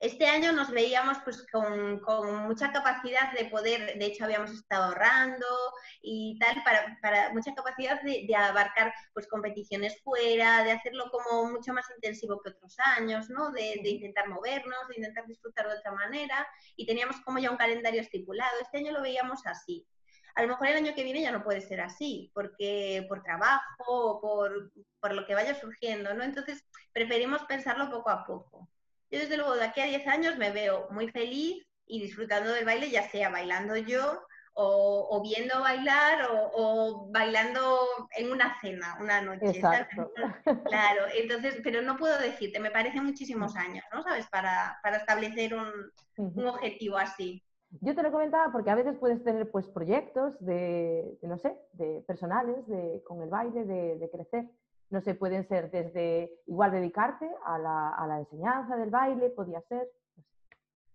Este 0.00 0.26
año 0.26 0.52
nos 0.52 0.70
veíamos 0.70 1.18
pues 1.24 1.44
con, 1.50 1.98
con, 2.00 2.46
mucha 2.46 2.70
capacidad 2.70 3.32
de 3.32 3.46
poder, 3.46 3.98
de 3.98 4.04
hecho 4.04 4.24
habíamos 4.26 4.52
estado 4.52 4.84
ahorrando 4.84 5.46
y 6.02 6.38
tal, 6.38 6.62
para, 6.62 6.96
para 7.02 7.32
mucha 7.32 7.52
capacidad 7.52 8.00
de, 8.02 8.24
de, 8.28 8.36
abarcar 8.36 8.94
pues 9.12 9.26
competiciones 9.26 10.00
fuera, 10.04 10.62
de 10.62 10.70
hacerlo 10.70 11.10
como 11.10 11.50
mucho 11.50 11.72
más 11.72 11.86
intensivo 11.96 12.40
que 12.40 12.50
otros 12.50 12.76
años, 12.96 13.28
¿no? 13.28 13.50
De, 13.50 13.80
de, 13.82 13.88
intentar 13.88 14.28
movernos, 14.28 14.86
de 14.88 14.96
intentar 14.98 15.26
disfrutar 15.26 15.66
de 15.66 15.78
otra 15.78 15.90
manera 15.90 16.46
y 16.76 16.86
teníamos 16.86 17.20
como 17.22 17.40
ya 17.40 17.50
un 17.50 17.56
calendario 17.56 18.00
estipulado. 18.00 18.60
Este 18.60 18.78
año 18.78 18.92
lo 18.92 19.02
veíamos 19.02 19.44
así. 19.46 19.84
A 20.34 20.42
lo 20.42 20.48
mejor 20.48 20.68
el 20.68 20.76
año 20.76 20.94
que 20.94 21.04
viene 21.04 21.22
ya 21.22 21.32
no 21.32 21.42
puede 21.42 21.60
ser 21.60 21.80
así, 21.80 22.30
porque 22.34 23.04
por 23.08 23.22
trabajo 23.22 23.84
o 23.86 24.20
por, 24.20 24.72
por 25.00 25.14
lo 25.14 25.26
que 25.26 25.34
vaya 25.34 25.54
surgiendo, 25.54 26.14
¿no? 26.14 26.22
Entonces 26.22 26.64
preferimos 26.92 27.42
pensarlo 27.44 27.90
poco 27.90 28.10
a 28.10 28.24
poco. 28.24 28.68
Yo 29.10 29.20
desde 29.20 29.36
luego 29.36 29.54
de 29.56 29.64
aquí 29.64 29.80
a 29.80 29.86
10 29.86 30.06
años 30.06 30.36
me 30.36 30.50
veo 30.50 30.88
muy 30.90 31.08
feliz 31.10 31.64
y 31.86 32.00
disfrutando 32.00 32.52
del 32.52 32.64
baile, 32.64 32.90
ya 32.90 33.08
sea 33.08 33.30
bailando 33.30 33.76
yo 33.76 34.22
o, 34.60 35.06
o 35.10 35.22
viendo 35.22 35.60
bailar 35.60 36.28
o, 36.30 36.50
o, 36.52 37.10
bailando 37.12 37.78
en 38.16 38.32
una 38.32 38.58
cena, 38.60 38.98
una 39.00 39.22
noche. 39.22 39.50
Exacto. 39.50 40.12
Claro, 40.64 41.02
entonces, 41.14 41.60
pero 41.62 41.80
no 41.80 41.96
puedo 41.96 42.18
decirte, 42.18 42.58
me 42.58 42.72
parecen 42.72 43.04
muchísimos 43.04 43.54
años, 43.54 43.84
¿no? 43.92 44.02
¿Sabes? 44.02 44.26
Para, 44.26 44.76
para 44.82 44.96
establecer 44.96 45.54
un, 45.54 45.70
un, 46.16 46.46
objetivo 46.46 46.98
así. 46.98 47.40
Yo 47.80 47.94
te 47.94 48.02
lo 48.02 48.10
comentaba 48.10 48.50
porque 48.50 48.70
a 48.70 48.74
veces 48.74 48.96
puedes 48.96 49.22
tener 49.22 49.50
pues 49.50 49.68
proyectos 49.68 50.38
de, 50.40 51.18
de 51.20 51.28
no 51.28 51.38
sé, 51.38 51.56
de 51.74 52.02
personales, 52.06 52.66
de, 52.66 53.02
con 53.04 53.22
el 53.22 53.28
baile, 53.28 53.64
de, 53.64 53.98
de 53.98 54.10
crecer 54.10 54.48
no 54.90 55.00
sé, 55.00 55.14
pueden 55.14 55.46
ser 55.48 55.70
desde 55.70 56.32
igual 56.46 56.72
dedicarte 56.72 57.30
a 57.44 57.58
la, 57.58 57.90
a 57.90 58.06
la 58.06 58.20
enseñanza 58.20 58.76
del 58.76 58.90
baile, 58.90 59.30
podía 59.30 59.60
ser. 59.62 59.88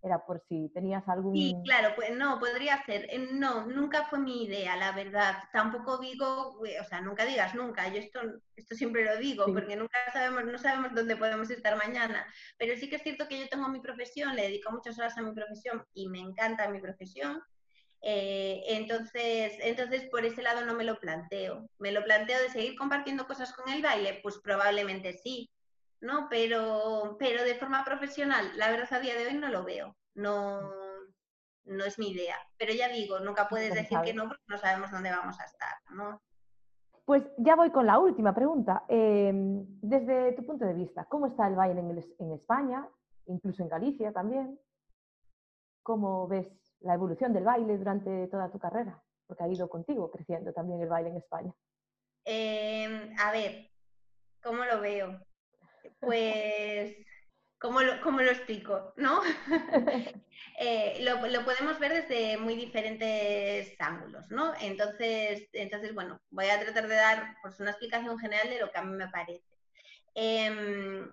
Era 0.04 0.26
por 0.26 0.44
si 0.50 0.70
tenías 0.74 1.08
algún... 1.08 1.34
Sí, 1.34 1.56
claro, 1.64 1.96
pues 1.96 2.14
no, 2.14 2.38
podría 2.38 2.84
ser. 2.86 3.08
Eh, 3.10 3.30
no, 3.32 3.66
nunca 3.68 4.06
fue 4.10 4.20
mi 4.20 4.44
idea, 4.44 4.76
la 4.76 4.92
verdad. 4.92 5.38
Tampoco 5.54 5.98
digo, 5.98 6.60
o 6.60 6.84
sea, 6.90 7.00
nunca 7.00 7.26
digas 7.26 7.56
nunca. 7.56 7.88
Yo 7.88 8.00
esto, 8.00 8.20
esto 8.58 8.76
siempre 8.76 9.06
lo 9.06 9.16
digo, 9.16 9.46
sí. 9.46 9.54
porque 9.54 9.78
nunca 9.78 9.98
sabemos, 10.12 10.44
no 10.44 10.58
sabemos 10.58 10.94
dónde 10.94 11.16
podemos 11.16 11.50
estar 11.50 11.78
mañana. 11.78 12.28
Pero 12.58 12.76
sí 12.78 12.90
que 12.90 12.98
es 12.98 13.04
cierto 13.04 13.30
que 13.30 13.40
yo 13.40 13.48
tengo 13.48 13.70
mi 13.70 13.80
profesión, 13.80 14.36
le 14.36 14.44
dedico 14.44 14.72
muchas 14.72 15.00
horas 15.00 15.18
a 15.18 15.22
mi 15.22 15.34
profesión 15.34 15.82
y 15.94 16.10
me 16.10 16.20
encanta 16.20 16.70
mi 16.70 16.82
profesión. 16.82 17.42
Eh, 18.06 18.62
entonces, 18.68 19.54
entonces, 19.62 20.10
por 20.10 20.26
ese 20.26 20.42
lado 20.42 20.66
no 20.66 20.76
me 20.76 20.84
lo 20.84 21.00
planteo. 21.00 21.70
Me 21.80 21.94
lo 21.94 22.04
planteo 22.04 22.42
de 22.42 22.50
seguir 22.50 22.76
compartiendo 22.76 23.26
cosas 23.26 23.54
con 23.54 23.72
el 23.72 23.82
baile, 23.82 24.20
pues 24.22 24.40
probablemente 24.40 25.14
sí, 25.14 25.50
¿no? 26.04 26.28
Pero, 26.30 27.16
pero 27.18 27.44
de 27.44 27.56
forma 27.56 27.84
profesional, 27.84 28.46
la 28.58 28.70
verdad 28.70 28.94
a 28.94 29.00
día 29.00 29.16
de 29.16 29.28
hoy 29.28 29.36
no 29.36 29.50
lo 29.50 29.64
veo. 29.64 29.96
No, 30.16 30.62
no 31.66 31.86
es 31.86 31.98
mi 31.98 32.12
idea. 32.12 32.36
Pero 32.58 32.74
ya 32.74 32.90
digo, 32.90 33.20
nunca 33.20 33.48
puedes 33.48 33.74
decir 33.74 33.98
que 34.04 34.14
no 34.14 34.28
porque 34.28 34.44
no 34.48 34.58
sabemos 34.58 34.92
dónde 34.92 35.10
vamos 35.10 35.40
a 35.40 35.46
estar, 35.46 35.76
¿no? 35.92 36.22
Pues 37.06 37.24
ya 37.38 37.56
voy 37.56 37.72
con 37.72 37.86
la 37.86 38.00
última 38.00 38.36
pregunta. 38.36 38.84
Eh, 38.88 39.32
desde 39.34 40.34
tu 40.34 40.46
punto 40.46 40.66
de 40.66 40.74
vista, 40.74 41.06
¿cómo 41.06 41.28
está 41.28 41.48
el 41.48 41.56
baile 41.56 41.80
en, 41.80 41.92
el, 41.92 42.16
en 42.20 42.32
España, 42.34 42.88
incluso 43.26 43.64
en 43.64 43.70
Galicia 43.70 44.12
también? 44.12 44.60
¿Cómo 45.82 46.28
ves 46.28 46.48
la 46.82 46.94
evolución 46.94 47.34
del 47.34 47.44
baile 47.46 47.78
durante 47.78 48.28
toda 48.28 48.52
tu 48.52 48.60
carrera? 48.60 49.02
Porque 49.26 49.44
ha 49.44 49.48
ido 49.48 49.70
contigo 49.70 50.12
creciendo 50.12 50.54
también 50.54 50.82
el 50.82 50.90
baile 50.90 51.10
en 51.10 51.18
España. 51.18 51.54
Eh, 52.26 53.14
a 53.20 53.32
ver, 53.32 53.70
¿cómo 54.42 54.64
lo 54.64 54.80
veo? 54.80 55.20
Pues, 56.04 56.96
¿cómo 57.60 57.82
lo, 57.82 58.02
cómo 58.02 58.22
lo 58.22 58.32
explico? 58.32 58.94
¿No? 58.98 59.22
eh, 60.60 60.98
lo, 61.02 61.26
lo, 61.28 61.46
podemos 61.46 61.80
ver 61.80 61.94
desde 62.08 62.38
muy 62.38 62.56
diferentes 62.56 63.74
ángulos, 63.80 64.30
¿no? 64.30 64.54
Entonces, 64.62 65.48
entonces, 65.54 65.94
bueno, 65.94 66.20
voy 66.30 66.48
a 66.48 66.60
tratar 66.60 66.88
de 66.88 66.96
dar 66.96 67.38
pues, 67.42 67.60
una 67.60 67.72
explicación 67.72 68.20
general 68.20 68.50
de 68.50 68.60
lo 68.60 68.72
que 68.72 68.80
a 68.80 68.84
mí 68.84 68.96
me 68.96 69.08
parece. 69.08 69.44
Eh, 70.16 71.06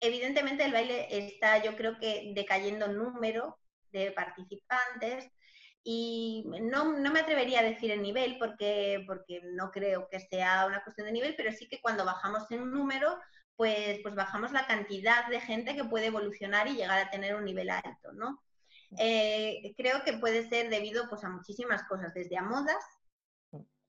evidentemente 0.00 0.64
el 0.64 0.72
baile 0.72 1.06
está, 1.10 1.62
yo 1.62 1.76
creo 1.76 1.98
que 1.98 2.32
decayendo 2.34 2.88
número 2.88 3.58
de 3.92 4.12
participantes 4.12 5.30
y 5.82 6.44
no, 6.62 6.98
no, 6.98 7.12
me 7.12 7.20
atrevería 7.20 7.60
a 7.60 7.64
decir 7.64 7.90
el 7.92 8.02
nivel 8.02 8.38
porque, 8.38 9.04
porque 9.06 9.40
no 9.54 9.70
creo 9.70 10.08
que 10.10 10.20
sea 10.20 10.66
una 10.66 10.82
cuestión 10.82 11.06
de 11.06 11.12
nivel, 11.12 11.34
pero 11.36 11.52
sí 11.52 11.68
que 11.68 11.80
cuando 11.80 12.04
bajamos 12.04 12.50
en 12.50 12.70
número, 12.70 13.16
pues, 13.56 14.00
pues 14.02 14.14
bajamos 14.14 14.52
la 14.52 14.66
cantidad 14.66 15.26
de 15.28 15.40
gente 15.40 15.74
que 15.74 15.84
puede 15.84 16.06
evolucionar 16.06 16.68
y 16.68 16.76
llegar 16.76 16.98
a 16.98 17.10
tener 17.10 17.34
un 17.34 17.44
nivel 17.44 17.70
alto, 17.70 18.12
¿no? 18.12 18.42
Eh, 18.98 19.74
creo 19.76 20.04
que 20.04 20.14
puede 20.14 20.48
ser 20.48 20.70
debido 20.70 21.08
pues, 21.08 21.24
a 21.24 21.28
muchísimas 21.28 21.82
cosas, 21.84 22.14
desde 22.14 22.36
a 22.36 22.42
modas, 22.42 22.84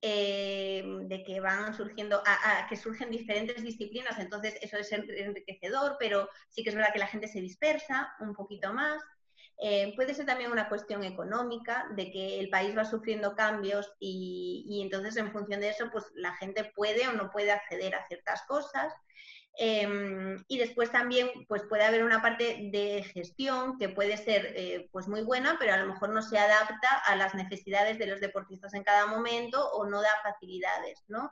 eh, 0.01 0.83
de 1.05 1.23
que 1.23 1.39
van 1.39 1.73
surgiendo, 1.73 2.21
que 2.69 2.77
surgen 2.77 3.09
diferentes 3.09 3.63
disciplinas, 3.63 4.19
entonces 4.19 4.55
eso 4.61 4.77
es 4.77 4.91
enriquecedor, 4.91 5.97
pero 5.99 6.29
sí 6.49 6.63
que 6.63 6.69
es 6.69 6.75
verdad 6.75 6.93
que 6.93 6.99
la 6.99 7.07
gente 7.07 7.27
se 7.27 7.41
dispersa 7.41 8.13
un 8.19 8.33
poquito 8.33 8.73
más. 8.73 9.01
Eh, 9.59 9.93
puede 9.95 10.13
ser 10.13 10.27
también 10.27 10.51
una 10.51 10.69
cuestión 10.69 11.03
económica, 11.03 11.87
de 11.95 12.11
que 12.11 12.39
el 12.39 12.49
país 12.49 12.77
va 12.77 12.85
sufriendo 12.85 13.35
cambios 13.35 13.91
y, 13.99 14.65
y, 14.67 14.83
entonces 14.83 15.17
en 15.17 15.31
función 15.31 15.61
de 15.61 15.69
eso, 15.69 15.89
pues 15.91 16.05
la 16.13 16.35
gente 16.35 16.71
puede 16.75 17.07
o 17.07 17.13
no 17.13 17.31
puede 17.31 17.51
acceder 17.51 17.95
a 17.95 18.07
ciertas 18.07 18.43
cosas. 18.43 18.93
Eh, 19.59 20.37
y 20.47 20.59
después 20.59 20.91
también 20.91 21.29
pues 21.47 21.63
puede 21.67 21.83
haber 21.83 22.03
una 22.03 22.21
parte 22.21 22.69
de 22.71 23.03
gestión 23.03 23.79
que 23.79 23.89
puede 23.89 24.15
ser 24.17 24.53
eh, 24.55 24.87
pues 24.91 25.07
muy 25.07 25.23
buena, 25.23 25.57
pero 25.59 25.73
a 25.73 25.77
lo 25.77 25.87
mejor 25.87 26.09
no 26.09 26.21
se 26.21 26.37
adapta 26.37 26.87
a 27.05 27.15
las 27.15 27.33
necesidades 27.33 27.97
de 27.97 28.05
los 28.05 28.19
deportistas 28.19 28.75
en 28.75 28.83
cada 28.83 29.07
momento 29.07 29.67
o 29.71 29.89
no 29.89 30.01
da 30.01 30.11
facilidades, 30.21 31.03
¿no? 31.07 31.31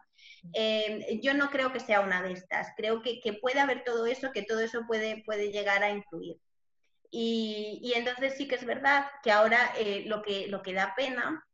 Eh, 0.53 1.19
yo 1.21 1.35
no 1.35 1.51
creo 1.51 1.71
que 1.71 1.79
sea 1.79 2.01
una 2.01 2.23
de 2.23 2.31
estas, 2.31 2.69
creo 2.75 3.03
que, 3.03 3.19
que, 3.19 3.33
puede 3.33 3.59
haber 3.59 3.83
todo 3.83 4.07
eso, 4.07 4.31
que 4.31 4.41
todo 4.41 4.59
eso 4.59 4.87
puede, 4.87 5.23
puede 5.23 5.51
llegar 5.51 5.83
a 5.83 5.91
influir. 5.91 6.37
Y, 7.11 7.79
y, 7.83 7.93
entonces 7.93 8.35
sí 8.35 8.47
que 8.47 8.55
es 8.55 8.65
verdad 8.65 9.05
que 9.23 9.31
ahora 9.31 9.71
eh, 9.77 10.03
lo, 10.07 10.23
que, 10.23 10.47
lo 10.47 10.63
que 10.63 10.73
da 10.73 10.93
pena 10.97 11.45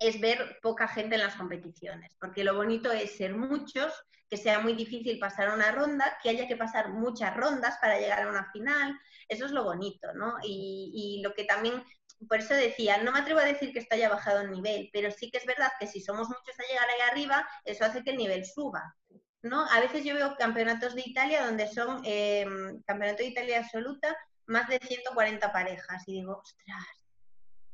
es 0.00 0.18
ver 0.18 0.58
poca 0.62 0.88
gente 0.88 1.14
en 1.14 1.20
las 1.20 1.36
competiciones, 1.36 2.16
porque 2.18 2.42
lo 2.42 2.54
bonito 2.54 2.90
es 2.90 3.16
ser 3.16 3.36
muchos, 3.36 3.92
que 4.30 4.38
sea 4.38 4.60
muy 4.60 4.72
difícil 4.72 5.18
pasar 5.18 5.54
una 5.54 5.70
ronda, 5.72 6.18
que 6.22 6.30
haya 6.30 6.48
que 6.48 6.56
pasar 6.56 6.88
muchas 6.88 7.36
rondas 7.36 7.76
para 7.80 7.98
llegar 7.98 8.22
a 8.22 8.30
una 8.30 8.50
final, 8.50 8.98
eso 9.28 9.44
es 9.44 9.52
lo 9.52 9.62
bonito, 9.62 10.12
¿no? 10.14 10.36
Y, 10.42 10.90
y 10.94 11.22
lo 11.22 11.34
que 11.34 11.44
también, 11.44 11.84
por 12.28 12.38
eso 12.38 12.54
decía, 12.54 13.02
no 13.02 13.12
me 13.12 13.18
atrevo 13.18 13.40
a 13.40 13.44
decir 13.44 13.72
que 13.72 13.80
esto 13.80 13.94
haya 13.94 14.08
bajado 14.08 14.40
el 14.40 14.50
nivel, 14.50 14.88
pero 14.92 15.10
sí 15.10 15.30
que 15.30 15.38
es 15.38 15.46
verdad 15.46 15.70
que 15.78 15.86
si 15.86 16.00
somos 16.00 16.28
muchos 16.28 16.58
a 16.58 16.66
llegar 16.66 16.88
ahí 16.88 17.10
arriba, 17.10 17.48
eso 17.64 17.84
hace 17.84 18.02
que 18.02 18.10
el 18.10 18.16
nivel 18.16 18.46
suba. 18.46 18.96
¿No? 19.42 19.64
A 19.70 19.80
veces 19.80 20.04
yo 20.04 20.14
veo 20.14 20.36
campeonatos 20.36 20.94
de 20.94 21.02
Italia 21.04 21.46
donde 21.46 21.66
son 21.66 22.02
eh, 22.04 22.46
campeonato 22.86 23.22
de 23.22 23.30
Italia 23.30 23.60
absoluta, 23.60 24.14
más 24.46 24.68
de 24.68 24.78
140 24.78 25.50
parejas 25.50 26.02
y 26.06 26.12
digo, 26.12 26.42
ostras, 26.42 26.86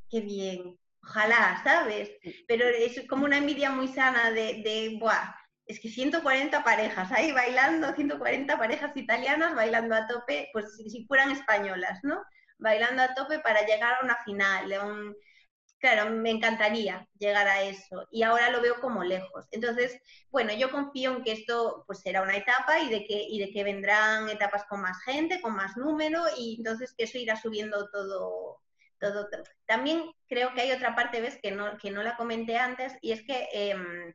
qué 0.09 0.21
bien, 0.21 0.79
ojalá, 1.07 1.61
¿sabes? 1.63 2.11
Pero 2.49 2.67
es 2.67 3.07
como 3.09 3.25
una 3.25 3.39
envidia 3.39 3.71
muy 3.71 3.89
sana 3.89 4.31
de, 4.33 4.63
de 4.63 4.97
buah, 5.01 5.35
es 5.67 5.81
que 5.81 5.89
140 5.89 6.63
parejas 6.63 7.11
ahí 7.13 7.33
bailando, 7.33 7.93
140 7.93 8.57
parejas 8.59 8.97
italianas 8.97 9.55
bailando 9.55 9.95
a 9.95 10.07
tope, 10.07 10.49
pues 10.53 10.77
si, 10.77 11.05
fueran 11.07 11.33
españolas, 11.33 11.99
¿no? 12.05 12.23
Bailando 12.59 13.03
a 13.03 13.15
tope 13.15 13.41
para 13.41 13.67
llegar 13.67 13.95
a 13.95 14.05
una 14.05 14.17
final, 14.25 14.73
a 14.73 14.85
un, 14.85 15.17
claro, 15.81 16.11
me 16.11 16.31
encantaría 16.31 17.07
llegar 17.19 17.49
a 17.49 17.63
eso 17.63 18.07
y 18.13 18.23
ahora 18.23 18.51
lo 18.51 18.61
veo 18.63 18.81
como 18.81 19.03
lejos. 19.03 19.47
Entonces, 19.51 20.01
bueno, 20.31 20.53
yo 20.55 20.71
confío 20.71 21.17
en 21.17 21.25
que 21.25 21.33
esto 21.33 21.85
pues 21.87 22.01
será 22.01 22.23
una 22.23 22.37
etapa 22.37 22.79
y 22.81 22.89
de 22.89 23.05
que, 23.05 23.21
y 23.29 23.41
de 23.41 23.51
que 23.51 23.65
vendrán 23.65 24.29
etapas 24.29 24.65
con 24.69 24.81
más 24.83 25.03
gente, 25.05 25.41
con 25.41 25.55
más 25.57 25.77
número 25.77 26.23
y 26.39 26.57
entonces 26.59 26.95
que 26.97 27.05
eso 27.05 27.19
irá 27.19 27.37
subiendo 27.37 27.89
todo. 27.91 28.61
Todo, 28.99 29.29
todo. 29.29 29.43
También 29.67 30.11
creo 30.29 30.55
que 30.55 30.63
hay 30.63 30.73
otra 30.73 30.95
parte, 30.95 31.21
¿ves? 31.21 31.39
Que 31.43 31.51
no, 31.51 31.77
que 31.79 31.91
no 31.91 32.03
la 32.03 32.17
comenté 32.17 32.57
antes, 32.57 32.95
y 33.03 33.13
es 33.13 33.23
que 33.25 33.49
eh, 33.53 34.15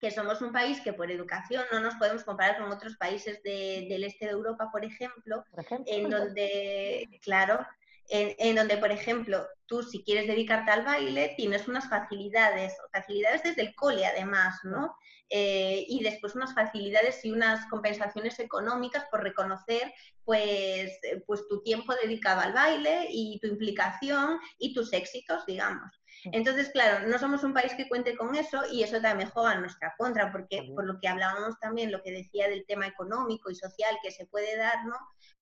que 0.00 0.10
somos 0.10 0.42
un 0.42 0.52
país 0.52 0.80
que 0.82 0.92
por 0.92 1.10
educación 1.10 1.64
no 1.72 1.80
nos 1.80 1.94
podemos 1.94 2.24
comparar 2.24 2.58
con 2.58 2.70
otros 2.70 2.96
países 2.96 3.42
del 3.42 4.04
este 4.04 4.26
de 4.26 4.32
Europa, 4.32 4.68
por 4.70 4.84
ejemplo, 4.84 5.44
en 5.86 6.10
donde, 6.10 7.08
claro, 7.22 7.66
en, 8.08 8.54
donde, 8.56 8.76
por 8.76 8.92
ejemplo, 8.92 9.46
tú 9.66 9.82
si 9.82 10.04
quieres 10.04 10.26
dedicarte 10.26 10.70
al 10.70 10.84
baile, 10.84 11.34
tienes 11.36 11.66
unas 11.66 11.88
facilidades, 11.88 12.76
facilidades 12.92 13.42
desde 13.42 13.62
el 13.62 13.74
cole 13.74 14.06
además, 14.06 14.60
¿no? 14.64 14.96
Eh, 15.28 15.84
y 15.88 16.04
después 16.04 16.36
unas 16.36 16.54
facilidades 16.54 17.24
y 17.24 17.32
unas 17.32 17.66
compensaciones 17.66 18.38
económicas 18.38 19.06
por 19.10 19.24
reconocer 19.24 19.92
pues, 20.24 20.98
pues 21.26 21.48
tu 21.48 21.62
tiempo 21.62 21.94
dedicado 22.00 22.42
al 22.42 22.52
baile 22.52 23.08
y 23.10 23.40
tu 23.40 23.48
implicación 23.48 24.38
y 24.58 24.72
tus 24.72 24.92
éxitos, 24.92 25.44
digamos. 25.46 25.90
Entonces, 26.32 26.70
claro, 26.70 27.06
no 27.08 27.18
somos 27.18 27.44
un 27.44 27.52
país 27.52 27.74
que 27.74 27.88
cuente 27.88 28.16
con 28.16 28.34
eso 28.34 28.62
y 28.72 28.82
eso 28.82 29.00
también 29.00 29.30
juega 29.30 29.54
en 29.54 29.60
nuestra 29.60 29.94
contra, 29.98 30.32
porque 30.32 30.70
por 30.74 30.84
lo 30.84 30.98
que 31.00 31.08
hablábamos 31.08 31.58
también, 31.60 31.92
lo 31.92 32.02
que 32.02 32.10
decía 32.10 32.48
del 32.48 32.64
tema 32.66 32.86
económico 32.86 33.50
y 33.50 33.54
social 33.54 33.98
que 34.02 34.10
se 34.10 34.26
puede 34.26 34.56
dar, 34.56 34.84
¿no? 34.86 34.96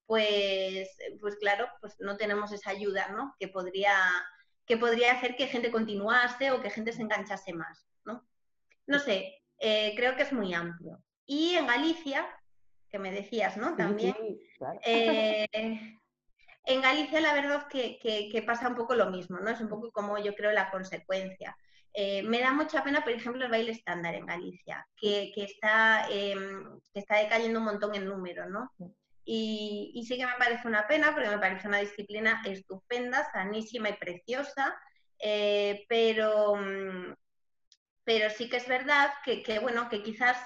Pues, 0.07 0.89
pues 1.20 1.37
claro, 1.37 1.68
pues 1.80 1.95
no 2.01 2.16
tenemos 2.16 2.53
esa 2.53 2.70
ayuda, 2.70 3.09
¿no? 3.09 3.35
Que 3.39 3.49
podría, 3.49 3.97
que 4.66 4.76
podría 4.76 5.12
hacer 5.12 5.37
que 5.37 5.47
gente 5.47 5.70
continuase 5.70 6.51
o 6.51 6.61
que 6.61 6.70
gente 6.70 6.93
se 6.93 7.03
enganchase 7.03 7.55
más, 7.55 7.87
¿no? 8.05 8.26
No 8.87 8.99
sé, 8.99 9.44
eh, 9.59 9.93
creo 9.97 10.17
que 10.17 10.23
es 10.23 10.33
muy 10.33 10.53
amplio. 10.55 11.03
Y 11.27 11.55
en 11.55 11.67
Galicia, 11.67 12.27
que 12.91 12.99
me 12.99 13.11
decías, 13.11 13.57
¿no? 13.57 13.77
También. 13.77 14.15
Eh, 14.85 15.49
en 16.65 16.81
Galicia 16.81 17.21
la 17.21 17.35
verdad 17.35 17.67
que, 17.69 17.99
que, 18.01 18.43
pasa 18.43 18.69
un 18.69 18.75
poco 18.75 18.95
lo 18.95 19.11
mismo, 19.11 19.39
¿no? 19.39 19.51
Es 19.51 19.61
un 19.61 19.69
poco 19.69 19.91
como 19.91 20.19
yo 20.19 20.35
creo 20.35 20.53
la 20.53 20.71
consecuencia. 20.71 21.57
Eh, 21.93 22.23
me 22.23 22.41
da 22.41 22.53
mucha 22.53 22.83
pena, 22.83 23.03
por 23.03 23.13
ejemplo, 23.13 23.45
el 23.45 23.51
baile 23.51 23.73
estándar 23.73 24.15
en 24.15 24.27
Galicia, 24.27 24.87
que, 24.97 25.31
que 25.35 25.45
está, 25.45 26.07
que 26.09 26.99
está 26.99 27.19
decayendo 27.19 27.61
un 27.61 27.67
montón 27.67 27.95
en 27.95 28.07
número, 28.07 28.49
¿no? 28.49 28.73
Y, 29.25 29.93
y, 29.95 30.05
sí 30.05 30.19
que 30.19 30.27
me 30.27 30.35
parece 30.39 30.69
una 30.69 30.87
pena, 30.87 31.13
porque 31.15 31.31
me 31.31 31.39
parece 31.39 31.69
una 31.69 31.79
disciplina 31.79 32.43
estupenda, 32.45 33.31
sanísima 33.33 33.89
y 33.89 33.95
preciosa, 33.95 34.77
eh, 35.19 35.87
pero, 35.89 36.57
mm, 36.57 37.15
pero 38.05 38.31
sí 38.31 38.49
que 38.49 38.59
es 38.59 38.69
verdad 38.69 39.11
que, 39.25 39.43
que, 39.43 39.59
bueno, 39.59 39.89
que 39.89 40.03
quizás 40.03 40.37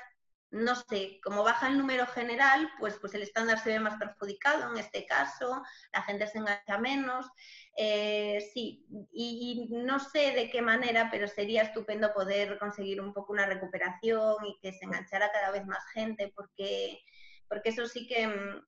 no 0.50 0.74
sé, 0.76 1.20
como 1.22 1.42
baja 1.42 1.68
el 1.68 1.76
número 1.76 2.06
general, 2.06 2.70
pues, 2.78 2.96
pues 3.00 3.12
el 3.14 3.22
estándar 3.22 3.58
se 3.58 3.70
ve 3.70 3.80
más 3.80 3.98
perjudicado 3.98 4.70
en 4.72 4.78
este 4.78 5.04
caso, 5.04 5.62
la 5.92 6.02
gente 6.02 6.26
se 6.26 6.38
engancha 6.38 6.78
menos. 6.78 7.26
Eh, 7.76 8.40
sí, 8.54 8.86
y, 9.12 9.68
no 9.70 10.00
sé 10.00 10.32
de 10.32 10.50
qué 10.50 10.62
manera, 10.62 11.08
pero 11.10 11.28
sería 11.28 11.62
estupendo 11.62 12.12
poder 12.14 12.58
conseguir 12.58 13.00
un 13.00 13.12
poco 13.12 13.32
una 13.32 13.46
recuperación 13.46 14.36
y 14.46 14.58
que 14.60 14.72
se 14.72 14.84
enganchara 14.86 15.30
cada 15.30 15.50
vez 15.50 15.66
más 15.66 15.84
gente, 15.92 16.32
porque, 16.34 16.98
porque 17.46 17.68
eso 17.68 17.86
sí 17.86 18.06
que, 18.06 18.26
mm, 18.26 18.66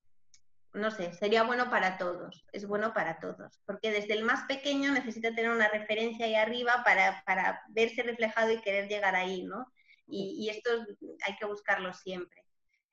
no 0.73 0.91
sé, 0.91 1.13
sería 1.13 1.43
bueno 1.43 1.69
para 1.69 1.97
todos, 1.97 2.45
es 2.51 2.65
bueno 2.65 2.93
para 2.93 3.19
todos, 3.19 3.59
porque 3.65 3.91
desde 3.91 4.13
el 4.13 4.23
más 4.23 4.45
pequeño 4.45 4.91
necesita 4.91 5.33
tener 5.35 5.51
una 5.51 5.67
referencia 5.67 6.25
ahí 6.25 6.35
arriba 6.35 6.83
para, 6.83 7.23
para 7.25 7.61
verse 7.69 8.03
reflejado 8.03 8.51
y 8.51 8.61
querer 8.61 8.87
llegar 8.87 9.15
ahí, 9.15 9.43
¿no? 9.43 9.65
y, 10.11 10.49
esto 10.49 10.69
hay 11.25 11.35
que 11.37 11.45
buscarlo 11.45 11.93
siempre. 11.93 12.43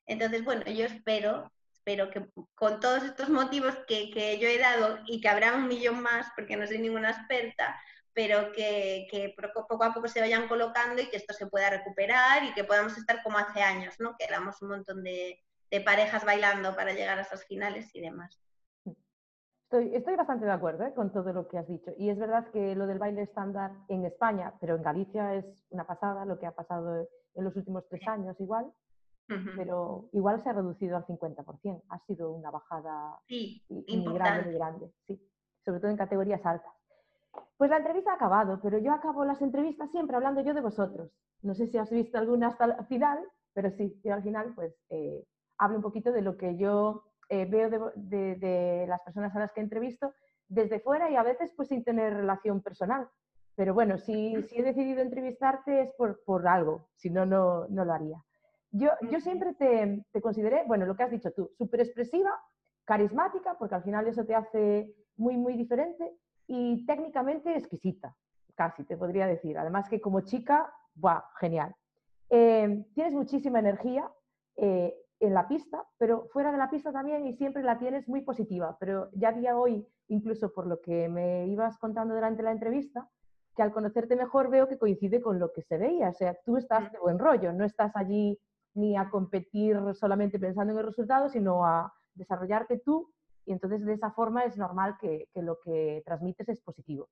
Entonces, 0.05 0.43
bueno, 0.43 0.63
yo 0.71 0.85
espero, 0.85 1.51
espero 1.71 2.09
que 2.09 2.25
con 2.55 2.79
todos 2.79 3.03
estos 3.03 3.29
motivos 3.29 3.75
que, 3.87 4.09
que 4.11 4.39
yo 4.39 4.47
he 4.47 4.57
dado 4.57 4.99
y 5.05 5.21
que 5.21 5.29
habrá 5.29 5.53
un 5.53 5.67
millón 5.67 6.01
más, 6.01 6.27
porque 6.35 6.55
no 6.57 6.65
soy 6.65 6.79
ninguna 6.79 7.11
experta, 7.11 7.79
pero 8.13 8.51
que, 8.51 9.07
que, 9.11 9.35
poco 9.53 9.83
a 9.83 9.93
poco 9.93 10.07
se 10.07 10.21
vayan 10.21 10.47
colocando 10.47 11.01
y 11.01 11.09
que 11.09 11.17
esto 11.17 11.33
se 11.33 11.47
pueda 11.47 11.69
recuperar 11.69 12.43
y 12.43 12.53
que 12.53 12.63
podamos 12.63 12.97
estar 12.97 13.21
como 13.23 13.37
hace 13.37 13.61
años, 13.61 13.95
¿no? 13.99 14.15
Que 14.17 14.25
éramos 14.25 14.61
un 14.61 14.69
montón 14.69 15.03
de, 15.03 15.41
de 15.71 15.81
parejas 15.81 16.25
bailando 16.25 16.75
para 16.75 16.93
llegar 16.93 17.19
a 17.19 17.21
esas 17.21 17.45
finales 17.45 17.93
y 17.95 18.01
demás. 18.01 18.39
Estoy, 19.63 19.95
estoy 19.95 20.15
bastante 20.15 20.45
de 20.45 20.51
acuerdo 20.51 20.83
¿eh? 20.85 20.93
con 20.95 21.11
todo 21.11 21.31
lo 21.31 21.47
que 21.47 21.59
has 21.59 21.67
dicho. 21.67 21.91
Y 21.97 22.09
es 22.09 22.17
verdad 22.17 22.49
que 22.51 22.75
lo 22.75 22.87
del 22.87 22.97
baile 22.97 23.21
estándar 23.21 23.71
en 23.87 24.03
España, 24.03 24.53
pero 24.59 24.75
en 24.75 24.81
Galicia 24.81 25.35
es 25.35 25.45
una 25.69 25.85
pasada 25.85 26.25
lo 26.25 26.39
que 26.39 26.47
ha 26.47 26.55
pasado 26.55 27.07
en 27.35 27.43
los 27.43 27.55
últimos 27.55 27.87
tres 27.87 28.07
años 28.07 28.35
igual, 28.39 28.71
pero 29.55 30.09
igual 30.11 30.41
se 30.41 30.49
ha 30.49 30.53
reducido 30.53 30.97
al 30.97 31.05
50%. 31.05 31.83
Ha 31.89 31.99
sido 31.99 32.31
una 32.31 32.49
bajada 32.49 33.19
muy 33.29 34.13
grande, 34.15 34.45
muy 34.45 34.53
grande, 34.55 34.91
sí, 35.05 35.21
sobre 35.63 35.79
todo 35.79 35.91
en 35.91 35.97
categorías 35.97 36.43
altas. 36.43 36.73
Pues 37.55 37.69
la 37.69 37.77
entrevista 37.77 38.11
ha 38.11 38.15
acabado, 38.15 38.59
pero 38.61 38.79
yo 38.79 38.91
acabo 38.91 39.23
las 39.23 39.41
entrevistas 39.43 39.91
siempre 39.91 40.15
hablando 40.15 40.41
yo 40.41 40.55
de 40.55 40.61
vosotros. 40.61 41.11
No 41.43 41.53
sé 41.53 41.67
si 41.67 41.77
has 41.77 41.91
visto 41.91 42.17
alguna 42.17 42.47
hasta 42.47 42.65
el 42.65 42.85
final, 42.87 43.19
pero 43.53 43.69
sí, 43.69 44.01
yo 44.03 44.15
al 44.15 44.23
final 44.23 44.53
pues 44.55 44.73
eh, 44.89 45.23
hablo 45.59 45.77
un 45.77 45.83
poquito 45.83 46.11
de 46.11 46.21
lo 46.21 46.37
que 46.37 46.57
yo 46.57 47.03
eh, 47.29 47.45
veo 47.45 47.69
de, 47.95 48.85
las 48.87 49.01
personas 49.01 49.35
a 49.35 49.39
las 49.39 49.51
que 49.51 49.61
entrevisto 49.61 50.13
desde 50.47 50.79
fuera 50.79 51.11
y 51.11 51.15
a 51.15 51.23
veces 51.23 51.53
pues 51.55 51.67
sin 51.67 51.83
tener 51.83 52.13
relación 52.13 52.61
personal. 52.61 53.07
Pero 53.55 53.73
bueno, 53.73 53.97
si, 53.97 54.33
he 54.51 54.63
decidido 54.63 55.01
entrevistarte 55.01 55.81
es 55.81 55.91
por, 55.93 56.47
algo, 56.47 56.89
si 56.95 57.09
no, 57.09 57.25
no, 57.25 57.67
lo 57.69 57.93
haría. 57.93 58.17
Yo, 58.71 58.89
yo 59.11 59.19
siempre 59.19 59.53
te, 59.53 60.03
te, 60.11 60.21
consideré, 60.21 60.63
bueno, 60.65 60.85
lo 60.85 60.95
que 60.95 61.03
has 61.03 61.11
dicho 61.11 61.31
tú, 61.31 61.51
súper 61.57 61.81
expresiva, 61.81 62.31
carismática, 62.85 63.57
porque 63.59 63.75
al 63.75 63.83
final 63.83 64.07
eso 64.07 64.25
te 64.25 64.35
hace 64.35 64.95
muy, 65.17 65.35
muy 65.37 65.55
diferente, 65.55 66.17
y 66.49 66.83
técnicamente 66.87 67.55
exquisita, 67.55 68.15
casi 68.55 68.83
te 68.83 68.97
podría 68.97 69.27
decir. 69.27 69.57
Además 69.57 69.87
que 69.87 70.01
como 70.01 70.21
chica, 70.21 70.73
¡buah! 70.95 71.21
Genial. 71.39 71.75
Eh, 72.31 72.85
tienes 72.95 73.13
muchísima 73.13 73.59
energía, 73.59 74.11
eh, 74.55 74.98
en 75.19 75.33
la 75.33 75.47
pista, 75.47 75.85
pero 75.97 76.27
fuera 76.31 76.51
de 76.51 76.57
la 76.57 76.69
pista 76.69 76.91
también 76.91 77.25
y 77.25 77.33
siempre 77.33 77.63
la 77.63 77.77
tienes 77.77 78.07
muy 78.07 78.21
positiva. 78.21 78.77
Pero 78.79 79.09
ya 79.13 79.31
día 79.31 79.57
hoy, 79.57 79.85
incluso 80.07 80.53
por 80.53 80.65
lo 80.67 80.81
que 80.81 81.09
me 81.09 81.47
ibas 81.47 81.77
contando 81.77 82.15
durante 82.15 82.43
la 82.43 82.51
entrevista, 82.51 83.09
que 83.55 83.61
al 83.61 83.73
conocerte 83.73 84.15
mejor 84.15 84.49
veo 84.49 84.67
que 84.67 84.77
coincide 84.77 85.21
con 85.21 85.39
lo 85.39 85.51
que 85.51 85.61
se 85.61 85.77
veía. 85.77 86.09
O 86.09 86.13
sea, 86.13 86.37
tú 86.45 86.57
estás 86.57 86.91
de 86.91 86.99
buen 86.99 87.19
rollo, 87.19 87.51
no 87.51 87.65
estás 87.65 87.95
allí 87.95 88.39
ni 88.73 88.95
a 88.95 89.09
competir 89.09 89.77
solamente 89.95 90.39
pensando 90.39 90.73
en 90.73 90.79
el 90.79 90.85
resultado, 90.85 91.29
sino 91.29 91.65
a 91.65 91.93
desarrollarte 92.13 92.79
tú 92.79 93.11
y 93.45 93.51
entonces 93.51 93.83
de 93.83 93.93
esa 93.93 94.11
forma 94.11 94.43
es 94.43 94.57
normal 94.57 94.97
que, 95.01 95.27
lo 95.35 95.59
que 95.59 96.03
transmites 96.05 96.47
es 96.49 96.61
positivo. 96.61 97.09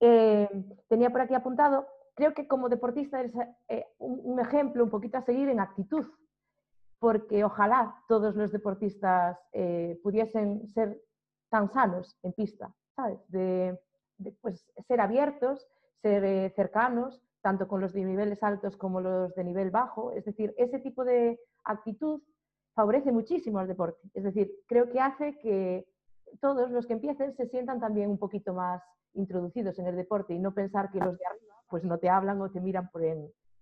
Eh, 0.00 0.48
tenía 0.88 1.10
por 1.10 1.20
aquí 1.20 1.34
apuntado, 1.34 1.86
creo 2.14 2.32
que 2.32 2.46
como 2.46 2.68
deportista 2.68 3.18
eres 3.18 3.32
eh, 3.66 3.84
un 3.98 4.38
ejemplo 4.38 4.84
un 4.84 4.90
poquito 4.90 5.18
a 5.18 5.22
seguir 5.22 5.48
en 5.48 5.58
actitud, 5.58 6.06
porque 6.98 7.44
ojalá 7.44 7.94
todos 8.08 8.34
los 8.34 8.52
deportistas 8.52 9.38
eh, 9.52 9.98
pudiesen 10.02 10.68
ser 10.68 11.00
tan 11.48 11.70
sanos 11.70 12.18
en 12.22 12.32
pista, 12.32 12.74
¿sabes? 12.96 13.20
De, 13.28 13.78
pues, 14.40 14.68
ser 14.86 15.00
abiertos, 15.00 15.66
ser 16.02 16.24
eh, 16.24 16.52
cercanos, 16.56 17.22
tanto 17.40 17.68
con 17.68 17.80
los 17.80 17.92
de 17.92 18.04
niveles 18.04 18.42
altos 18.42 18.76
como 18.76 19.00
los 19.00 19.34
de 19.34 19.44
nivel 19.44 19.70
bajo. 19.70 20.12
Es 20.12 20.24
decir, 20.24 20.54
ese 20.58 20.80
tipo 20.80 21.04
de 21.04 21.40
actitud 21.64 22.20
favorece 22.74 23.12
muchísimo 23.12 23.58
al 23.58 23.68
deporte. 23.68 24.00
Es 24.14 24.24
decir, 24.24 24.50
creo 24.66 24.90
que 24.90 25.00
hace 25.00 25.38
que 25.38 25.86
todos 26.40 26.70
los 26.70 26.86
que 26.86 26.92
empiecen 26.94 27.34
se 27.34 27.46
sientan 27.46 27.80
también 27.80 28.10
un 28.10 28.18
poquito 28.18 28.52
más 28.54 28.82
introducidos 29.14 29.78
en 29.78 29.86
el 29.86 29.96
deporte 29.96 30.34
y 30.34 30.38
no 30.38 30.52
pensar 30.52 30.90
que 30.90 30.98
los 30.98 31.16
de 31.16 31.26
arriba 31.26 31.54
pues 31.68 31.84
no 31.84 31.98
te 31.98 32.08
hablan 32.08 32.40
o 32.40 32.50
te 32.50 32.60
miran 32.60 32.88
por, 32.90 33.02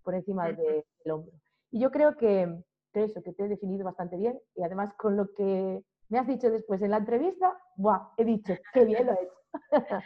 por 0.02 0.14
encima 0.14 0.46
del 0.46 0.84
hombro. 1.10 1.32
Y 1.70 1.80
yo 1.80 1.90
creo 1.90 2.16
que, 2.16 2.62
eso, 3.04 3.22
que 3.22 3.32
te 3.32 3.44
he 3.44 3.48
definido 3.48 3.84
bastante 3.84 4.16
bien 4.16 4.38
y 4.54 4.62
además 4.62 4.94
con 4.94 5.16
lo 5.16 5.32
que 5.34 5.82
me 6.08 6.18
has 6.18 6.26
dicho 6.26 6.50
después 6.50 6.80
en 6.82 6.90
la 6.90 6.98
entrevista, 6.98 7.58
¡buah! 7.76 8.12
He 8.16 8.24
dicho, 8.24 8.54
qué 8.72 8.84
bien 8.84 9.06
lo 9.06 9.12
he 9.12 9.22
hecho. 9.22 9.36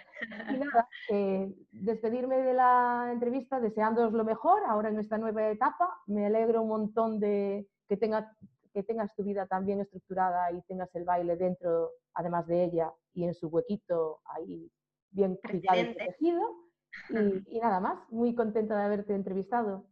y 0.48 0.58
nada, 0.58 0.88
eh, 1.10 1.52
despedirme 1.72 2.38
de 2.38 2.54
la 2.54 3.10
entrevista 3.12 3.60
deseándoos 3.60 4.12
lo 4.12 4.24
mejor 4.24 4.62
ahora 4.66 4.88
en 4.88 4.98
esta 4.98 5.18
nueva 5.18 5.48
etapa. 5.48 6.00
Me 6.06 6.26
alegro 6.26 6.62
un 6.62 6.68
montón 6.68 7.20
de 7.20 7.68
que, 7.88 7.96
tenga, 7.96 8.34
que 8.72 8.82
tengas 8.82 9.14
tu 9.14 9.24
vida 9.24 9.46
tan 9.46 9.66
bien 9.66 9.80
estructurada 9.80 10.50
y 10.52 10.62
tengas 10.62 10.94
el 10.94 11.04
baile 11.04 11.36
dentro, 11.36 11.90
además 12.14 12.46
de 12.46 12.64
ella, 12.64 12.92
y 13.12 13.24
en 13.24 13.34
su 13.34 13.48
huequito 13.48 14.20
ahí 14.24 14.70
bien 15.10 15.38
cuidado 15.42 15.80
y 15.80 15.94
protegido. 15.94 16.69
Y, 17.10 17.58
nada 17.58 17.80
más, 17.80 17.98
muy 18.10 18.34
contenta 18.34 18.76
de 18.76 18.84
haberte 18.84 19.14
entrevistado. 19.14 19.86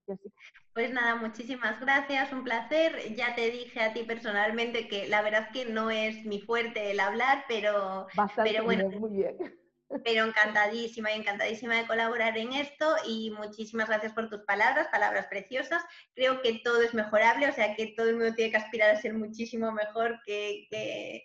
Pues 0.73 0.93
nada, 0.93 1.17
muchísimas 1.17 1.81
gracias, 1.81 2.33
un 2.33 2.45
placer. 2.45 3.15
Ya 3.15 3.35
te 3.35 3.51
dije 3.51 3.81
a 3.81 3.93
ti 3.93 4.05
personalmente 4.05 4.89
que 4.89 5.09
la 5.09 5.23
verdad 5.23 5.51
que 5.53 5.67
no 5.67 5.91
es 5.91 6.25
mi 6.25 6.41
fuerte 6.41 6.91
el 6.91 7.01
hablar, 7.01 7.45
pero, 7.49 8.07
pero 8.37 8.65
bueno, 8.65 8.89
muy 8.91 9.11
bien. 9.11 9.37
Pero 10.05 10.27
encantadísima 10.27 11.13
y 11.13 11.21
encantadísima 11.21 11.77
de 11.77 11.87
colaborar 11.87 12.37
en 12.37 12.53
esto 12.53 12.95
y 13.07 13.31
muchísimas 13.31 13.89
gracias 13.89 14.13
por 14.13 14.29
tus 14.29 14.43
palabras, 14.43 14.89
palabras 14.89 15.29
preciosas. 15.29 15.83
Creo 16.15 16.43
que 16.43 16.61
todo 16.63 16.83
es 16.83 16.93
mejorable, 16.93 17.49
o 17.49 17.53
sea 17.53 17.75
que 17.75 17.95
todo 17.97 18.11
el 18.11 18.17
mundo 18.17 18.35
tiene 18.35 18.51
que 18.51 18.59
aspirar 18.59 18.91
a 18.91 19.01
ser 19.01 19.15
muchísimo 19.15 19.73
mejor 19.73 20.21
que, 20.27 20.67
que, 20.71 21.25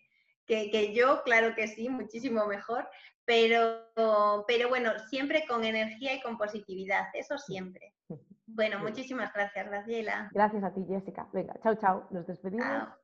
que 0.72 0.94
yo, 0.94 1.24
claro 1.24 1.56
que 1.56 1.68
sí, 1.68 1.90
muchísimo 1.90 2.46
mejor, 2.48 2.88
pero, 3.26 4.44
pero 4.48 4.70
bueno, 4.70 4.92
siempre 5.10 5.46
con 5.48 5.64
energía 5.64 6.16
y 6.16 6.22
con 6.22 6.38
positividad, 6.38 7.08
eso 7.14 7.38
siempre. 7.38 7.94
Bueno, 8.46 8.78
muchísimas 8.78 9.34
gracias, 9.34 9.66
Graciela. 9.66 10.30
Gracias 10.32 10.64
a 10.64 10.72
ti, 10.72 10.86
Jessica. 10.88 11.28
Venga, 11.34 11.56
chao, 11.64 11.76
chao. 11.76 12.08
Nos 12.12 12.28
despedimos. 12.28 13.03